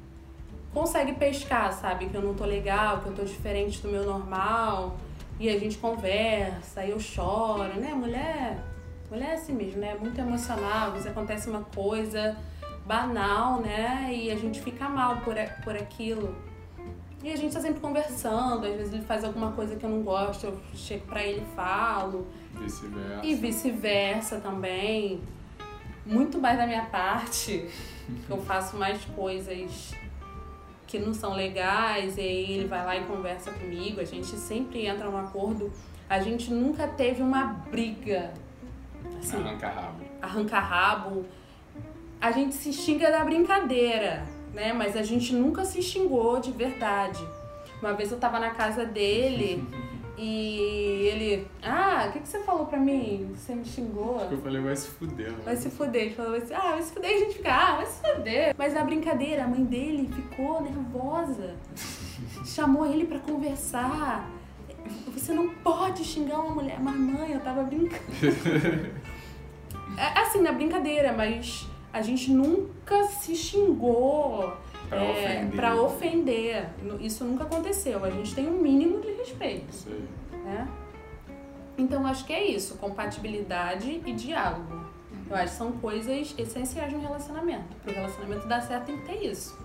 consegue 0.73 1.13
pescar, 1.13 1.73
sabe? 1.75 2.07
Que 2.07 2.17
eu 2.17 2.23
não 2.23 2.33
tô 2.35 2.45
legal, 2.45 3.01
que 3.01 3.09
eu 3.09 3.15
tô 3.15 3.23
diferente 3.25 3.83
do 3.83 3.89
meu 3.89 4.05
normal. 4.05 4.97
E 5.39 5.49
a 5.49 5.59
gente 5.59 5.77
conversa, 5.79 6.85
eu 6.85 6.99
choro, 6.99 7.79
né? 7.79 7.93
Mulher, 7.95 8.59
mulher 9.11 9.31
é 9.31 9.35
assim 9.35 9.53
mesmo, 9.53 9.81
né? 9.81 9.97
Muito 10.01 10.19
emocional, 10.19 10.89
às 10.89 10.93
vezes 10.95 11.09
acontece 11.09 11.51
uma 11.51 11.65
coisa 11.75 12.37
banal, 12.87 13.61
né? 13.61 14.11
E 14.13 14.31
a 14.31 14.37
gente 14.37 14.61
fica 14.61 14.89
mal 14.89 15.19
por, 15.19 15.35
por 15.63 15.77
aquilo. 15.77 16.35
E 17.23 17.31
a 17.31 17.37
gente 17.37 17.53
tá 17.53 17.61
sempre 17.61 17.81
conversando, 17.81 18.67
às 18.67 18.77
vezes 18.77 18.95
ele 18.95 19.05
faz 19.05 19.25
alguma 19.25 19.53
coisa 19.53 19.77
que 19.77 19.85
eu 19.85 19.91
não 19.91 20.03
gosto, 20.03 20.47
eu 20.47 20.59
chego 20.75 21.07
pra 21.07 21.23
ele 21.23 21.43
e 21.43 21.55
falo. 21.55 22.27
Vice-versa. 22.55 23.27
E 23.27 23.35
vice-versa 23.35 24.41
também. 24.41 25.21
Muito 26.07 26.39
mais 26.39 26.57
da 26.57 26.67
minha 26.67 26.87
parte, 26.87 27.69
que 28.27 28.31
eu 28.33 28.41
faço 28.43 28.77
mais 28.77 29.05
coisas 29.05 29.95
que 30.87 30.99
não 30.99 31.15
são 31.15 31.35
legais, 31.35 32.17
e 32.17 32.21
aí 32.21 32.53
ele 32.53 32.67
vai 32.67 32.85
lá 32.85 32.97
e 32.97 33.05
conversa 33.05 33.53
comigo, 33.53 34.01
a 34.01 34.05
gente 34.05 34.27
sempre 34.37 34.87
entra 34.87 35.09
num 35.09 35.19
acordo. 35.19 35.71
A 36.09 36.19
gente 36.19 36.53
nunca 36.53 36.89
teve 36.89 37.23
uma 37.23 37.45
briga. 37.71 38.33
Assim, 39.21 39.37
arranca 39.37 39.69
rabo. 39.69 40.05
Arranca 40.21 40.59
rabo. 40.59 41.25
A 42.21 42.33
gente 42.33 42.55
se 42.55 42.73
xinga 42.73 43.11
da 43.11 43.25
brincadeira, 43.25 44.27
né? 44.53 44.73
Mas 44.73 44.97
a 44.97 45.03
gente 45.03 45.35
nunca 45.35 45.65
se 45.65 45.83
xingou 45.83 46.41
de 46.41 46.53
verdade. 46.53 47.25
Uma 47.81 47.95
vez 47.95 48.13
eu 48.13 48.19
tava 48.19 48.39
na 48.39 48.51
casa 48.51 48.85
dele 48.85 49.67
E 50.23 51.09
ele, 51.09 51.49
ah, 51.63 52.05
o 52.07 52.13
que, 52.13 52.21
que 52.21 52.29
você 52.29 52.41
falou 52.41 52.67
pra 52.67 52.79
mim? 52.79 53.33
Você 53.35 53.55
me 53.55 53.65
xingou? 53.65 54.21
Eu 54.31 54.37
falei, 54.43 54.61
vai 54.61 54.77
se 54.77 54.89
fuder. 54.89 55.33
Vai 55.43 55.57
se 55.57 55.71
fuder. 55.71 56.03
Ele 56.03 56.15
falou 56.15 56.35
assim, 56.35 56.53
ah, 56.53 56.73
vai 56.73 56.83
se 56.83 56.93
fuder. 56.93 57.11
E 57.11 57.15
a 57.15 57.19
gente 57.21 57.37
fica, 57.39 57.51
ah, 57.51 57.77
vai 57.77 57.87
se 57.87 58.03
fuder. 58.03 58.55
Mas 58.59 58.75
na 58.75 58.85
brincadeira, 58.85 59.45
a 59.45 59.49
mãe 59.49 59.65
dele 59.65 60.11
ficou 60.15 60.61
nervosa. 60.61 61.55
Chamou 62.45 62.85
ele 62.85 63.07
pra 63.07 63.19
conversar. 63.19 64.29
Você 65.07 65.33
não 65.33 65.49
pode 65.49 66.05
xingar 66.05 66.41
uma 66.41 66.55
mulher. 66.55 66.79
Mas 66.79 66.97
mãe, 66.97 67.33
eu 67.33 67.41
tava 67.41 67.63
brincando. 67.63 68.03
é 69.97 70.19
assim, 70.21 70.43
na 70.43 70.53
brincadeira, 70.53 71.15
mas 71.15 71.67
a 71.93 72.03
gente 72.03 72.31
nunca 72.31 73.05
se 73.05 73.35
xingou 73.35 74.53
Pra 74.91 75.05
é, 75.05 75.81
ofender. 75.81 75.81
ofender. 75.81 76.71
Isso 77.01 77.25
nunca 77.25 77.45
aconteceu. 77.45 78.05
A 78.05 78.11
gente 78.11 78.35
tem 78.35 78.49
um 78.49 78.61
mínimo 78.61 79.01
de 79.01 79.13
respeito. 79.13 79.71
Isso 79.71 79.89
aí. 79.89 80.41
Né? 80.43 80.69
Então 81.79 82.05
acho 82.05 82.25
que 82.27 82.33
é 82.33 82.45
isso, 82.45 82.75
compatibilidade 82.77 84.03
e 84.05 84.13
diálogo. 84.13 84.85
Eu 85.31 85.37
acho 85.37 85.53
que 85.53 85.59
são 85.59 85.73
coisas 85.73 86.35
essenciais 86.37 86.93
no 86.93 87.01
relacionamento. 87.01 87.77
Para 87.83 87.93
o 87.93 87.95
relacionamento 87.95 88.49
dar 88.49 88.61
certo 88.61 88.87
tem 88.87 88.99
que 88.99 89.07
ter 89.07 89.31
isso. 89.31 89.57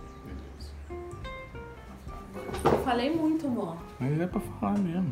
Eu 2.63 2.83
falei 2.83 3.09
muito, 3.09 3.47
amor. 3.47 3.77
Mas 3.99 4.19
é 4.19 4.27
pra 4.27 4.39
falar 4.39 4.77
mesmo. 4.77 5.11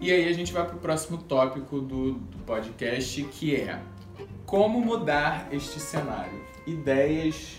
E 0.00 0.12
aí 0.12 0.28
a 0.28 0.32
gente 0.32 0.52
vai 0.52 0.64
pro 0.64 0.78
próximo 0.78 1.18
tópico 1.18 1.80
do, 1.80 2.12
do 2.12 2.38
podcast, 2.46 3.22
que 3.24 3.56
é 3.56 3.80
como 4.54 4.80
mudar 4.80 5.48
este 5.50 5.80
cenário. 5.80 6.40
Ideias, 6.64 7.56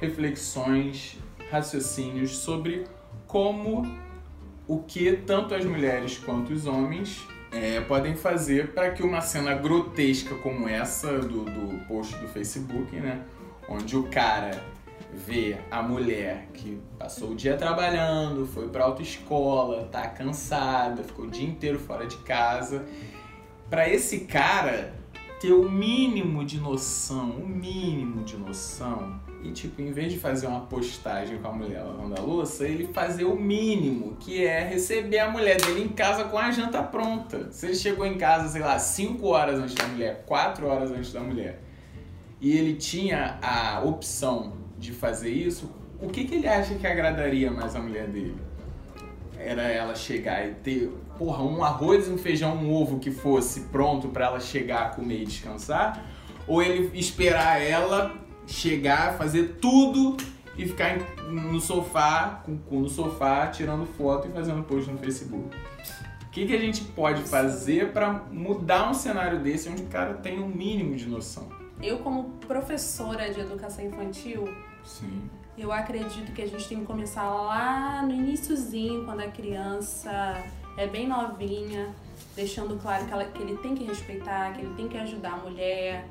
reflexões, 0.00 1.18
raciocínios 1.50 2.36
sobre 2.36 2.86
como 3.26 3.84
o 4.64 4.78
que 4.78 5.10
tanto 5.16 5.56
as 5.56 5.64
mulheres 5.64 6.18
quanto 6.18 6.52
os 6.52 6.68
homens 6.68 7.20
é, 7.50 7.80
podem 7.80 8.14
fazer 8.14 8.72
para 8.74 8.92
que 8.92 9.02
uma 9.02 9.20
cena 9.20 9.54
grotesca 9.54 10.36
como 10.36 10.68
essa 10.68 11.18
do, 11.18 11.46
do 11.46 11.84
post 11.88 12.14
do 12.18 12.28
Facebook, 12.28 12.94
né? 12.94 13.24
Onde 13.68 13.96
o 13.96 14.04
cara 14.04 14.62
vê 15.12 15.56
a 15.68 15.82
mulher 15.82 16.46
que 16.54 16.80
passou 16.96 17.32
o 17.32 17.34
dia 17.34 17.56
trabalhando, 17.56 18.46
foi 18.46 18.68
para 18.68 18.84
autoescola, 18.84 19.88
tá 19.90 20.06
cansada, 20.06 21.02
ficou 21.02 21.24
o 21.24 21.28
dia 21.28 21.48
inteiro 21.48 21.80
fora 21.80 22.06
de 22.06 22.18
casa. 22.18 22.86
Para 23.68 23.88
esse 23.88 24.26
cara 24.26 24.99
ter 25.40 25.52
o 25.52 25.70
mínimo 25.70 26.44
de 26.44 26.60
noção, 26.60 27.30
o 27.30 27.48
mínimo 27.48 28.22
de 28.22 28.36
noção, 28.36 29.18
e 29.42 29.50
tipo, 29.50 29.80
em 29.80 29.90
vez 29.90 30.12
de 30.12 30.18
fazer 30.18 30.46
uma 30.46 30.60
postagem 30.66 31.38
com 31.38 31.48
a 31.48 31.52
mulher 31.52 31.82
lavando 31.82 32.14
a 32.14 32.22
louça, 32.22 32.68
ele 32.68 32.86
fazer 32.88 33.24
o 33.24 33.34
mínimo, 33.34 34.16
que 34.20 34.44
é 34.44 34.62
receber 34.62 35.18
a 35.18 35.30
mulher 35.30 35.58
dele 35.58 35.82
em 35.82 35.88
casa 35.88 36.24
com 36.24 36.38
a 36.38 36.50
janta 36.50 36.82
pronta. 36.82 37.50
Se 37.50 37.64
ele 37.64 37.74
chegou 37.74 38.04
em 38.04 38.18
casa, 38.18 38.50
sei 38.50 38.60
lá, 38.60 38.78
5 38.78 39.26
horas 39.26 39.58
antes 39.58 39.74
da 39.74 39.86
mulher, 39.86 40.24
4 40.26 40.66
horas 40.66 40.90
antes 40.92 41.10
da 41.10 41.20
mulher, 41.20 41.62
e 42.38 42.54
ele 42.54 42.74
tinha 42.74 43.38
a 43.40 43.80
opção 43.80 44.52
de 44.78 44.92
fazer 44.92 45.30
isso, 45.30 45.70
o 46.02 46.08
que, 46.08 46.24
que 46.24 46.34
ele 46.34 46.48
acha 46.48 46.74
que 46.74 46.86
agradaria 46.86 47.50
mais 47.50 47.74
a 47.74 47.80
mulher 47.80 48.08
dele? 48.08 48.36
Era 49.42 49.62
ela 49.62 49.94
chegar 49.94 50.46
e 50.46 50.54
ter, 50.54 50.92
porra, 51.18 51.42
um 51.42 51.64
arroz, 51.64 52.08
um 52.08 52.18
feijão, 52.18 52.54
um 52.56 52.72
ovo 52.72 52.98
que 52.98 53.10
fosse 53.10 53.62
pronto 53.62 54.08
para 54.08 54.26
ela 54.26 54.40
chegar, 54.40 54.94
comer 54.94 55.22
e 55.22 55.24
descansar? 55.24 56.04
Ou 56.46 56.62
ele 56.62 56.98
esperar 56.98 57.60
ela 57.60 58.14
chegar, 58.46 59.16
fazer 59.16 59.56
tudo 59.60 60.16
e 60.56 60.66
ficar 60.66 60.98
no 61.30 61.60
sofá, 61.60 62.42
com, 62.44 62.58
com 62.58 62.80
no 62.80 62.88
sofá, 62.88 63.46
tirando 63.46 63.86
foto 63.86 64.28
e 64.28 64.32
fazendo 64.32 64.62
post 64.62 64.90
no 64.90 64.98
Facebook? 64.98 65.56
O 66.26 66.30
que, 66.30 66.46
que 66.46 66.54
a 66.54 66.58
gente 66.58 66.84
pode 66.84 67.22
fazer 67.22 67.92
para 67.92 68.12
mudar 68.30 68.88
um 68.88 68.94
cenário 68.94 69.40
desse 69.40 69.68
onde 69.68 69.82
o 69.82 69.86
cara 69.86 70.14
tem 70.14 70.38
um 70.38 70.48
mínimo 70.48 70.94
de 70.94 71.08
noção? 71.08 71.48
Eu, 71.82 71.98
como 71.98 72.24
professora 72.46 73.32
de 73.32 73.40
educação 73.40 73.84
infantil, 73.84 74.44
Sim. 74.84 75.30
Eu 75.60 75.70
acredito 75.70 76.32
que 76.32 76.40
a 76.40 76.46
gente 76.46 76.66
tem 76.66 76.80
que 76.80 76.86
começar 76.86 77.28
lá 77.28 78.02
no 78.02 78.12
iníciozinho, 78.12 79.04
quando 79.04 79.20
a 79.20 79.28
criança 79.28 80.42
é 80.76 80.86
bem 80.86 81.06
novinha, 81.06 81.94
deixando 82.34 82.80
claro 82.80 83.04
que, 83.04 83.12
ela, 83.12 83.24
que 83.26 83.42
ele 83.42 83.58
tem 83.58 83.74
que 83.74 83.84
respeitar, 83.84 84.54
que 84.54 84.62
ele 84.62 84.74
tem 84.74 84.88
que 84.88 84.96
ajudar 84.96 85.34
a 85.34 85.36
mulher. 85.36 86.08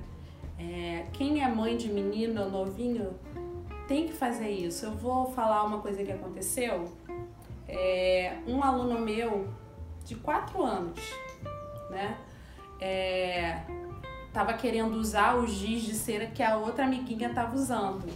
É, 0.59 1.05
quem 1.13 1.41
é 1.41 1.47
mãe 1.47 1.75
de 1.75 1.89
menino 1.89 2.47
novinho 2.49 3.13
tem 3.87 4.07
que 4.07 4.13
fazer 4.13 4.49
isso. 4.49 4.85
Eu 4.85 4.91
vou 4.91 5.31
falar 5.31 5.63
uma 5.63 5.79
coisa 5.79 6.03
que 6.03 6.11
aconteceu. 6.11 6.91
É, 7.67 8.37
um 8.45 8.63
aluno 8.63 8.99
meu 8.99 9.49
de 10.05 10.15
4 10.15 10.63
anos, 10.63 10.99
né? 11.89 12.17
É, 12.79 13.61
tava 14.31 14.53
querendo 14.53 14.95
usar 14.95 15.37
o 15.37 15.47
giz 15.47 15.81
de 15.83 15.95
cera 15.95 16.27
que 16.27 16.43
a 16.43 16.57
outra 16.57 16.85
amiguinha 16.85 17.33
tava 17.33 17.55
usando. 17.55 18.07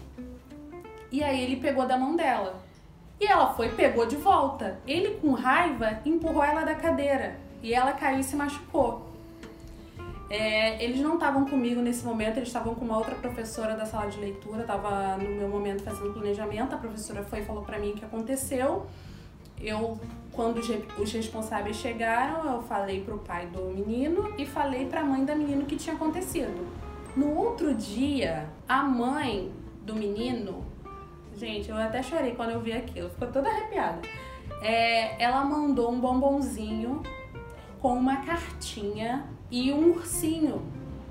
E 1.14 1.24
aí 1.24 1.44
ele 1.44 1.58
pegou 1.58 1.86
da 1.86 1.96
mão 1.96 2.16
dela. 2.16 2.60
E 3.22 3.28
ela 3.28 3.54
foi, 3.54 3.70
pegou 3.70 4.08
de 4.08 4.16
volta. 4.16 4.80
Ele, 4.88 5.12
com 5.22 5.34
raiva, 5.34 6.00
empurrou 6.04 6.44
ela 6.44 6.64
da 6.64 6.74
cadeira. 6.74 7.36
E 7.62 7.72
ela 7.72 7.94
caiu 7.94 8.20
e 8.20 8.24
se 8.24 8.36
machucou. 8.36 9.06
É, 10.28 10.84
eles 10.84 11.00
não 11.02 11.14
estavam 11.14 11.46
comigo 11.46 11.82
nesse 11.82 12.04
momento, 12.04 12.38
eles 12.38 12.50
estavam 12.50 12.74
com 12.74 12.84
uma 12.84 12.98
outra 12.98 13.14
professora 13.14 13.76
da 13.76 13.86
sala 13.86 14.10
de 14.10 14.20
leitura, 14.20 14.62
estava 14.62 15.16
no 15.18 15.30
meu 15.30 15.48
momento 15.48 15.84
fazendo 15.84 16.12
planejamento. 16.12 16.74
A 16.74 16.80
professora 16.80 17.24
foi 17.24 17.42
e 17.42 17.46
falou 17.46 17.62
para 17.62 17.78
mim 17.78 17.92
o 17.92 17.94
que 17.94 18.04
aconteceu. 18.04 18.88
Eu, 19.62 20.00
quando 20.32 20.58
os 20.98 21.14
responsáveis 21.14 21.76
chegaram, 21.76 22.56
eu 22.56 22.64
falei 22.64 23.04
pro 23.04 23.20
pai 23.20 23.46
do 23.46 23.62
menino 23.66 24.34
e 24.36 24.48
falei 24.48 24.88
pra 24.88 25.04
mãe 25.04 25.24
da 25.24 25.36
menina 25.36 25.62
o 25.62 25.66
que 25.68 25.76
tinha 25.76 25.96
acontecido. 25.96 26.68
No 27.16 27.38
outro 27.38 27.76
dia, 27.76 28.50
a 28.68 28.82
mãe 28.82 29.52
do 29.84 29.94
menino, 29.96 30.73
gente, 31.44 31.70
eu 31.70 31.78
até 31.78 32.02
chorei 32.02 32.32
quando 32.32 32.52
eu 32.52 32.62
vi 32.62 32.72
aquilo, 32.72 33.10
ficou 33.10 33.28
toda 33.28 33.50
arrepiada. 33.50 34.00
É, 34.62 35.22
ela 35.22 35.44
mandou 35.44 35.92
um 35.92 36.00
bombonzinho 36.00 37.04
com 37.82 37.94
uma 37.94 38.18
cartinha 38.18 39.26
e 39.52 39.74
um 39.74 39.92
ursinho 39.92 40.62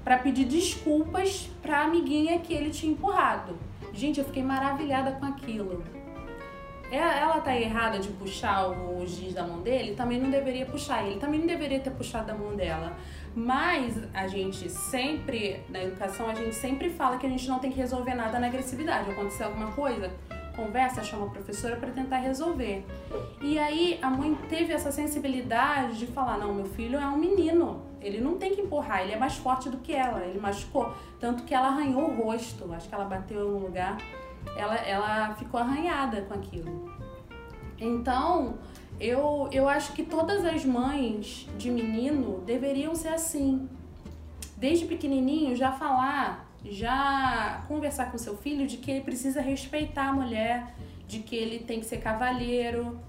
para 0.03 0.19
pedir 0.19 0.47
desculpas 0.47 1.51
para 1.61 1.81
a 1.81 1.85
amiguinha 1.85 2.39
que 2.39 2.55
ele 2.55 2.71
tinha 2.71 2.93
empurrado. 2.93 3.59
Gente, 3.93 4.19
eu 4.19 4.25
fiquei 4.25 4.43
maravilhada 4.43 5.13
com 5.13 5.27
aquilo. 5.27 5.85
Ela 6.91 7.41
tá 7.41 7.59
errada 7.59 7.99
de 7.99 8.09
puxar 8.09 8.69
o 8.69 9.07
giz 9.07 9.33
da 9.33 9.43
mão 9.43 9.61
dele? 9.61 9.95
Também 9.95 10.21
não 10.21 10.31
deveria 10.31 10.67
puxar. 10.67 11.07
Ele 11.07 11.19
também 11.19 11.41
não 11.41 11.47
deveria 11.47 11.81
ter 11.81 11.91
puxado 11.91 12.27
da 12.27 12.35
mão 12.35 12.55
dela. 12.55 12.93
Mas 13.35 13.99
a 14.13 14.27
gente 14.27 14.69
sempre, 14.69 15.63
na 15.69 15.83
educação, 15.83 16.29
a 16.29 16.35
gente 16.35 16.55
sempre 16.55 16.91
fala 16.91 17.17
que 17.17 17.27
a 17.27 17.29
gente 17.29 17.49
não 17.49 17.59
tem 17.59 17.71
que 17.71 17.79
resolver 17.79 18.15
nada 18.15 18.39
na 18.39 18.47
agressividade. 18.47 19.11
Acontecer 19.11 19.45
alguma 19.45 19.73
coisa, 19.73 20.11
conversa, 20.55 21.03
chama 21.03 21.27
a 21.27 21.31
professora 21.31 21.77
para 21.77 21.91
tentar 21.91 22.19
resolver. 22.19 22.85
E 23.41 23.59
aí 23.59 23.99
a 24.03 24.11
mãe 24.11 24.35
teve 24.49 24.73
essa 24.73 24.93
sensibilidade 24.93 25.99
de 25.99 26.07
falar: 26.07 26.39
não, 26.39 26.55
meu 26.55 26.67
filho 26.67 26.99
é 26.99 27.07
um 27.07 27.17
menino, 27.17 27.83
ele 28.01 28.21
não 28.21 28.37
tem 28.37 28.55
que 28.55 28.61
empurrar, 28.61 29.03
ele 29.03 29.13
é 29.13 29.19
mais 29.19 29.37
forte 29.37 29.69
do 29.69 29.79
que 29.79 29.95
ela. 29.95 30.21
Ele 30.25 30.39
machucou, 30.39 30.95
tanto 31.19 31.45
que 31.45 31.55
ela 31.55 31.69
arranhou 31.69 32.11
o 32.11 32.15
rosto, 32.15 32.73
acho 32.73 32.89
que 32.89 32.95
ela 32.95 33.05
bateu 33.05 33.49
no 33.49 33.59
lugar, 33.59 33.97
ela, 34.57 34.75
ela 34.77 35.35
ficou 35.35 35.59
arranhada 35.59 36.23
com 36.23 36.35
aquilo. 36.35 36.93
Então, 37.79 38.59
eu, 39.03 39.49
eu 39.51 39.69
acho 39.69 39.93
que 39.93 40.05
todas 40.05 40.45
as 40.45 40.65
mães 40.65 41.49
de 41.59 41.71
menino 41.71 42.41
deveriam 42.47 42.95
ser 42.95 43.09
assim. 43.09 43.69
Desde 44.57 44.87
pequenininho 44.87 45.57
já 45.57 45.73
falar, 45.73 46.49
já 46.65 47.65
conversar 47.67 48.13
com 48.13 48.19
seu 48.19 48.37
filho 48.37 48.67
de 48.67 48.77
que 48.77 48.91
ele 48.91 49.01
precisa 49.01 49.41
respeitar 49.41 50.11
a 50.11 50.13
mulher, 50.13 50.75
de 51.09 51.19
que 51.19 51.35
ele 51.35 51.59
tem 51.59 51.81
que 51.81 51.87
ser 51.87 51.99
cavalheiro, 51.99 53.01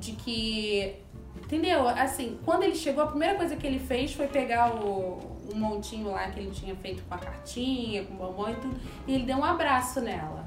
de 0.00 0.12
que 0.12 0.96
Entendeu? 1.36 1.86
Assim, 1.86 2.38
quando 2.46 2.62
ele 2.62 2.74
chegou, 2.74 3.04
a 3.04 3.06
primeira 3.08 3.34
coisa 3.34 3.56
que 3.56 3.66
ele 3.66 3.78
fez 3.78 4.14
foi 4.14 4.26
pegar 4.26 4.74
o, 4.74 5.20
montinho 5.54 6.10
lá 6.10 6.30
que 6.30 6.40
ele 6.40 6.50
tinha 6.50 6.74
feito 6.74 7.02
com 7.02 7.14
a 7.14 7.18
cartinha, 7.18 8.04
com 8.04 8.14
o 8.14 8.16
bombom 8.16 8.48
e 8.48 8.54
tudo, 8.54 8.80
e 9.06 9.14
ele 9.14 9.24
deu 9.26 9.36
um 9.36 9.44
abraço 9.44 10.00
nela. 10.00 10.41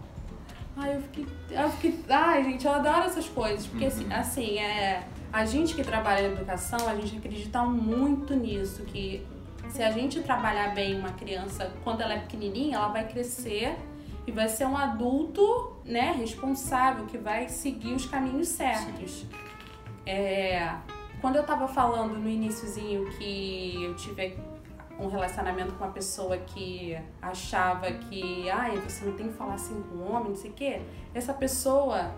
Ai, 0.78 0.96
eu 0.96 1.02
fiquei. 1.02 1.28
Eu 1.52 1.70
fiquei 1.72 2.00
ai, 2.10 2.44
gente, 2.44 2.66
eu 2.66 2.74
adoro 2.74 3.06
essas 3.06 3.28
coisas. 3.28 3.66
Porque, 3.68 3.86
assim, 3.86 4.06
uhum. 4.06 4.14
assim, 4.14 4.60
é, 4.60 5.08
a 5.32 5.46
gente 5.46 5.74
que 5.74 5.84
trabalha 5.84 6.28
na 6.28 6.36
educação, 6.36 6.88
a 6.88 6.96
gente 6.96 7.18
acredita 7.18 7.64
muito 7.64 8.36
nisso. 8.36 8.84
Que 8.84 9.26
se 9.70 9.82
a 9.82 9.92
gente 9.92 10.22
trabalhar 10.22 10.74
bem 10.74 11.00
uma 11.00 11.12
criança 11.12 11.72
quando 11.84 12.02
ela 12.02 12.14
é 12.14 12.20
pequenininha, 12.20 12.78
ela 12.78 12.90
vai 12.90 13.08
crescer 13.08 13.78
e 14.28 14.32
vai 14.32 14.50
ser 14.50 14.66
um 14.66 14.76
adulto, 14.76 15.78
né, 15.86 16.12
responsável, 16.18 17.06
que 17.06 17.18
vai 17.18 17.48
seguir 17.48 17.94
os 17.94 18.06
caminhos 18.06 18.48
certos. 18.48 19.26
É, 20.06 20.76
quando 21.22 21.38
eu 21.38 21.44
tava 21.44 21.68
falando 21.68 22.18
no 22.18 22.30
iníciozinho 22.30 23.10
que 23.18 23.84
eu 23.84 23.96
tive 23.96 24.38
um 25.00 25.08
relacionamento 25.08 25.74
com 25.74 25.84
uma 25.84 25.92
pessoa 25.92 26.38
que 26.38 26.98
achava 27.22 27.92
que, 27.92 28.50
ai, 28.50 28.78
você 28.78 29.06
não 29.06 29.14
tem 29.14 29.28
que 29.28 29.34
falar 29.34 29.56
assim 29.56 29.82
com 29.84 29.96
um 29.98 30.14
homem, 30.14 30.30
não 30.30 30.36
sei 30.36 30.52
o 30.52 30.54
quê. 30.54 30.82
Essa 31.14 31.34
pessoa, 31.34 32.12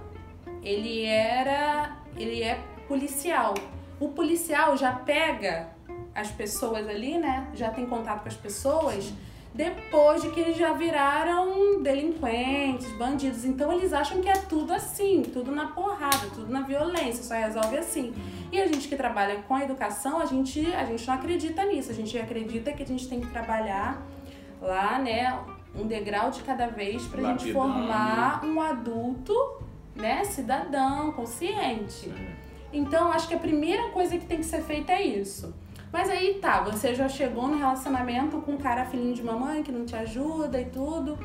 ele 0.62 1.06
era, 1.06 1.98
ele 2.16 2.44
é 2.44 2.60
policial. 2.88 3.54
O 4.00 4.10
policial 4.10 4.78
já 4.78 4.94
pega 4.94 5.70
as 6.14 6.30
pessoas 6.30 6.88
ali, 6.88 7.18
né? 7.18 7.50
Já 7.54 7.72
tem 7.72 7.86
contato 7.86 8.22
com 8.22 8.28
as 8.28 8.36
pessoas 8.36 9.12
depois 9.54 10.22
de 10.22 10.30
que 10.30 10.40
eles 10.40 10.58
já 10.58 10.74
viraram 10.74 11.82
delinquentes, 11.82 12.92
bandidos. 12.94 13.44
Então 13.44 13.72
eles 13.74 13.94
acham 13.94 14.22
que 14.22 14.30
é 14.30 14.34
tudo 14.34 14.72
assim, 14.74 15.24
tudo 15.24 15.52
na 15.52 15.68
porrada, 15.68 16.28
tudo 16.34 16.52
na 16.52 16.62
violência, 16.62 17.24
só 17.24 17.34
resolve 17.34 17.78
assim. 17.78 18.14
E 18.52 18.62
a 18.62 18.68
gente 18.68 18.88
que 18.88 18.96
trabalha 18.96 19.42
com 19.48 19.56
a 19.56 19.64
educação, 19.64 20.20
a 20.20 20.26
gente, 20.26 20.66
a 20.74 20.86
gente 20.86 21.08
não 21.08 21.16
acredita 21.16 21.66
nisso. 21.66 21.92
A 21.92 21.94
gente 21.94 22.18
acredita 22.18 22.72
que 22.72 22.84
a 22.84 22.86
gente 22.86 23.08
tem 23.08 23.20
que 23.20 23.28
trabalhar 23.28 24.06
lá, 24.62 25.00
né, 25.00 25.38
um 25.76 25.86
degrau 25.86 26.32
de 26.32 26.42
cada 26.42 26.68
vez 26.68 27.04
pra 27.04 27.22
Lapidando. 27.22 27.40
gente 27.40 27.54
formar 27.54 28.44
um 28.44 28.62
adulto, 28.62 29.34
né, 29.96 30.24
cidadão, 30.24 31.12
consciente. 31.12 32.12
Então, 32.72 33.12
acho 33.12 33.28
que 33.28 33.34
a 33.34 33.40
primeira 33.40 33.90
coisa 33.90 34.18
que 34.18 34.26
tem 34.26 34.38
que 34.38 34.46
ser 34.46 34.62
feita 34.62 34.92
é 34.92 35.02
isso 35.02 35.54
mas 35.92 36.10
aí 36.10 36.36
tá, 36.36 36.62
você 36.62 36.94
já 36.94 37.08
chegou 37.08 37.48
no 37.48 37.58
relacionamento 37.58 38.40
com 38.42 38.54
um 38.54 38.58
cara 38.58 38.86
filhinho 38.86 39.14
de 39.14 39.24
mamãe 39.24 39.64
que 39.64 39.72
não 39.72 39.86
te 39.86 39.96
ajuda 39.96 40.60
e 40.60 40.66
tudo, 40.66 41.18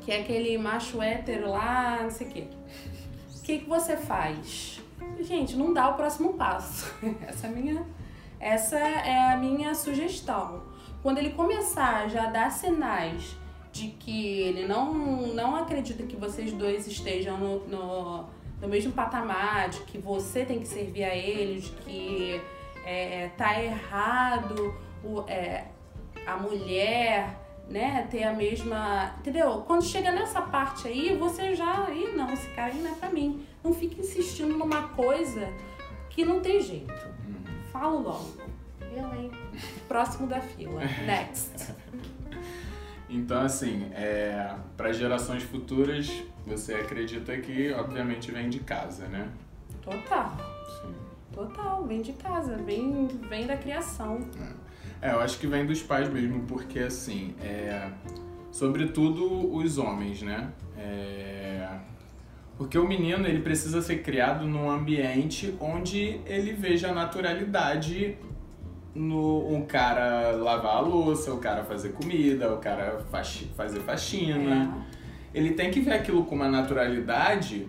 que 0.00 0.12
é 0.12 0.20
aquele 0.20 0.56
macho 0.58 1.00
hétero 1.00 1.50
lá, 1.50 2.00
não 2.02 2.10
sei 2.10 2.26
o 2.26 2.30
quê. 2.30 2.46
O 3.36 3.42
que, 3.42 3.58
que 3.58 3.68
você 3.68 3.96
faz? 3.96 4.80
Gente, 5.20 5.56
não 5.56 5.72
dá 5.72 5.88
o 5.88 5.94
próximo 5.94 6.34
passo. 6.34 6.92
Essa 7.26 7.46
é 7.46 7.50
a 7.50 7.52
minha, 7.52 7.86
essa 8.38 8.78
é 8.78 9.32
a 9.32 9.36
minha 9.36 9.74
sugestão. 9.74 10.62
Quando 11.02 11.18
ele 11.18 11.30
começar 11.30 12.08
já 12.08 12.24
a 12.24 12.30
dar 12.30 12.50
sinais 12.50 13.36
de 13.72 13.88
que 13.88 14.40
ele 14.40 14.66
não, 14.66 14.92
não 15.28 15.56
acredita 15.56 16.02
que 16.02 16.16
vocês 16.16 16.52
dois 16.52 16.86
estejam 16.86 17.38
no, 17.38 17.66
no, 17.68 18.24
no 18.60 18.68
mesmo 18.68 18.92
patamar, 18.92 19.70
de 19.70 19.80
que 19.80 19.96
você 19.96 20.44
tem 20.44 20.60
que 20.60 20.68
servir 20.68 21.04
a 21.04 21.14
ele, 21.14 21.60
de 21.60 21.70
que 21.70 22.40
é, 22.84 23.28
tá 23.36 23.60
errado 23.62 24.74
o, 25.04 25.24
é, 25.28 25.66
a 26.26 26.36
mulher 26.36 27.38
né, 27.68 28.06
ter 28.10 28.24
a 28.24 28.32
mesma. 28.32 29.14
Entendeu? 29.18 29.62
Quando 29.66 29.84
chega 29.84 30.10
nessa 30.10 30.42
parte 30.42 30.88
aí, 30.88 31.16
você 31.16 31.54
já. 31.54 31.90
Ih, 31.90 32.12
não, 32.16 32.32
esse 32.32 32.48
cara 32.50 32.72
aí 32.72 32.80
não 32.80 32.92
é 32.92 32.94
pra 32.94 33.10
mim. 33.10 33.46
Não 33.62 33.72
fica 33.72 34.00
insistindo 34.00 34.56
numa 34.56 34.88
coisa 34.88 35.48
que 36.10 36.24
não 36.24 36.40
tem 36.40 36.60
jeito. 36.60 36.92
Falo 37.72 38.02
logo. 38.02 38.42
Eu, 38.94 39.14
hein? 39.14 39.30
Próximo 39.88 40.26
da 40.26 40.40
fila. 40.40 40.82
Next. 41.06 41.74
Então, 43.08 43.42
assim, 43.42 43.90
é, 43.92 44.54
para 44.76 44.92
gerações 44.92 45.42
futuras, 45.42 46.10
você 46.46 46.74
acredita 46.74 47.36
que, 47.38 47.72
obviamente, 47.72 48.30
vem 48.30 48.48
de 48.48 48.60
casa, 48.60 49.06
né? 49.06 49.28
Total. 49.82 50.36
Total, 51.32 51.84
vem 51.86 52.02
de 52.02 52.12
casa, 52.12 52.56
vem, 52.56 53.08
vem 53.28 53.46
da 53.46 53.56
criação. 53.56 54.20
É. 55.00 55.08
é, 55.08 55.12
eu 55.12 55.20
acho 55.20 55.38
que 55.38 55.46
vem 55.46 55.64
dos 55.64 55.82
pais 55.82 56.08
mesmo, 56.08 56.42
porque 56.42 56.80
assim, 56.80 57.34
é, 57.40 57.90
sobretudo 58.50 59.54
os 59.54 59.78
homens, 59.78 60.22
né? 60.22 60.52
É, 60.76 61.68
porque 62.56 62.78
o 62.78 62.86
menino 62.86 63.26
ele 63.26 63.40
precisa 63.40 63.80
ser 63.80 64.02
criado 64.02 64.46
num 64.46 64.70
ambiente 64.70 65.54
onde 65.58 66.20
ele 66.26 66.52
veja 66.52 66.90
a 66.90 66.92
naturalidade 66.92 68.16
no 68.94 69.48
um 69.48 69.64
cara 69.64 70.32
lavar 70.32 70.76
a 70.76 70.80
louça, 70.80 71.32
o 71.32 71.38
cara 71.38 71.64
fazer 71.64 71.92
comida, 71.92 72.52
o 72.52 72.58
cara 72.58 73.00
faxi, 73.10 73.46
fazer 73.56 73.80
faxina. 73.80 74.84
É. 75.34 75.38
Ele 75.38 75.52
tem 75.52 75.70
que 75.70 75.80
ver 75.80 75.94
aquilo 75.94 76.24
com 76.24 76.34
uma 76.34 76.48
naturalidade, 76.48 77.66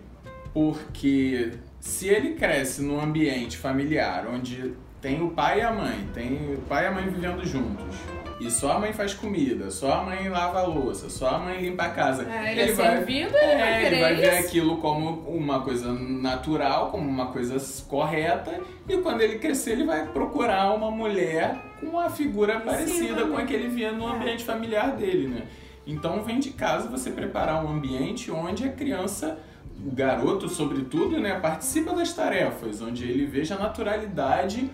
porque 0.52 1.52
se 1.84 2.08
ele 2.08 2.30
cresce 2.34 2.82
num 2.82 2.98
ambiente 2.98 3.58
familiar 3.58 4.26
onde 4.26 4.72
tem 5.02 5.22
o 5.22 5.30
pai 5.32 5.58
e 5.58 5.62
a 5.62 5.70
mãe, 5.70 6.08
tem 6.14 6.54
o 6.54 6.58
pai 6.62 6.84
e 6.84 6.86
a 6.86 6.90
mãe 6.90 7.04
vivendo 7.04 7.44
juntos, 7.44 7.94
e 8.40 8.50
só 8.50 8.72
a 8.72 8.78
mãe 8.78 8.94
faz 8.94 9.12
comida, 9.12 9.70
só 9.70 9.92
a 9.92 10.02
mãe 10.02 10.26
lava 10.30 10.60
a 10.60 10.66
louça, 10.66 11.10
só 11.10 11.28
a 11.28 11.38
mãe 11.38 11.60
limpa 11.60 11.84
a 11.84 11.90
casa. 11.90 12.26
É, 12.26 12.52
ele, 12.52 12.60
ele 12.62 12.70
é 12.70 12.74
vai, 12.74 12.90
servido, 12.90 13.36
ele 13.36 13.58
vai 13.58 13.72
é, 13.72 13.86
ele 13.86 14.00
vai 14.00 14.14
ver 14.14 14.30
aquilo 14.38 14.78
como 14.78 15.28
uma 15.28 15.60
coisa 15.60 15.92
natural, 15.92 16.90
como 16.90 17.06
uma 17.06 17.26
coisa 17.26 17.56
correta, 17.86 18.58
e 18.88 18.96
quando 18.96 19.20
ele 19.20 19.38
crescer, 19.38 19.72
ele 19.72 19.84
vai 19.84 20.06
procurar 20.06 20.72
uma 20.72 20.90
mulher 20.90 21.54
com 21.80 21.86
uma 21.88 22.08
figura 22.08 22.60
parecida 22.60 23.26
com 23.26 23.36
a 23.36 23.44
que 23.44 23.52
ele 23.52 23.68
via 23.68 23.92
no 23.92 24.08
é. 24.08 24.16
ambiente 24.16 24.42
familiar 24.42 24.96
dele, 24.96 25.28
né? 25.28 25.42
Então 25.86 26.22
vem 26.22 26.38
de 26.38 26.48
casa 26.48 26.88
você 26.88 27.10
preparar 27.10 27.62
um 27.62 27.68
ambiente 27.68 28.30
onde 28.30 28.64
a 28.64 28.72
criança 28.72 29.38
o 29.86 29.90
garoto, 29.90 30.48
sobretudo, 30.48 31.18
né, 31.18 31.38
participa 31.38 31.92
das 31.94 32.12
tarefas, 32.12 32.80
onde 32.80 33.04
ele 33.04 33.26
veja 33.26 33.54
a 33.54 33.58
naturalidade 33.58 34.70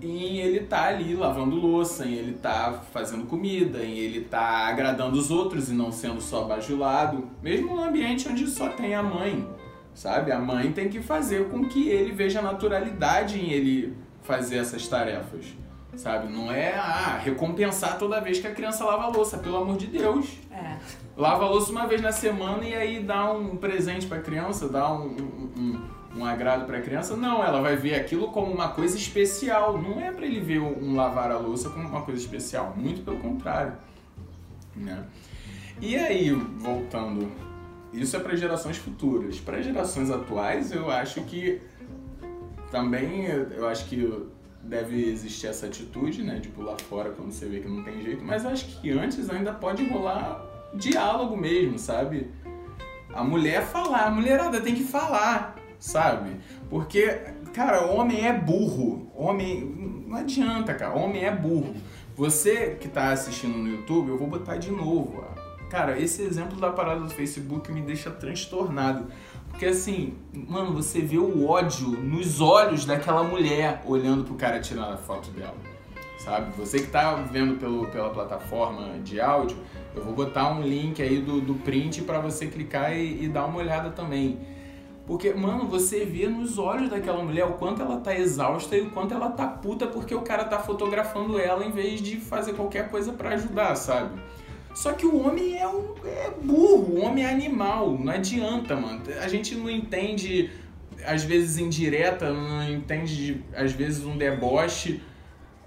em 0.00 0.38
ele 0.38 0.60
tá 0.60 0.84
ali 0.84 1.14
lavando 1.14 1.56
louça, 1.56 2.06
em 2.06 2.14
ele 2.14 2.32
tá 2.34 2.82
fazendo 2.92 3.26
comida, 3.26 3.84
em 3.84 3.98
ele 3.98 4.22
tá 4.22 4.66
agradando 4.66 5.18
os 5.18 5.30
outros 5.30 5.70
e 5.70 5.74
não 5.74 5.92
sendo 5.92 6.20
só 6.20 6.44
bajulado, 6.44 7.28
mesmo 7.42 7.76
no 7.76 7.82
ambiente 7.82 8.28
onde 8.28 8.46
só 8.46 8.68
tem 8.68 8.94
a 8.94 9.02
mãe, 9.02 9.46
sabe? 9.94 10.32
A 10.32 10.38
mãe 10.38 10.72
tem 10.72 10.88
que 10.88 11.00
fazer 11.00 11.48
com 11.48 11.68
que 11.68 11.88
ele 11.88 12.12
veja 12.12 12.38
a 12.38 12.42
naturalidade 12.42 13.38
em 13.38 13.50
ele 13.50 13.96
fazer 14.22 14.56
essas 14.56 14.86
tarefas, 14.88 15.46
sabe? 15.96 16.32
Não 16.32 16.50
é 16.50 16.74
ah, 16.74 17.20
recompensar 17.22 17.98
toda 17.98 18.20
vez 18.20 18.38
que 18.38 18.46
a 18.46 18.54
criança 18.54 18.84
lava 18.84 19.04
a 19.04 19.08
louça, 19.08 19.38
pelo 19.38 19.56
amor 19.56 19.76
de 19.76 19.86
Deus. 19.86 20.38
É 20.50 20.78
lava 21.16 21.44
a 21.44 21.48
louça 21.48 21.70
uma 21.70 21.86
vez 21.86 22.00
na 22.00 22.12
semana 22.12 22.64
e 22.64 22.74
aí 22.74 23.02
dá 23.02 23.30
um 23.32 23.56
presente 23.56 24.06
para 24.06 24.18
a 24.18 24.20
criança, 24.20 24.68
dá 24.68 24.92
um, 24.92 25.06
um, 25.06 25.50
um, 25.56 26.20
um 26.20 26.24
agrado 26.24 26.66
para 26.66 26.78
a 26.78 26.80
criança. 26.80 27.16
Não, 27.16 27.42
ela 27.44 27.60
vai 27.60 27.76
ver 27.76 27.94
aquilo 27.94 28.28
como 28.28 28.52
uma 28.52 28.68
coisa 28.68 28.96
especial. 28.96 29.80
Não 29.80 30.00
é 30.00 30.10
para 30.10 30.26
ele 30.26 30.40
ver 30.40 30.60
um 30.60 30.94
lavar 30.94 31.30
a 31.30 31.38
louça 31.38 31.70
como 31.70 31.88
uma 31.88 32.02
coisa 32.02 32.20
especial, 32.20 32.74
muito 32.76 33.02
pelo 33.04 33.18
contrário. 33.18 33.74
Né? 34.74 35.04
E 35.80 35.96
aí, 35.96 36.30
voltando, 36.30 37.30
isso 37.92 38.16
é 38.16 38.20
para 38.20 38.34
gerações 38.36 38.76
futuras. 38.76 39.38
Para 39.38 39.62
gerações 39.62 40.10
atuais, 40.10 40.72
eu 40.72 40.90
acho 40.90 41.20
que 41.22 41.60
também, 42.70 43.26
eu 43.26 43.68
acho 43.68 43.84
que 43.86 44.26
deve 44.64 45.08
existir 45.10 45.46
essa 45.46 45.66
atitude, 45.66 46.22
né, 46.22 46.38
de 46.38 46.48
pular 46.48 46.80
fora 46.80 47.10
quando 47.10 47.32
você 47.32 47.46
vê 47.46 47.60
que 47.60 47.68
não 47.68 47.82
tem 47.82 48.02
jeito, 48.02 48.24
mas 48.24 48.44
acho 48.44 48.80
que 48.80 48.90
antes 48.90 49.28
ainda 49.30 49.52
pode 49.52 49.86
rolar 49.88 50.44
diálogo 50.74 51.36
mesmo, 51.36 51.78
sabe? 51.78 52.30
A 53.12 53.22
mulher 53.22 53.64
falar, 53.66 54.06
a 54.06 54.10
mulherada 54.10 54.60
tem 54.60 54.74
que 54.74 54.82
falar, 54.82 55.56
sabe? 55.78 56.36
Porque 56.68 57.20
Cara, 57.54 57.86
homem 57.86 58.26
é 58.26 58.32
burro. 58.32 59.08
Homem. 59.14 60.04
Não 60.08 60.16
adianta, 60.16 60.74
cara. 60.74 60.92
Homem 60.92 61.24
é 61.24 61.30
burro. 61.30 61.72
Você 62.16 62.76
que 62.80 62.88
tá 62.88 63.12
assistindo 63.12 63.56
no 63.56 63.68
YouTube, 63.68 64.08
eu 64.08 64.18
vou 64.18 64.26
botar 64.26 64.56
de 64.56 64.72
novo. 64.72 65.24
Cara, 65.70 65.98
esse 65.98 66.22
exemplo 66.22 66.60
da 66.60 66.70
parada 66.72 67.00
do 67.00 67.10
Facebook 67.10 67.70
me 67.70 67.80
deixa 67.80 68.10
transtornado. 68.10 69.06
Porque 69.54 69.66
assim, 69.66 70.14
mano, 70.32 70.72
você 70.72 71.00
vê 71.00 71.16
o 71.16 71.46
ódio 71.46 71.86
nos 71.88 72.40
olhos 72.40 72.84
daquela 72.84 73.22
mulher 73.22 73.84
olhando 73.86 74.24
pro 74.24 74.34
cara 74.34 74.58
tirar 74.58 74.92
a 74.92 74.96
foto 74.96 75.30
dela. 75.30 75.54
Sabe? 76.18 76.50
Você 76.56 76.80
que 76.80 76.88
tá 76.88 77.14
vendo 77.14 77.56
pelo, 77.60 77.86
pela 77.86 78.10
plataforma 78.10 78.98
de 79.04 79.20
áudio, 79.20 79.56
eu 79.94 80.02
vou 80.02 80.12
botar 80.12 80.50
um 80.50 80.60
link 80.60 81.00
aí 81.00 81.20
do, 81.20 81.40
do 81.40 81.54
print 81.54 82.02
para 82.02 82.18
você 82.18 82.48
clicar 82.48 82.96
e, 82.96 83.22
e 83.24 83.28
dar 83.28 83.44
uma 83.44 83.58
olhada 83.58 83.90
também. 83.90 84.40
Porque, 85.06 85.32
mano, 85.32 85.68
você 85.68 86.04
vê 86.04 86.26
nos 86.26 86.58
olhos 86.58 86.90
daquela 86.90 87.22
mulher 87.22 87.44
o 87.44 87.52
quanto 87.52 87.80
ela 87.80 88.00
tá 88.00 88.12
exausta 88.12 88.76
e 88.76 88.80
o 88.80 88.90
quanto 88.90 89.14
ela 89.14 89.30
tá 89.30 89.46
puta 89.46 89.86
porque 89.86 90.16
o 90.16 90.22
cara 90.22 90.44
tá 90.44 90.58
fotografando 90.58 91.38
ela 91.38 91.64
em 91.64 91.70
vez 91.70 92.02
de 92.02 92.16
fazer 92.16 92.54
qualquer 92.54 92.90
coisa 92.90 93.12
para 93.12 93.34
ajudar, 93.34 93.76
sabe? 93.76 94.20
Só 94.74 94.92
que 94.92 95.06
o 95.06 95.24
homem 95.24 95.56
é, 95.56 95.68
um, 95.68 95.94
é 96.04 96.30
burro, 96.42 96.94
o 96.94 97.00
homem 97.00 97.24
é 97.24 97.30
animal, 97.30 97.96
não 97.96 98.12
adianta, 98.12 98.74
mano. 98.74 99.02
A 99.22 99.28
gente 99.28 99.54
não 99.54 99.70
entende, 99.70 100.50
às 101.06 101.22
vezes, 101.22 101.58
indireta, 101.58 102.32
não 102.32 102.68
entende, 102.68 103.40
às 103.54 103.72
vezes, 103.72 104.04
um 104.04 104.18
deboche, 104.18 105.00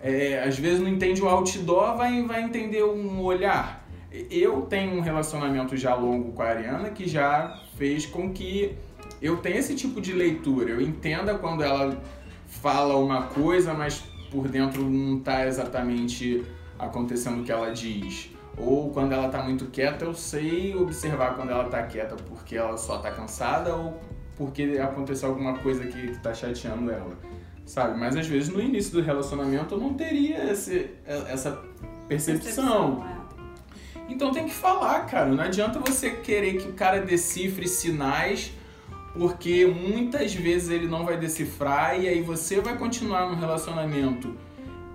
é, 0.03 0.43
às 0.43 0.59
vezes 0.59 0.81
não 0.81 0.89
entende 0.89 1.21
o 1.21 1.29
outdoor, 1.29 1.95
vai, 1.95 2.21
vai 2.23 2.43
entender 2.43 2.83
um 2.83 3.21
olhar. 3.21 3.87
Eu 4.29 4.63
tenho 4.63 4.97
um 4.97 4.99
relacionamento 4.99 5.77
já 5.77 5.95
longo 5.95 6.33
com 6.33 6.41
a 6.41 6.47
Ariana 6.47 6.89
que 6.89 7.07
já 7.07 7.61
fez 7.77 8.05
com 8.05 8.31
que 8.33 8.75
eu 9.21 9.37
tenha 9.37 9.57
esse 9.57 9.73
tipo 9.73 10.01
de 10.01 10.11
leitura. 10.11 10.71
Eu 10.71 10.81
entenda 10.81 11.35
quando 11.35 11.63
ela 11.63 12.01
fala 12.45 12.97
uma 12.97 13.23
coisa, 13.23 13.73
mas 13.73 14.03
por 14.29 14.47
dentro 14.47 14.81
não 14.83 15.17
está 15.17 15.45
exatamente 15.45 16.43
acontecendo 16.77 17.41
o 17.41 17.43
que 17.43 17.51
ela 17.51 17.71
diz. 17.71 18.31
Ou 18.57 18.89
quando 18.89 19.11
ela 19.11 19.29
tá 19.29 19.43
muito 19.43 19.65
quieta, 19.67 20.05
eu 20.05 20.13
sei 20.15 20.75
observar 20.75 21.35
quando 21.35 21.51
ela 21.51 21.65
tá 21.65 21.83
quieta 21.83 22.15
porque 22.15 22.57
ela 22.57 22.75
só 22.75 22.97
tá 22.97 23.11
cansada 23.11 23.75
ou 23.75 23.99
porque 24.35 24.77
aconteceu 24.81 25.29
alguma 25.29 25.57
coisa 25.59 25.85
que, 25.85 26.07
que 26.07 26.19
tá 26.19 26.33
chateando 26.33 26.91
ela. 26.91 27.17
Sabe? 27.65 27.99
Mas 27.99 28.15
às 28.15 28.25
vezes 28.25 28.49
no 28.49 28.59
início 28.59 28.93
do 28.93 29.01
relacionamento 29.01 29.75
eu 29.75 29.79
não 29.79 29.93
teria 29.93 30.51
esse, 30.51 30.89
essa 31.05 31.51
percepção. 32.07 32.97
percepção 32.97 33.07
é. 33.13 33.17
Então 34.09 34.31
tem 34.31 34.45
que 34.45 34.53
falar, 34.53 35.05
cara. 35.05 35.27
Não 35.27 35.43
adianta 35.43 35.79
você 35.79 36.11
querer 36.11 36.57
que 36.57 36.69
o 36.69 36.73
cara 36.73 37.01
decifre 37.01 37.67
sinais, 37.67 38.53
porque 39.13 39.65
muitas 39.65 40.33
vezes 40.33 40.69
ele 40.69 40.87
não 40.87 41.05
vai 41.05 41.17
decifrar 41.17 41.99
e 41.99 42.07
aí 42.07 42.21
você 42.21 42.61
vai 42.61 42.77
continuar 42.77 43.29
no 43.29 43.35
relacionamento 43.35 44.35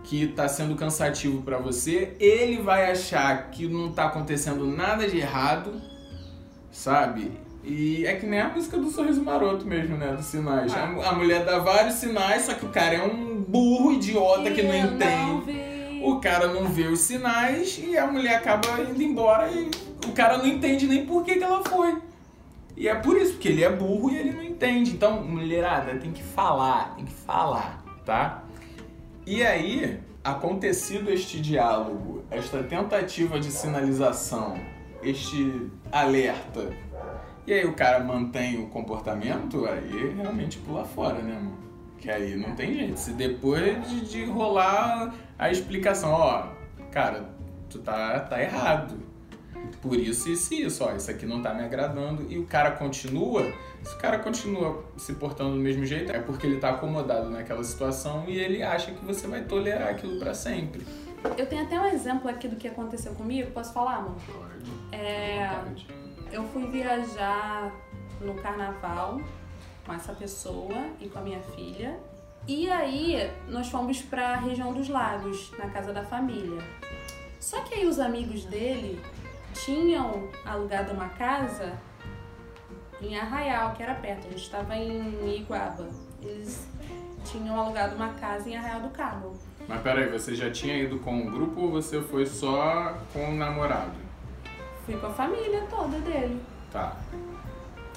que 0.04 0.24
está 0.24 0.48
sendo 0.48 0.74
cansativo 0.74 1.42
para 1.42 1.58
você, 1.58 2.16
ele 2.18 2.60
vai 2.60 2.90
achar 2.90 3.50
que 3.50 3.68
não 3.68 3.90
está 3.90 4.06
acontecendo 4.06 4.66
nada 4.66 5.08
de 5.08 5.18
errado, 5.18 5.80
sabe? 6.70 7.30
E 7.64 8.04
é 8.06 8.16
que 8.16 8.26
nem 8.26 8.40
a 8.40 8.48
música 8.48 8.76
do 8.76 8.90
Sorriso 8.90 9.22
Maroto 9.22 9.64
mesmo, 9.64 9.96
né? 9.96 10.12
Dos 10.12 10.26
sinais. 10.26 10.72
Ah. 10.74 10.80
A, 10.80 11.10
a, 11.10 11.14
mulher 11.14 11.44
dá 11.44 11.58
vários 11.60 11.94
sinais, 11.94 12.42
só 12.42 12.54
que 12.54 12.66
o 12.66 12.70
cara 12.70 12.94
é 12.94 13.02
um 13.02 13.40
burro 13.40 13.92
idiota 13.92 14.50
que 14.50 14.62
não 14.62 14.74
entende. 14.74 15.72
O 16.02 16.18
cara 16.18 16.48
não 16.48 16.64
vê 16.64 16.88
os 16.88 16.98
sinais 16.98 17.80
e 17.80 17.96
a 17.96 18.08
mulher 18.08 18.36
acaba 18.36 18.80
indo 18.80 19.00
embora 19.00 19.48
e 19.48 19.70
o 20.04 20.10
cara 20.12 20.38
não 20.38 20.46
entende 20.46 20.88
nem 20.88 21.06
por 21.06 21.24
que, 21.24 21.36
que 21.36 21.44
ela 21.44 21.62
foi. 21.64 21.96
E 22.76 22.88
é 22.88 22.94
por 22.96 23.16
isso, 23.16 23.34
porque 23.34 23.48
ele 23.48 23.62
é 23.62 23.70
burro 23.70 24.10
e 24.10 24.18
ele 24.18 24.32
não 24.32 24.42
entende. 24.42 24.90
Então, 24.90 25.22
mulherada, 25.22 25.94
tem 25.94 26.10
que 26.10 26.22
falar, 26.22 26.96
tem 26.96 27.04
que 27.04 27.12
falar, 27.12 27.84
tá? 28.04 28.41
E 29.24 29.42
aí, 29.42 30.00
acontecido 30.24 31.10
este 31.10 31.40
diálogo, 31.40 32.24
esta 32.28 32.62
tentativa 32.62 33.38
de 33.38 33.52
sinalização, 33.52 34.58
este 35.00 35.70
alerta, 35.92 36.72
e 37.46 37.52
aí 37.52 37.64
o 37.64 37.74
cara 37.74 38.00
mantém 38.00 38.60
o 38.60 38.66
comportamento, 38.68 39.64
aí 39.66 40.12
realmente 40.16 40.58
pula 40.58 40.84
fora, 40.84 41.20
né, 41.22 41.34
mano? 41.34 41.58
Que 41.98 42.10
aí 42.10 42.34
não 42.34 42.56
tem 42.56 42.74
jeito. 42.74 42.98
Se 42.98 43.12
depois 43.12 43.88
de, 43.88 44.00
de 44.00 44.24
rolar 44.24 45.14
a 45.38 45.50
explicação, 45.50 46.10
ó, 46.10 46.48
cara, 46.90 47.28
tu 47.70 47.78
tá, 47.78 48.18
tá 48.20 48.42
errado 48.42 48.96
por 49.82 49.96
isso, 49.96 50.28
e 50.28 50.62
isso, 50.62 50.84
ó, 50.84 50.94
isso 50.94 51.10
aqui 51.10 51.26
não 51.26 51.42
tá 51.42 51.52
me 51.52 51.64
agradando, 51.64 52.24
e 52.30 52.38
o 52.38 52.46
cara 52.46 52.70
continua, 52.70 53.52
se 53.82 53.92
o 53.92 53.98
cara 53.98 54.20
continua 54.20 54.84
se 54.96 55.14
portando 55.14 55.56
do 55.56 55.60
mesmo 55.60 55.84
jeito, 55.84 56.12
é 56.12 56.20
porque 56.20 56.46
ele 56.46 56.58
tá 56.58 56.70
acomodado 56.70 57.28
naquela 57.28 57.64
situação 57.64 58.24
e 58.28 58.38
ele 58.38 58.62
acha 58.62 58.92
que 58.92 59.04
você 59.04 59.26
vai 59.26 59.42
tolerar 59.42 59.88
aquilo 59.88 60.20
para 60.20 60.34
sempre. 60.34 60.86
Eu 61.36 61.46
tenho 61.46 61.64
até 61.64 61.80
um 61.80 61.86
exemplo 61.86 62.30
aqui 62.30 62.46
do 62.46 62.54
que 62.54 62.68
aconteceu 62.68 63.12
comigo, 63.14 63.50
posso 63.50 63.72
falar, 63.72 63.96
amor? 63.96 64.14
Pode. 64.24 64.70
É, 64.92 65.50
eu 66.30 66.44
fui 66.44 66.64
viajar 66.68 67.72
no 68.20 68.34
carnaval 68.34 69.20
com 69.84 69.92
essa 69.92 70.12
pessoa 70.12 70.86
e 71.00 71.08
com 71.08 71.18
a 71.18 71.22
minha 71.22 71.40
filha. 71.40 71.98
E 72.46 72.70
aí 72.70 73.30
nós 73.48 73.68
fomos 73.68 74.00
para 74.00 74.34
a 74.34 74.36
região 74.36 74.72
dos 74.72 74.88
lagos, 74.88 75.50
na 75.58 75.68
casa 75.70 75.92
da 75.92 76.04
família. 76.04 76.62
Só 77.40 77.60
que 77.62 77.74
aí 77.74 77.86
os 77.86 77.98
amigos 77.98 78.44
dele 78.44 79.00
tinham 79.52 80.28
alugado 80.44 80.92
uma 80.92 81.08
casa 81.08 81.72
em 83.00 83.18
Arraial, 83.18 83.72
que 83.72 83.82
era 83.82 83.94
perto. 83.94 84.26
A 84.26 84.30
gente 84.30 84.42
estava 84.42 84.76
em 84.76 85.36
Iguaba. 85.36 85.88
Eles 86.20 86.68
tinham 87.24 87.58
alugado 87.58 87.96
uma 87.96 88.10
casa 88.14 88.48
em 88.48 88.56
Arraial 88.56 88.80
do 88.80 88.90
Cabo. 88.90 89.36
Mas 89.68 89.80
peraí, 89.82 90.08
você 90.08 90.34
já 90.34 90.50
tinha 90.50 90.76
ido 90.76 90.98
com 90.98 91.26
o 91.26 91.30
grupo 91.30 91.60
ou 91.62 91.70
você 91.70 92.00
foi 92.00 92.26
só 92.26 92.96
com 93.12 93.30
o 93.30 93.34
namorado? 93.34 93.92
Fui 94.84 94.96
com 94.96 95.06
a 95.06 95.10
família 95.10 95.64
toda 95.70 95.98
dele. 95.98 96.40
Tá. 96.70 96.96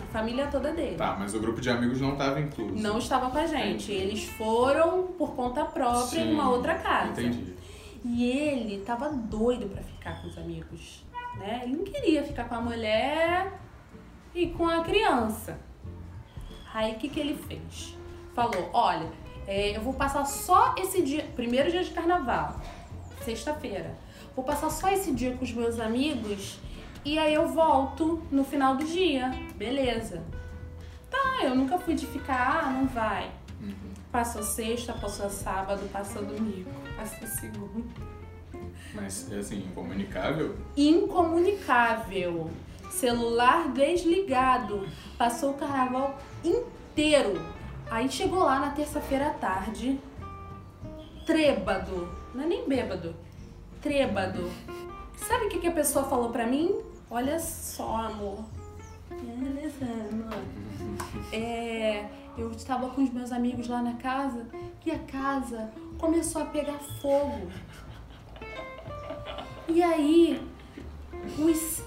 A 0.02 0.06
família 0.12 0.48
toda 0.48 0.72
dele. 0.72 0.96
Tá, 0.96 1.16
mas 1.18 1.34
o 1.34 1.40
grupo 1.40 1.60
de 1.60 1.70
amigos 1.70 2.00
não 2.00 2.14
estava 2.14 2.40
incluso. 2.40 2.76
Não 2.76 2.98
estava 2.98 3.30
com 3.30 3.38
a 3.38 3.48
gente. 3.48 3.92
Eles 3.92 4.26
foram 4.26 5.08
por 5.18 5.36
conta 5.36 5.66
própria 5.66 6.22
Sim, 6.22 6.30
em 6.30 6.34
uma 6.34 6.50
outra 6.50 6.76
casa. 6.76 7.22
Entendi. 7.22 7.56
E 8.04 8.30
ele 8.30 8.84
tava 8.86 9.10
doido 9.10 9.68
para 9.68 9.82
ficar 9.82 10.22
com 10.22 10.28
os 10.28 10.38
amigos 10.38 11.04
né? 11.38 11.62
Ele 11.64 11.78
não 11.78 11.84
queria 11.84 12.24
ficar 12.24 12.46
com 12.46 12.56
a 12.56 12.62
mulher 12.62 13.54
e 14.34 14.48
com 14.48 14.68
a 14.68 14.84
criança. 14.84 15.60
Aí 16.74 16.94
o 16.94 16.96
que, 16.98 17.10
que 17.10 17.20
ele 17.20 17.36
fez? 17.36 17.98
Falou: 18.34 18.70
olha, 18.74 19.10
é, 19.48 19.76
eu 19.78 19.82
vou 19.82 19.94
passar 19.94 20.26
só 20.26 20.76
esse 20.78 21.02
dia, 21.02 21.24
primeiro 21.36 21.72
dia 21.72 21.84
de 21.84 21.92
carnaval, 21.92 22.60
sexta-feira. 23.24 23.98
Vou 24.36 24.44
passar 24.44 24.70
só 24.70 24.90
esse 24.90 25.14
dia 25.14 25.36
com 25.36 25.44
os 25.44 25.54
meus 25.54 25.80
amigos 25.80 26.60
e 27.06 27.18
aí 27.18 27.34
eu 27.34 27.48
volto 27.48 28.22
no 28.32 28.44
final 28.44 28.76
do 28.76 28.84
dia. 28.84 29.30
Beleza. 29.56 30.24
Tá, 31.10 31.44
eu 31.44 31.56
nunca 31.56 31.78
fui 31.78 31.94
de 31.94 32.06
ficar, 32.08 32.66
ah, 32.66 32.72
não 32.72 32.88
vai. 32.88 33.32
Uhum. 33.62 33.94
Passou 34.12 34.44
sexta, 34.44 34.92
passou 34.92 35.30
sábado, 35.30 35.88
passou 35.92 36.26
domingo, 36.26 36.70
passou 36.98 37.28
segunda. 37.28 38.15
Mas, 38.94 39.32
assim, 39.34 39.58
incomunicável? 39.58 40.56
Incomunicável. 40.78 42.50
Celular 42.90 43.70
desligado. 43.74 44.88
Passou 45.18 45.52
o 45.52 45.54
carnaval 45.56 46.18
inteiro. 46.44 47.42
Aí 47.90 48.10
chegou 48.10 48.40
lá 48.40 48.60
na 48.60 48.72
terça-feira 48.72 49.28
à 49.28 49.34
tarde, 49.34 50.00
trêbado. 51.26 52.10
Não 52.34 52.44
é 52.44 52.48
nem 52.48 52.68
bêbado. 52.68 53.16
Trêbado. 53.82 54.50
Sabe 55.18 55.46
o 55.46 55.50
que, 55.50 55.60
que 55.60 55.68
a 55.68 55.72
pessoa 55.72 56.06
falou 56.06 56.30
pra 56.30 56.48
mim? 56.48 56.76
Olha 57.10 57.40
só, 57.40 58.08
amor. 58.08 58.44
Beleza, 59.10 59.86
amor. 60.12 60.44
É, 61.32 62.06
eu 62.38 62.52
estava 62.52 62.90
com 62.90 63.04
os 63.04 63.12
meus 63.12 63.32
amigos 63.32 63.68
lá 63.68 63.82
na 63.82 63.94
casa 63.94 64.46
e 64.86 64.92
a 64.92 65.00
casa 65.00 65.72
começou 65.98 66.42
a 66.42 66.46
pegar 66.46 66.80
fogo. 67.02 67.48
E 69.68 69.82
aí, 69.82 70.42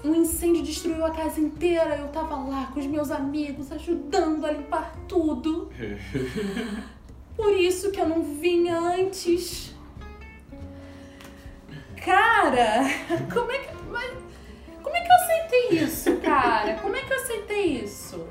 um 0.03 0.15
incêndio 0.15 0.63
destruiu 0.63 1.05
a 1.05 1.11
casa 1.11 1.39
inteira. 1.39 1.95
Eu 1.95 2.09
tava 2.09 2.35
lá 2.35 2.69
com 2.73 2.79
os 2.79 2.85
meus 2.85 3.09
amigos, 3.09 3.71
ajudando 3.71 4.45
a 4.45 4.51
limpar 4.51 4.95
tudo. 5.07 5.71
Por 7.35 7.53
isso 7.53 7.91
que 7.91 8.01
eu 8.01 8.07
não 8.07 8.21
vinha 8.21 8.77
antes. 8.77 9.73
Cara, 12.03 12.83
como 13.33 13.51
é 13.51 13.59
que. 13.59 13.75
Mas, 13.89 14.11
como 14.83 14.95
é 14.95 15.01
que 15.01 15.11
eu 15.11 15.15
aceitei 15.15 15.83
isso, 15.83 16.17
cara? 16.17 16.75
Como 16.75 16.95
é 16.95 17.01
que 17.01 17.13
eu 17.13 17.17
aceitei 17.17 17.81
isso? 17.81 18.27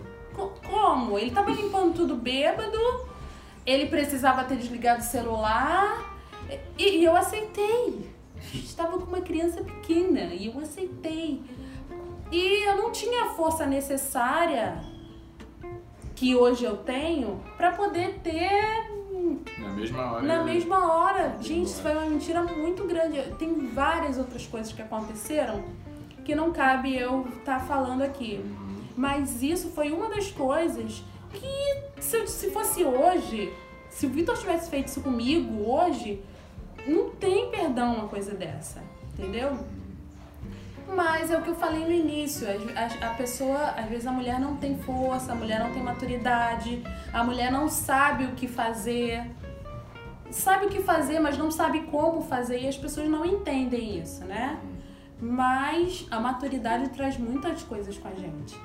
Como? 0.71 1.19
Ele 1.19 1.31
tava 1.31 1.51
limpando 1.51 1.95
tudo 1.95 2.15
bêbado, 2.15 2.79
ele 3.67 3.87
precisava 3.87 4.45
ter 4.45 4.57
desligado 4.57 5.01
o 5.01 5.05
celular 5.05 6.17
e, 6.79 6.99
e 6.99 7.05
eu 7.05 7.17
aceitei 7.17 8.18
estava 8.55 8.99
com 8.99 9.05
uma 9.05 9.21
criança 9.21 9.63
pequena 9.63 10.35
e 10.35 10.47
eu 10.47 10.59
aceitei. 10.61 11.43
E 12.31 12.69
eu 12.69 12.77
não 12.77 12.93
tinha 12.93 13.25
a 13.25 13.31
força 13.31 13.67
necessária 13.67 14.83
que 16.15 16.35
hoje 16.35 16.65
eu 16.65 16.77
tenho 16.79 17.41
para 17.57 17.73
poder 17.73 18.19
ter 18.23 18.99
na 19.59 19.69
mesma 19.71 20.13
hora. 20.13 20.23
Na 20.23 20.45
mesma 20.45 20.93
hora. 20.93 21.37
Gente, 21.41 21.67
isso 21.67 21.83
foi 21.83 21.93
uma 21.93 22.07
mentira 22.07 22.43
muito 22.43 22.85
grande. 22.85 23.21
Tem 23.39 23.55
várias 23.69 24.19
outras 24.19 24.47
coisas 24.47 24.73
que 24.73 24.83
aconteceram 24.83 25.65
que 26.25 26.35
não 26.35 26.53
cabe 26.53 26.97
eu 26.97 27.27
estar 27.39 27.61
tá 27.61 27.65
falando 27.65 28.03
aqui. 28.03 28.41
Uhum. 28.43 28.77
Mas 28.97 29.43
isso 29.43 29.71
foi 29.71 29.91
uma 29.91 30.09
das 30.09 30.31
coisas 30.31 31.03
que, 31.33 32.03
se, 32.03 32.27
se 32.27 32.51
fosse 32.51 32.85
hoje, 32.85 33.53
se 33.89 34.07
o 34.07 34.11
Vitor 34.11 34.37
tivesse 34.37 34.71
feito 34.71 34.89
isso 34.89 35.01
comigo 35.01 35.71
hoje, 35.71 36.23
não 36.87 37.11
tem 37.11 37.51
perdão 37.51 37.95
uma 37.95 38.09
coisa 38.09 38.35
dessa. 38.35 38.83
Entendeu? 39.13 39.59
Mas 40.95 41.31
é 41.31 41.37
o 41.37 41.43
que 41.43 41.51
eu 41.51 41.55
falei 41.55 41.85
no 41.85 41.93
início, 41.93 42.47
a, 42.49 43.11
a, 43.11 43.15
pessoa, 43.15 43.59
às 43.77 43.87
vezes 43.87 44.07
a 44.07 44.13
mulher 44.13 44.41
não 44.41 44.57
tem 44.57 44.79
força, 44.79 45.33
a 45.33 45.35
mulher 45.35 45.61
não 45.61 45.71
tem 45.71 45.83
maturidade, 45.83 46.83
a 47.13 47.23
mulher 47.23 47.53
não 47.53 47.69
sabe 47.69 48.25
o 48.25 48.33
que 48.33 48.49
fazer. 48.49 49.31
Sabe 50.31 50.67
o 50.67 50.69
que 50.69 50.83
fazer, 50.83 51.21
mas 51.21 51.37
não 51.37 51.51
sabe 51.51 51.81
como 51.83 52.23
fazer, 52.23 52.61
e 52.61 52.69
as 52.69 52.77
pessoas 52.77 53.09
não 53.09 53.25
entendem 53.25 53.99
isso, 53.99 54.25
né? 54.25 54.59
Mas 55.21 56.07
a 56.11 56.21
maturidade 56.21 56.89
traz 56.91 57.19
muitas 57.19 57.63
coisas 57.63 57.99
com 57.99 58.09
a 58.09 58.15
gente. 58.15 58.57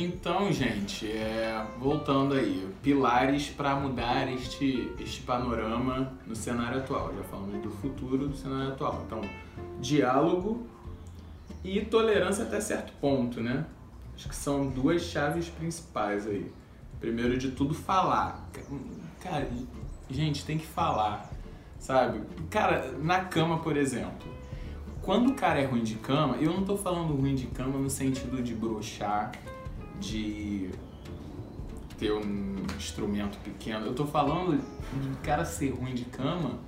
Então, 0.00 0.52
gente, 0.52 1.10
é, 1.10 1.66
voltando 1.76 2.34
aí, 2.34 2.72
pilares 2.80 3.48
para 3.48 3.74
mudar 3.74 4.32
este, 4.32 4.92
este 5.00 5.22
panorama 5.22 6.12
no 6.24 6.36
cenário 6.36 6.78
atual. 6.78 7.12
Já 7.16 7.24
falamos 7.24 7.60
do 7.60 7.68
futuro 7.68 8.28
do 8.28 8.36
cenário 8.36 8.68
atual. 8.68 9.02
Então, 9.04 9.20
diálogo 9.80 10.64
e 11.64 11.80
tolerância 11.80 12.44
até 12.44 12.60
certo 12.60 12.92
ponto, 13.00 13.40
né? 13.40 13.66
Acho 14.14 14.28
que 14.28 14.36
são 14.36 14.68
duas 14.68 15.02
chaves 15.02 15.48
principais 15.48 16.28
aí. 16.28 16.48
Primeiro 17.00 17.36
de 17.36 17.50
tudo, 17.50 17.74
falar. 17.74 18.48
Cara, 19.20 19.48
gente, 20.08 20.44
tem 20.44 20.58
que 20.58 20.66
falar, 20.66 21.28
sabe? 21.80 22.22
Cara, 22.50 22.92
na 23.02 23.24
cama, 23.24 23.58
por 23.58 23.76
exemplo. 23.76 24.32
Quando 25.02 25.30
o 25.30 25.34
cara 25.34 25.60
é 25.60 25.64
ruim 25.64 25.82
de 25.82 25.96
cama, 25.96 26.36
eu 26.36 26.52
não 26.52 26.64
tô 26.64 26.76
falando 26.76 27.16
ruim 27.16 27.34
de 27.34 27.46
cama 27.46 27.80
no 27.80 27.90
sentido 27.90 28.40
de 28.40 28.54
brochar, 28.54 29.32
de 30.00 30.70
ter 31.98 32.12
um 32.12 32.56
instrumento 32.76 33.38
pequeno. 33.38 33.86
Eu 33.86 33.94
tô 33.94 34.06
falando 34.06 34.58
de 34.58 35.16
cara 35.18 35.44
ser 35.44 35.70
ruim 35.70 35.94
de 35.94 36.04
cama 36.04 36.58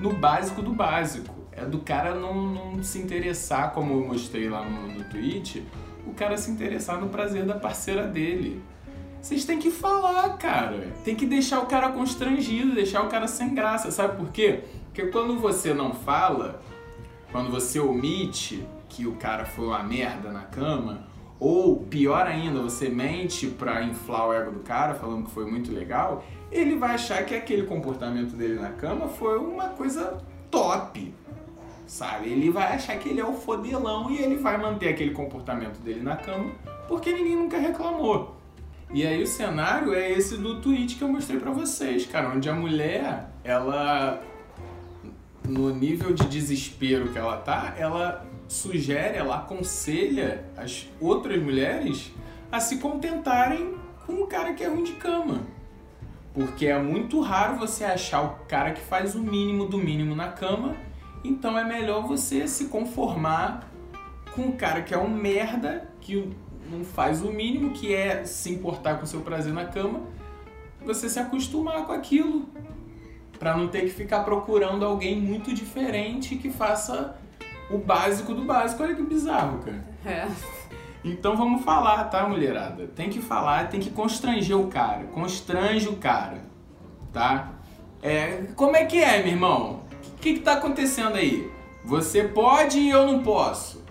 no 0.00 0.14
básico 0.14 0.62
do 0.62 0.72
básico 0.72 1.34
é 1.52 1.64
do 1.64 1.80
cara 1.80 2.14
não, 2.14 2.34
não 2.46 2.82
se 2.82 2.98
interessar, 2.98 3.72
como 3.72 3.92
eu 3.92 4.06
mostrei 4.06 4.48
lá 4.48 4.64
no, 4.64 4.88
no 4.88 5.04
tweet, 5.04 5.62
o 6.06 6.14
cara 6.14 6.38
se 6.38 6.50
interessar 6.50 6.98
no 6.98 7.08
prazer 7.08 7.44
da 7.44 7.54
parceira 7.54 8.06
dele. 8.06 8.62
Vocês 9.20 9.44
têm 9.44 9.58
que 9.58 9.70
falar, 9.70 10.38
cara. 10.38 10.90
Tem 11.04 11.14
que 11.14 11.26
deixar 11.26 11.60
o 11.60 11.66
cara 11.66 11.90
constrangido, 11.90 12.74
deixar 12.74 13.02
o 13.02 13.08
cara 13.08 13.28
sem 13.28 13.54
graça. 13.54 13.90
Sabe 13.90 14.16
por 14.16 14.30
quê? 14.32 14.64
Porque 14.86 15.08
quando 15.08 15.38
você 15.38 15.74
não 15.74 15.92
fala, 15.92 16.62
quando 17.30 17.50
você 17.50 17.78
omite 17.78 18.66
que 18.88 19.06
o 19.06 19.16
cara 19.16 19.44
foi 19.44 19.66
uma 19.66 19.82
merda 19.82 20.32
na 20.32 20.44
cama, 20.44 21.06
ou 21.40 21.78
pior 21.78 22.26
ainda, 22.26 22.60
você 22.60 22.88
mente 22.88 23.46
pra 23.46 23.82
inflar 23.82 24.28
o 24.28 24.32
ego 24.32 24.52
do 24.52 24.60
cara, 24.60 24.94
falando 24.94 25.24
que 25.24 25.30
foi 25.30 25.50
muito 25.50 25.72
legal, 25.72 26.22
ele 26.52 26.76
vai 26.76 26.94
achar 26.94 27.24
que 27.24 27.34
aquele 27.34 27.62
comportamento 27.64 28.36
dele 28.36 28.60
na 28.60 28.70
cama 28.70 29.08
foi 29.08 29.38
uma 29.38 29.70
coisa 29.70 30.18
top 30.50 31.12
sabe? 31.90 32.30
Ele 32.30 32.50
vai 32.50 32.74
achar 32.74 32.96
que 32.98 33.08
ele 33.08 33.20
é 33.20 33.24
o 33.24 33.32
fodelão 33.32 34.10
e 34.12 34.18
ele 34.18 34.36
vai 34.36 34.56
manter 34.56 34.90
aquele 34.90 35.10
comportamento 35.10 35.80
dele 35.80 36.00
na 36.00 36.16
cama 36.16 36.52
porque 36.86 37.12
ninguém 37.12 37.34
nunca 37.34 37.58
reclamou. 37.58 38.36
E 38.92 39.04
aí 39.04 39.20
o 39.22 39.26
cenário 39.26 39.92
é 39.92 40.10
esse 40.10 40.36
do 40.36 40.60
tweet 40.60 40.96
que 40.96 41.02
eu 41.02 41.08
mostrei 41.08 41.38
para 41.38 41.50
vocês, 41.50 42.06
cara, 42.06 42.28
onde 42.28 42.48
a 42.48 42.54
mulher, 42.54 43.30
ela 43.42 44.22
no 45.44 45.70
nível 45.70 46.12
de 46.12 46.26
desespero 46.26 47.08
que 47.08 47.18
ela 47.18 47.36
tá, 47.38 47.74
ela 47.76 48.24
sugere, 48.52 49.16
ela 49.16 49.36
aconselha 49.36 50.44
as 50.56 50.88
outras 51.00 51.40
mulheres 51.42 52.12
a 52.50 52.60
se 52.60 52.78
contentarem 52.78 53.74
com 54.06 54.14
o 54.14 54.26
cara 54.26 54.54
que 54.54 54.64
é 54.64 54.68
ruim 54.68 54.84
de 54.84 54.92
cama. 54.92 55.42
Porque 56.34 56.66
é 56.66 56.78
muito 56.78 57.20
raro 57.20 57.58
você 57.58 57.84
achar 57.84 58.22
o 58.22 58.46
cara 58.46 58.72
que 58.72 58.80
faz 58.80 59.14
o 59.14 59.20
mínimo 59.20 59.66
do 59.66 59.78
mínimo 59.78 60.14
na 60.14 60.28
cama 60.28 60.76
então 61.22 61.58
é 61.58 61.64
melhor 61.64 62.06
você 62.06 62.48
se 62.48 62.66
conformar 62.66 63.68
com 64.34 64.48
o 64.48 64.52
cara 64.52 64.82
que 64.82 64.94
é 64.94 64.98
um 64.98 65.08
merda, 65.08 65.88
que 66.00 66.30
não 66.70 66.84
faz 66.84 67.22
o 67.22 67.30
mínimo, 67.30 67.72
que 67.72 67.94
é 67.94 68.24
se 68.24 68.50
importar 68.50 68.98
com 68.98 69.06
seu 69.06 69.20
prazer 69.20 69.52
na 69.52 69.66
cama, 69.66 70.00
você 70.84 71.08
se 71.08 71.18
acostumar 71.18 71.84
com 71.86 71.92
aquilo. 71.92 72.48
para 73.38 73.56
não 73.56 73.68
ter 73.68 73.82
que 73.82 73.88
ficar 73.88 74.22
procurando 74.22 74.84
alguém 74.84 75.18
muito 75.18 75.54
diferente 75.54 76.36
que 76.36 76.50
faça 76.50 77.18
o 77.70 77.78
básico 77.78 78.34
do 78.34 78.42
básico. 78.42 78.82
Olha 78.82 78.94
que 78.94 79.02
bizarro, 79.02 79.58
cara. 79.58 79.84
É. 80.04 80.26
Então 81.02 81.36
vamos 81.36 81.64
falar, 81.64 82.04
tá, 82.04 82.28
mulherada? 82.28 82.86
Tem 82.88 83.08
que 83.08 83.20
falar, 83.20 83.68
tem 83.68 83.80
que 83.80 83.90
constranger 83.90 84.58
o 84.58 84.66
cara. 84.66 85.04
Constrange 85.04 85.88
o 85.88 85.96
cara, 85.96 86.42
tá? 87.12 87.52
É, 88.02 88.44
como 88.54 88.76
é 88.76 88.84
que 88.84 89.02
é, 89.02 89.22
meu 89.22 89.32
irmão? 89.32 89.80
O 90.14 90.20
que 90.20 90.30
está 90.30 90.54
acontecendo 90.54 91.16
aí? 91.16 91.50
Você 91.84 92.24
pode 92.24 92.78
e 92.78 92.90
eu 92.90 93.06
não 93.06 93.22
posso. 93.22 93.82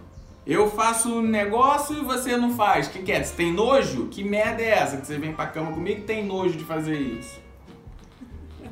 Eu 0.45 0.69
faço 0.69 1.19
um 1.19 1.21
negócio 1.21 1.97
e 1.97 2.03
você 2.03 2.38
não 2.38 2.51
faz. 2.51 2.88
O 2.88 2.91
que, 2.91 3.03
que 3.03 3.11
é? 3.11 3.23
Você 3.23 3.36
tem 3.36 3.53
nojo? 3.53 4.07
Que 4.07 4.23
merda 4.23 4.61
é 4.61 4.69
essa 4.69 4.97
que 4.97 5.05
você 5.05 5.17
vem 5.17 5.34
pra 5.34 5.47
cama 5.47 5.71
comigo 5.71 6.01
e 6.01 6.03
tem 6.03 6.25
nojo 6.25 6.57
de 6.57 6.63
fazer 6.63 6.97
isso? 6.97 7.39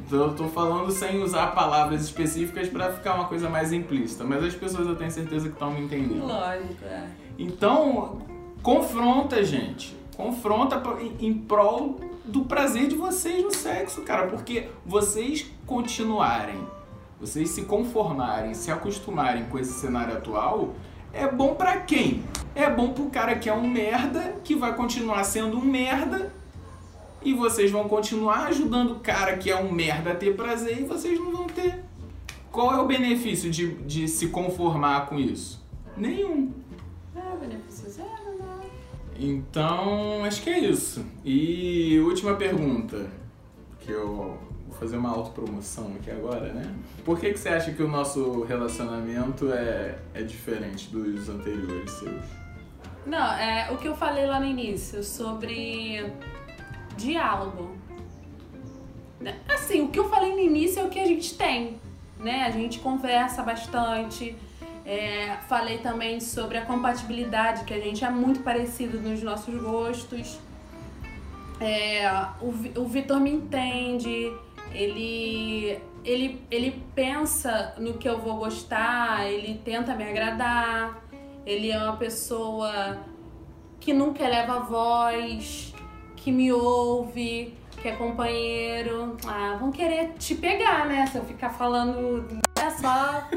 Então 0.07 0.19
eu 0.19 0.33
tô 0.33 0.47
falando 0.47 0.89
sem 0.89 1.21
usar 1.21 1.47
palavras 1.47 2.01
específicas 2.01 2.67
para 2.69 2.93
ficar 2.93 3.15
uma 3.15 3.25
coisa 3.25 3.49
mais 3.49 3.71
implícita, 3.71 4.23
mas 4.23 4.43
as 4.43 4.55
pessoas 4.55 4.87
eu 4.87 4.95
tenho 4.95 5.11
certeza 5.11 5.49
que 5.49 5.53
estão 5.53 5.69
me 5.69 5.81
entendendo. 5.81 6.25
Lógico, 6.25 6.85
é. 6.85 7.07
Então, 7.37 8.21
confronta, 8.63 9.43
gente. 9.43 9.95
Confronta 10.15 10.81
em 11.19 11.33
prol 11.33 11.99
do 12.23 12.45
prazer 12.45 12.87
de 12.87 12.95
vocês 12.95 13.43
no 13.43 13.53
sexo, 13.53 14.01
cara, 14.01 14.27
porque 14.27 14.69
vocês 14.85 15.45
continuarem 15.65 16.65
vocês 17.19 17.49
se 17.49 17.63
conformarem, 17.63 18.53
se 18.53 18.71
acostumarem 18.71 19.45
com 19.45 19.57
esse 19.57 19.73
cenário 19.73 20.15
atual, 20.15 20.75
é 21.11 21.27
bom 21.27 21.55
para 21.55 21.77
quem? 21.77 22.23
É 22.53 22.69
bom 22.69 22.93
pro 22.93 23.09
cara 23.09 23.35
que 23.35 23.49
é 23.49 23.53
um 23.53 23.67
merda, 23.67 24.35
que 24.43 24.55
vai 24.55 24.75
continuar 24.75 25.23
sendo 25.23 25.57
um 25.57 25.65
merda, 25.65 26.31
e 27.27 27.33
vocês 27.33 27.69
vão 27.69 27.89
continuar 27.89 28.47
ajudando 28.47 28.91
o 28.91 28.99
cara 29.01 29.35
que 29.35 29.51
é 29.51 29.55
um 29.61 29.69
merda 29.69 30.11
a 30.11 30.15
ter 30.15 30.33
prazer 30.33 30.79
e 30.79 30.85
vocês 30.85 31.19
não 31.19 31.29
vão 31.29 31.45
ter. 31.45 31.83
Qual 32.49 32.73
é 32.73 32.79
o 32.79 32.87
benefício 32.87 33.51
de, 33.51 33.75
de 33.83 34.07
se 34.07 34.29
conformar 34.29 35.07
com 35.07 35.19
isso? 35.19 35.61
Nenhum. 35.97 36.53
É, 37.13 37.35
benefício 37.35 37.89
zero, 37.89 38.37
né? 38.39 38.69
Então, 39.19 40.23
acho 40.23 40.41
que 40.41 40.49
é 40.49 40.57
isso. 40.57 41.05
E 41.25 41.99
última 41.99 42.33
pergunta, 42.35 43.11
que 43.81 43.91
eu 43.91 44.37
fazer 44.79 44.95
uma 44.95 45.09
autopromoção 45.09 45.97
aqui 45.99 46.09
agora, 46.09 46.53
né? 46.53 46.73
Por 47.03 47.19
que, 47.19 47.33
que 47.33 47.39
você 47.39 47.49
acha 47.49 47.73
que 47.73 47.83
o 47.83 47.89
nosso 47.89 48.43
relacionamento 48.43 49.51
é, 49.51 49.97
é 50.13 50.23
diferente 50.23 50.87
dos 50.89 51.27
anteriores 51.27 51.91
seus? 51.91 52.23
Não, 53.05 53.33
é 53.33 53.69
o 53.69 53.77
que 53.77 53.87
eu 53.87 53.95
falei 53.95 54.25
lá 54.25 54.39
no 54.39 54.45
início 54.45 55.03
sobre 55.03 56.05
diálogo. 56.97 57.77
Assim, 59.47 59.81
o 59.81 59.89
que 59.89 59.99
eu 59.99 60.09
falei 60.09 60.33
no 60.33 60.39
início 60.39 60.81
é 60.81 60.83
o 60.83 60.89
que 60.89 60.99
a 60.99 61.05
gente 61.05 61.35
tem, 61.35 61.77
né? 62.19 62.43
A 62.43 62.51
gente 62.51 62.79
conversa 62.79 63.41
bastante. 63.43 64.35
É, 64.85 65.37
falei 65.49 65.79
também 65.79 66.19
sobre 66.19 66.57
a 66.57 66.65
compatibilidade, 66.65 67.65
que 67.65 67.73
a 67.73 67.79
gente 67.79 68.05
é 68.05 68.09
muito 68.09 68.41
parecido 68.41 68.99
nos 68.99 69.21
nossos 69.21 69.55
gostos. 69.61 70.39
É, 71.59 72.09
o, 72.39 72.81
o 72.81 72.85
Vitor 72.85 73.19
me 73.19 73.31
entende, 73.31 74.31
ele, 74.71 75.77
ele, 76.05 76.41
ele 76.49 76.83
pensa 76.93 77.73
no 77.77 77.95
que 77.95 78.07
eu 78.07 78.19
vou 78.19 78.37
gostar, 78.37 79.25
ele 79.29 79.59
tenta 79.65 79.95
me 79.95 80.03
agradar, 80.03 81.01
ele 81.45 81.71
é 81.71 81.77
uma 81.77 81.97
pessoa 81.97 82.99
que 83.79 83.91
nunca 83.91 84.27
leva 84.27 84.59
voz, 84.59 85.73
que 86.27 86.31
me 86.33 86.51
ouve, 86.51 87.53
que 87.81 87.87
é 87.87 87.93
companheiro. 87.93 89.15
Ah, 89.25 89.55
vão 89.57 89.71
querer 89.71 90.11
te 90.19 90.35
pegar, 90.35 90.85
né? 90.85 91.07
Se 91.07 91.17
eu 91.17 91.23
ficar 91.23 91.51
falando. 91.51 92.41
É 92.53 92.69
só. 92.69 93.29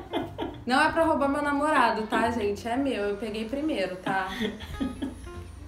Não 0.66 0.78
é 0.78 0.92
pra 0.92 1.04
roubar 1.04 1.30
meu 1.30 1.40
namorado, 1.40 2.02
tá, 2.06 2.30
gente? 2.30 2.68
É 2.68 2.76
meu, 2.76 3.04
eu 3.04 3.16
peguei 3.16 3.46
primeiro, 3.46 3.96
tá? 3.96 4.28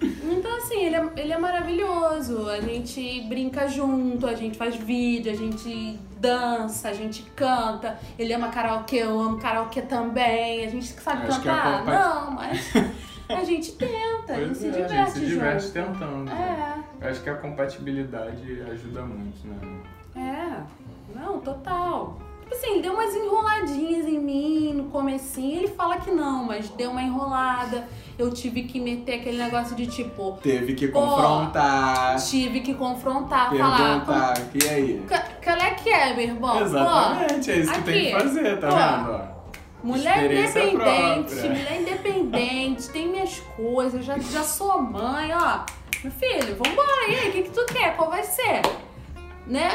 Então, 0.03 0.57
assim, 0.59 0.85
ele 0.85 0.97
é, 0.97 1.11
ele 1.17 1.33
é 1.33 1.39
maravilhoso. 1.39 2.47
A 2.51 2.61
gente 2.61 3.23
brinca 3.23 3.67
junto, 3.67 4.27
a 4.27 4.35
gente 4.35 4.59
faz 4.59 4.77
vídeo, 4.77 5.33
a 5.33 5.37
gente 5.37 5.99
dança, 6.19 6.91
a 6.91 6.93
gente 6.93 7.23
canta. 7.35 7.99
Ele 8.19 8.35
ama 8.35 8.49
karaokê, 8.49 8.97
eu 8.97 9.19
amo 9.19 9.39
karaokê 9.39 9.81
também. 9.81 10.67
A 10.67 10.71
gente 10.71 10.89
sabe 10.89 11.29
Acho 11.29 11.41
cantar? 11.41 11.89
É 11.89 11.99
Não, 11.99 12.31
mas 12.33 12.73
a 13.29 13.45
gente 13.45 13.73
tenta, 13.73 13.93
pois 14.27 14.39
a 14.39 14.45
gente 14.45 14.59
se 14.59 14.71
diverte. 14.71 14.93
A 14.95 15.05
gente 15.05 15.11
se 15.19 15.27
diverte 15.27 15.63
junto. 15.67 15.73
tentando. 15.75 16.31
É. 16.31 16.75
Eu 17.01 17.11
acho 17.11 17.23
que 17.23 17.31
a 17.31 17.35
compatibilidade 17.37 18.63
ajuda 18.73 19.03
muito, 19.03 19.47
né? 19.47 19.81
É, 20.17 21.19
não, 21.19 21.39
total. 21.41 22.19
Tipo 22.43 22.55
assim, 22.55 22.71
ele 22.73 22.83
deu 22.83 22.95
umas 22.95 23.15
enroladinhas 23.15 24.07
em 24.07 24.19
mim 24.19 24.73
no 24.75 24.85
comecinho. 24.85 25.59
Ele 25.59 25.69
fala 25.69 25.99
que 25.99 26.11
não, 26.11 26.45
mas 26.45 26.71
deu 26.71 26.91
uma 26.91 27.03
enrolada. 27.03 27.87
Eu 28.19 28.33
tive 28.33 28.63
que 28.65 28.81
meter 28.81 29.21
aquele 29.21 29.37
negócio 29.37 29.77
de 29.77 29.87
tipo. 29.87 30.39
Teve 30.43 30.75
que 30.75 30.89
Pô, 30.89 31.01
confrontar, 31.03 32.17
Tive 32.17 32.61
que 32.63 32.73
confrontar, 32.75 33.55
falar. 33.55 33.77
perguntar, 33.77 34.35
e 34.55 34.69
aí? 34.69 35.03
"Ca- 35.07 35.25
Qual 35.45 35.57
é 35.57 35.71
que 35.75 35.91
é, 35.91 36.15
meu 36.15 36.25
irmão? 36.25 36.61
Exatamente, 36.63 37.51
é 37.51 37.57
isso 37.59 37.73
que 37.73 37.83
tem 37.83 38.01
que 38.07 38.13
aqui, 38.15 38.23
fazer, 38.25 38.59
tá 38.59 38.69
pô, 38.69 38.77
vendo? 39.13 39.38
Mulher 39.89 40.25
independente, 40.25 40.73
própria. 40.75 41.51
mulher 41.51 41.81
independente, 41.81 42.89
tem 42.91 43.09
minhas 43.09 43.41
coisas, 43.57 44.05
já, 44.05 44.19
já 44.19 44.43
sou 44.43 44.81
mãe, 44.81 45.31
ó. 45.35 45.65
Meu 46.03 46.13
filho, 46.13 46.57
vambora, 46.57 47.09
e 47.09 47.15
aí, 47.17 47.29
o 47.29 47.33
que, 47.33 47.43
que 47.43 47.51
tu 47.51 47.65
quer? 47.67 47.97
Qual 47.97 48.11
vai 48.11 48.23
ser? 48.23 48.63
Né? 49.47 49.71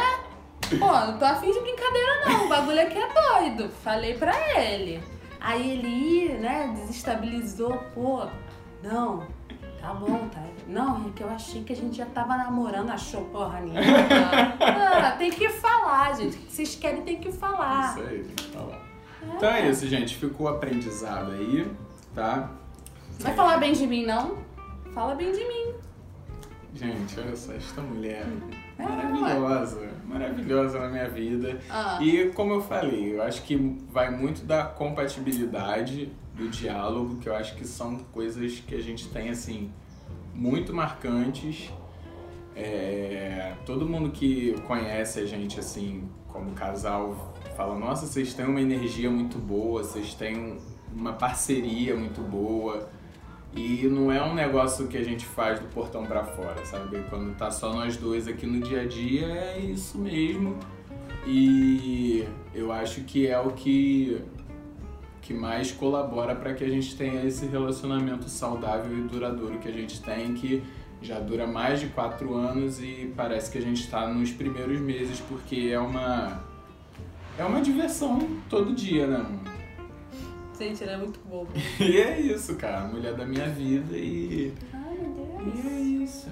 Pô, 0.79 0.87
não 0.87 1.17
tô 1.17 1.25
afim 1.25 1.51
de 1.51 1.59
brincadeira 1.59 2.25
não, 2.25 2.45
o 2.45 2.49
bagulho 2.49 2.81
aqui 2.81 2.97
é 2.97 3.07
doido. 3.13 3.69
Falei 3.83 4.13
pra 4.13 4.33
ele. 4.59 5.03
Aí 5.39 5.71
ele, 5.71 6.33
né, 6.39 6.71
desestabilizou, 6.73 7.77
pô, 7.93 8.25
não, 8.81 9.27
tá 9.81 9.93
bom, 9.93 10.29
tá. 10.29 10.41
Não, 10.65 11.07
é 11.07 11.09
que 11.13 11.21
eu 11.21 11.29
achei 11.29 11.63
que 11.63 11.73
a 11.73 11.75
gente 11.75 11.97
já 11.97 12.05
tava 12.05 12.37
namorando, 12.37 12.89
achou 12.89 13.25
porra 13.25 13.59
nenhuma. 13.59 13.81
Ah, 15.03 15.11
tem 15.17 15.31
que 15.31 15.49
falar, 15.49 16.15
gente. 16.15 16.37
O 16.37 16.39
que 16.39 16.53
vocês 16.53 16.75
querem 16.75 17.01
tem 17.01 17.19
que 17.19 17.31
falar. 17.31 17.97
Isso 17.97 18.07
aí, 18.07 18.23
tem 18.23 18.35
que 18.35 18.51
falar. 18.51 18.82
Então 19.35 19.49
é 19.49 19.69
isso, 19.69 19.87
gente. 19.87 20.15
Ficou 20.15 20.47
aprendizado 20.47 21.31
aí, 21.31 21.69
tá? 22.13 22.51
Vai 23.19 23.33
falar 23.33 23.57
bem 23.57 23.73
de 23.73 23.85
mim, 23.87 24.05
não? 24.05 24.37
Fala 24.93 25.15
bem 25.15 25.31
de 25.31 25.45
mim. 25.45 25.73
Gente, 26.75 27.19
olha 27.19 27.35
só, 27.35 27.53
esta 27.53 27.81
mulher 27.81 28.25
É, 28.79 28.83
maravilhosa, 28.83 29.89
maravilhosa 30.05 30.79
na 30.79 30.89
minha 30.89 31.07
vida. 31.09 31.59
Ah, 31.69 31.99
E 32.01 32.29
como 32.29 32.53
eu 32.53 32.61
falei, 32.61 33.15
eu 33.15 33.21
acho 33.21 33.43
que 33.43 33.55
vai 33.91 34.09
muito 34.09 34.43
da 34.43 34.63
compatibilidade, 34.63 36.11
do 36.33 36.49
diálogo, 36.49 37.17
que 37.17 37.29
eu 37.29 37.35
acho 37.35 37.55
que 37.55 37.65
são 37.67 37.97
coisas 38.11 38.59
que 38.59 38.73
a 38.73 38.81
gente 38.81 39.07
tem, 39.09 39.29
assim, 39.29 39.71
muito 40.33 40.73
marcantes. 40.73 41.71
É, 42.55 43.53
todo 43.65 43.85
mundo 43.87 44.09
que 44.11 44.55
conhece 44.67 45.19
a 45.19 45.25
gente, 45.25 45.59
assim, 45.59 46.09
como 46.27 46.51
casal, 46.53 47.32
fala, 47.53 47.77
nossa, 47.77 48.05
vocês 48.05 48.33
têm 48.33 48.45
uma 48.45 48.61
energia 48.61 49.09
muito 49.09 49.37
boa, 49.37 49.83
vocês 49.83 50.13
têm 50.13 50.57
uma 50.93 51.13
parceria 51.13 51.95
muito 51.95 52.21
boa. 52.21 52.89
E 53.55 53.87
não 53.87 54.11
é 54.11 54.23
um 54.23 54.33
negócio 54.33 54.87
que 54.87 54.97
a 54.97 55.03
gente 55.03 55.25
faz 55.25 55.59
do 55.59 55.67
portão 55.67 56.05
pra 56.05 56.23
fora, 56.23 56.65
sabe? 56.65 57.03
Quando 57.09 57.35
tá 57.37 57.51
só 57.51 57.71
nós 57.71 57.95
dois 57.97 58.27
aqui 58.27 58.47
no 58.47 58.59
dia 58.59 58.81
a 58.81 58.85
dia, 58.85 59.27
é 59.27 59.59
isso 59.59 59.97
mesmo. 59.99 60.57
E 61.25 62.27
eu 62.53 62.71
acho 62.71 63.01
que 63.01 63.27
é 63.27 63.39
o 63.39 63.51
que, 63.51 64.21
que 65.21 65.33
mais 65.33 65.71
colabora 65.71 66.35
para 66.35 66.53
que 66.53 66.63
a 66.63 66.69
gente 66.69 66.95
tenha 66.95 67.23
esse 67.23 67.45
relacionamento 67.45 68.27
saudável 68.27 68.97
e 68.97 69.01
duradouro 69.01 69.59
que 69.59 69.67
a 69.67 69.71
gente 69.71 70.01
tem, 70.01 70.33
que 70.33 70.63
já 70.99 71.19
dura 71.19 71.45
mais 71.45 71.79
de 71.79 71.87
quatro 71.87 72.33
anos 72.33 72.81
e 72.81 73.13
parece 73.15 73.51
que 73.51 73.57
a 73.57 73.61
gente 73.61 73.81
está 73.81 74.07
nos 74.07 74.31
primeiros 74.31 74.79
meses, 74.79 75.19
porque 75.19 75.69
é 75.71 75.79
uma, 75.79 76.43
é 77.37 77.43
uma 77.43 77.61
diversão 77.61 78.19
todo 78.49 78.73
dia, 78.73 79.07
né? 79.07 79.25
gente, 80.57 80.81
ele 80.83 80.91
é 80.91 80.97
muito 80.97 81.19
bobo. 81.27 81.49
E 81.79 81.97
é 81.97 82.19
isso, 82.21 82.55
cara. 82.55 82.87
Mulher 82.87 83.13
da 83.15 83.25
minha 83.25 83.49
vida 83.49 83.97
e. 83.97 84.53
Ai, 84.73 84.95
meu 84.95 85.41
E 85.45 85.51
Deus. 85.51 85.65
é 85.65 85.79
isso. 85.81 86.27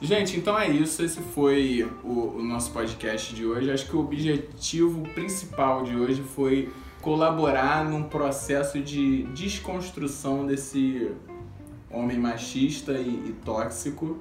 Gente, 0.00 0.36
então 0.36 0.58
é 0.58 0.68
isso. 0.68 1.02
Esse 1.02 1.20
foi 1.20 1.90
o, 2.04 2.36
o 2.36 2.42
nosso 2.42 2.70
podcast 2.72 3.34
de 3.34 3.44
hoje. 3.44 3.70
Acho 3.70 3.88
que 3.88 3.96
o 3.96 4.00
objetivo 4.00 5.02
principal 5.14 5.82
de 5.82 5.96
hoje 5.96 6.22
foi 6.22 6.70
colaborar 7.00 7.84
num 7.84 8.04
processo 8.04 8.80
de 8.80 9.24
desconstrução 9.34 10.46
desse 10.46 11.10
homem 11.90 12.18
machista 12.18 12.92
e, 12.92 13.30
e 13.30 13.36
tóxico, 13.44 14.18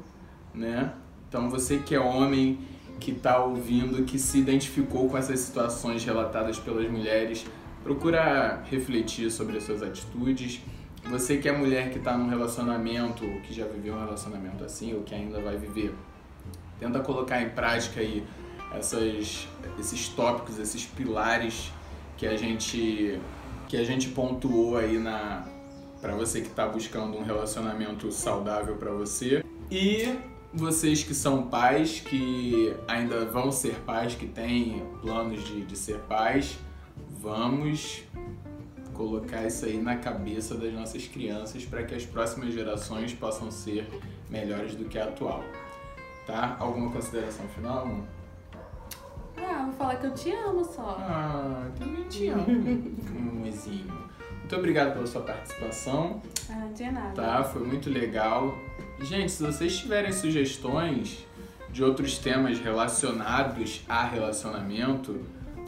né? 0.54 0.94
Então 1.30 1.50
você 1.50 1.78
que 1.78 1.94
é 1.94 2.00
homem, 2.00 2.60
que 3.02 3.12
tá 3.12 3.44
ouvindo, 3.44 4.06
que 4.06 4.20
se 4.20 4.38
identificou 4.38 5.10
com 5.10 5.18
essas 5.18 5.40
situações 5.40 6.06
relatadas 6.06 6.60
pelas 6.60 6.90
mulheres, 6.90 7.46
procura 7.84 8.62
refletir 8.70 9.32
sobre 9.32 9.58
as 9.58 9.64
suas 9.64 9.82
atitudes. 9.82 10.62
Você 11.10 11.38
que 11.38 11.50
é 11.50 11.52
mulher 11.52 11.90
que 11.90 11.98
está 11.98 12.16
num 12.16 12.30
relacionamento, 12.30 13.26
ou 13.26 13.42
que 13.42 13.54
já 13.54 13.66
viveu 13.66 13.96
um 13.96 14.00
relacionamento 14.00 14.64
assim, 14.64 14.94
ou 14.94 15.02
que 15.02 15.16
ainda 15.16 15.42
vai 15.42 15.58
viver, 15.58 15.94
tenta 16.80 17.00
colocar 17.00 17.42
em 17.42 17.50
prática 17.50 18.00
aí 18.00 18.24
essas, 18.72 19.48
esses 19.80 20.08
tópicos, 20.10 20.60
esses 20.60 20.86
pilares 20.86 21.72
que 22.18 22.28
a 22.28 22.38
gente 22.38 23.20
que 23.68 23.78
a 23.78 23.84
gente 23.84 24.10
pontuou 24.10 24.78
aí 24.78 25.00
na 25.00 25.46
para 26.02 26.14
você 26.14 26.42
que 26.42 26.48
está 26.48 26.68
buscando 26.68 27.18
um 27.18 27.24
relacionamento 27.24 28.12
saudável 28.12 28.76
para 28.76 28.92
você 28.92 29.44
e 29.72 30.14
vocês 30.54 31.04
que 31.04 31.14
são 31.14 31.44
pais, 31.48 32.00
que 32.02 32.76
ainda 32.88 33.26
vão 33.26 33.52
ser 33.52 33.76
pais, 33.82 34.16
que 34.16 34.28
têm 34.28 34.84
planos 35.02 35.44
de, 35.46 35.66
de 35.66 35.78
ser 35.78 36.00
pais, 36.02 36.58
vamos 37.20 38.04
colocar 38.94 39.46
isso 39.48 39.66
aí 39.66 39.82
na 39.82 39.96
cabeça 39.96 40.56
das 40.56 40.74
nossas 40.74 41.08
crianças 41.08 41.64
para 41.66 41.84
que 41.84 41.96
as 41.96 42.06
próximas 42.06 42.54
gerações 42.54 43.14
possam 43.14 43.50
ser 43.50 43.88
melhores 44.30 44.76
do 44.76 44.86
que 44.86 45.00
a 45.00 45.06
atual. 45.06 45.44
Tá? 46.28 46.56
Alguma 46.60 46.92
consideração 46.92 47.48
final? 47.50 47.88
Ah, 49.38 49.64
vou 49.66 49.74
falar 49.74 49.96
que 49.96 50.06
eu 50.08 50.14
te 50.14 50.32
amo 50.32 50.64
só. 50.64 50.98
Ah, 51.00 51.68
também 51.80 52.04
te 52.04 52.28
amo, 52.30 52.46
amorzinho. 53.18 54.12
Muito 54.40 54.56
obrigado 54.56 54.94
pela 54.94 55.08
sua 55.08 55.22
participação, 55.22 56.22
Ah, 56.50 56.68
de 56.76 56.92
nada. 56.92 57.14
tá? 57.14 57.44
Foi 57.44 57.64
muito 57.66 57.90
legal. 57.90 58.54
Gente, 59.02 59.32
se 59.32 59.44
vocês 59.44 59.78
tiverem 59.78 60.12
sugestões 60.12 61.26
de 61.72 61.84
outros 61.84 62.18
temas 62.18 62.60
relacionados 62.60 63.82
a 63.88 64.04
relacionamento, 64.06 65.20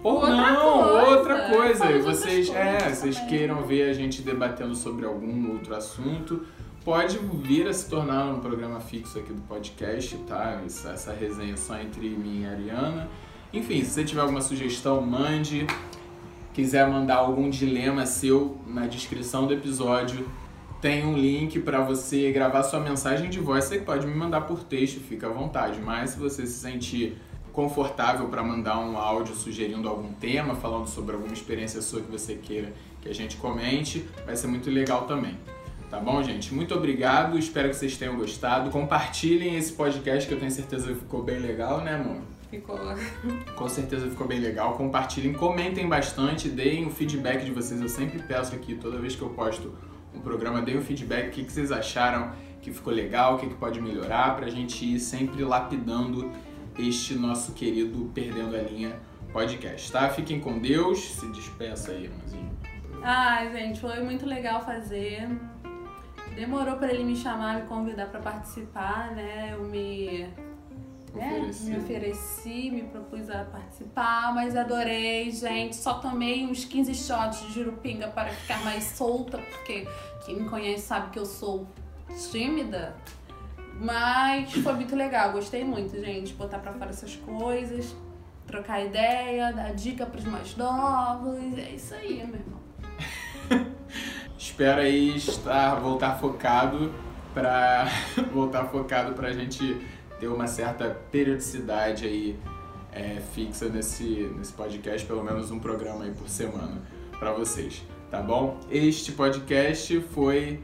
ou 0.04 0.16
Outra 0.16 0.36
não, 0.36 0.84
coisa. 0.84 1.10
outra 1.18 1.50
coisa, 1.50 1.80
Fala 1.86 1.92
e 1.98 2.02
vocês, 2.02 2.50
é, 2.50 2.90
vocês 2.90 3.16
também. 3.16 3.30
queiram 3.30 3.64
ver 3.64 3.90
a 3.90 3.94
gente 3.94 4.22
debatendo 4.22 4.76
sobre 4.76 5.06
algum 5.06 5.52
outro 5.54 5.74
assunto, 5.74 6.46
pode 6.84 7.18
vir 7.18 7.68
a 7.68 7.74
se 7.74 7.90
tornar 7.90 8.26
um 8.26 8.40
programa 8.42 8.82
fixo 8.82 9.18
aqui 9.18 9.32
do 9.32 9.42
podcast, 9.44 10.18
tá? 10.28 10.62
Essa, 10.66 10.90
essa 10.90 11.14
resenha 11.14 11.56
só 11.56 11.78
entre 11.80 12.10
mim 12.10 12.42
e 12.42 12.46
a 12.46 12.52
Ariana. 12.52 13.08
Enfim, 13.54 13.82
se 13.84 13.92
você 13.92 14.04
tiver 14.04 14.22
alguma 14.22 14.42
sugestão, 14.42 15.02
mande. 15.02 15.66
Quiser 16.54 16.88
mandar 16.88 17.16
algum 17.16 17.50
dilema 17.50 18.06
seu 18.06 18.58
na 18.68 18.86
descrição 18.86 19.48
do 19.48 19.54
episódio, 19.54 20.28
tem 20.84 21.06
um 21.06 21.18
link 21.18 21.62
para 21.62 21.80
você 21.80 22.30
gravar 22.34 22.62
sua 22.62 22.82
mensagem 22.82 23.30
de 23.30 23.40
voz. 23.40 23.64
Você 23.64 23.80
pode 23.80 24.06
me 24.06 24.14
mandar 24.14 24.42
por 24.42 24.66
texto, 24.66 25.00
fica 25.00 25.28
à 25.28 25.30
vontade. 25.30 25.80
Mas 25.80 26.10
se 26.10 26.20
você 26.20 26.46
se 26.46 26.60
sentir 26.60 27.18
confortável 27.54 28.28
para 28.28 28.44
mandar 28.44 28.78
um 28.80 28.98
áudio 28.98 29.34
sugerindo 29.34 29.88
algum 29.88 30.12
tema, 30.12 30.56
falando 30.56 30.88
sobre 30.88 31.16
alguma 31.16 31.32
experiência 31.32 31.82
sua 31.82 32.02
que 32.02 32.12
você 32.12 32.36
queira 32.36 32.74
que 33.02 33.08
a 33.08 33.14
gente 33.14 33.38
comente, 33.38 34.06
vai 34.26 34.36
ser 34.36 34.48
muito 34.48 34.70
legal 34.70 35.06
também. 35.06 35.38
Tá 35.90 36.02
bom, 36.02 36.22
gente? 36.22 36.54
Muito 36.54 36.76
obrigado, 36.76 37.40
espero 37.40 37.70
que 37.70 37.78
vocês 37.78 37.96
tenham 37.96 38.18
gostado. 38.18 38.70
Compartilhem 38.70 39.56
esse 39.56 39.72
podcast 39.72 40.28
que 40.28 40.34
eu 40.34 40.40
tenho 40.40 40.52
certeza 40.52 40.90
que 40.90 40.96
ficou 40.96 41.24
bem 41.24 41.40
legal, 41.40 41.80
né, 41.80 41.96
amor? 41.96 42.18
Ficou. 42.52 42.78
Com 43.56 43.70
certeza 43.70 44.10
ficou 44.10 44.28
bem 44.28 44.42
legal. 44.42 44.74
Compartilhem, 44.74 45.32
comentem 45.32 45.88
bastante, 45.88 46.50
deem 46.50 46.86
o 46.86 46.90
feedback 46.90 47.46
de 47.46 47.52
vocês. 47.52 47.80
Eu 47.80 47.88
sempre 47.88 48.22
peço 48.22 48.54
aqui, 48.54 48.76
toda 48.76 49.00
vez 49.00 49.16
que 49.16 49.22
eu 49.22 49.30
posto 49.30 49.72
um 50.16 50.22
programa, 50.22 50.62
deem 50.62 50.78
o 50.78 50.82
feedback, 50.82 51.28
o 51.28 51.32
que, 51.32 51.52
vocês 51.52 51.72
acharam 51.72 52.32
que 52.62 52.72
ficou 52.72 52.94
legal, 52.94 53.36
o 53.36 53.40
que, 53.40 53.48
que 53.48 53.56
pode 53.56 53.82
melhorar, 53.82 54.36
pra 54.36 54.50
gente 54.50 54.86
ir 54.86 55.00
sempre 55.00 55.44
lapidando 55.44 56.32
este 56.78 57.14
nosso 57.16 57.54
querido 57.54 58.10
Perdendo 58.14 58.56
a 58.56 58.62
Linha 58.62 58.96
podcast, 59.34 59.92
tá? 59.92 60.10
Fiquem 60.10 60.40
com 60.40 60.60
Deus, 60.60 61.16
se 61.16 61.28
despeça 61.32 61.92
aí, 61.92 62.04
irmãozinho. 62.04 62.52
Ai, 63.02 63.52
gente, 63.52 63.82
foi 63.82 64.02
muito 64.02 64.26
legal 64.26 64.64
fazer. 64.64 65.28
Demorou 66.36 66.78
pra 66.78 66.94
ele 66.94 67.04
me 67.04 67.16
chamar, 67.16 67.62
me 67.62 67.68
convidar 67.68 68.08
pra 68.08 68.20
participar, 68.20 69.12
né? 69.12 69.54
Eu 69.54 69.64
me, 69.66 70.28
né? 71.14 71.38
Ofereci. 71.38 71.70
me 71.70 71.78
ofereci, 71.78 72.72
me 72.72 72.84
propus 72.84 73.30
a 73.30 73.46
participar, 73.46 74.34
mas 74.34 74.56
adorei, 74.56 75.32
gente. 75.32 75.76
Só 75.76 75.96
tomei 75.96 76.46
uns 76.46 76.66
15 76.66 76.96
shots 76.96 77.48
de 77.48 77.54
jurupinga 77.54 78.08
para 78.08 78.30
ficar 78.30 78.64
mais 78.64 78.84
solta, 78.84 79.38
porque 79.38 79.88
quem 80.26 80.42
me 80.42 80.50
conhece 80.50 80.88
sabe 80.88 81.12
que 81.12 81.20
eu 81.20 81.26
sou 81.26 81.68
tímida. 82.32 82.96
Mas 83.80 84.54
foi 84.54 84.74
muito 84.74 84.96
legal, 84.96 85.32
gostei 85.32 85.64
muito, 85.64 86.00
gente. 86.00 86.34
Botar 86.34 86.60
pra 86.60 86.74
fora 86.74 86.90
essas 86.90 87.16
coisas, 87.16 87.96
trocar 88.46 88.84
ideia, 88.86 89.52
dar 89.52 89.74
dica 89.74 90.06
pros 90.06 90.26
mais 90.26 90.56
novos. 90.56 91.58
É 91.58 91.72
isso 91.72 91.94
aí, 91.94 92.26
meu 92.26 92.40
irmão. 92.40 92.60
Espero 94.38 94.82
aí 94.82 95.16
estar, 95.16 95.76
voltar 95.76 96.20
focado 96.20 96.94
para 97.34 97.88
voltar 98.32 98.66
focado 98.66 99.14
para 99.14 99.30
a 99.30 99.34
gente 99.34 99.78
ter 100.24 100.28
uma 100.30 100.48
certa 100.48 100.90
periodicidade 101.12 102.06
aí 102.06 102.40
é, 102.94 103.22
fixa 103.34 103.68
nesse, 103.68 104.32
nesse 104.38 104.54
podcast, 104.54 105.06
pelo 105.06 105.22
menos 105.22 105.52
um 105.52 105.60
programa 105.60 106.06
aí 106.06 106.12
por 106.12 106.30
semana 106.30 106.82
para 107.20 107.34
vocês, 107.34 107.84
tá 108.10 108.22
bom? 108.22 108.58
Este 108.72 109.12
podcast 109.12 110.00
foi 110.14 110.62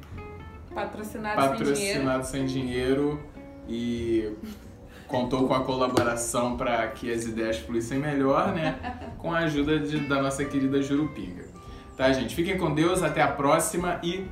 patrocinado, 0.73 1.35
patrocinado 1.35 2.25
sem, 2.25 2.45
dinheiro. 2.45 3.17
sem 3.17 3.17
dinheiro 3.17 3.23
e 3.67 4.33
contou 5.07 5.45
com 5.45 5.53
a 5.53 5.63
colaboração 5.65 6.55
para 6.55 6.87
que 6.87 7.11
as 7.11 7.25
ideias 7.25 7.57
fluíssem 7.57 7.99
melhor, 7.99 8.53
né? 8.53 8.79
Com 9.19 9.33
a 9.33 9.39
ajuda 9.39 9.77
de, 9.79 9.99
da 10.07 10.21
nossa 10.21 10.45
querida 10.45 10.81
Jurupinga. 10.81 11.43
Tá, 11.97 12.13
gente? 12.13 12.33
Fiquem 12.33 12.57
com 12.57 12.73
Deus, 12.73 13.03
até 13.03 13.21
a 13.21 13.27
próxima 13.27 13.99
e 14.01 14.25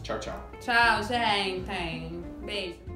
tchau, 0.00 0.20
tchau. 0.20 0.50
Tchau, 0.60 1.02
gente. 1.02 2.22
Beijo. 2.44 2.87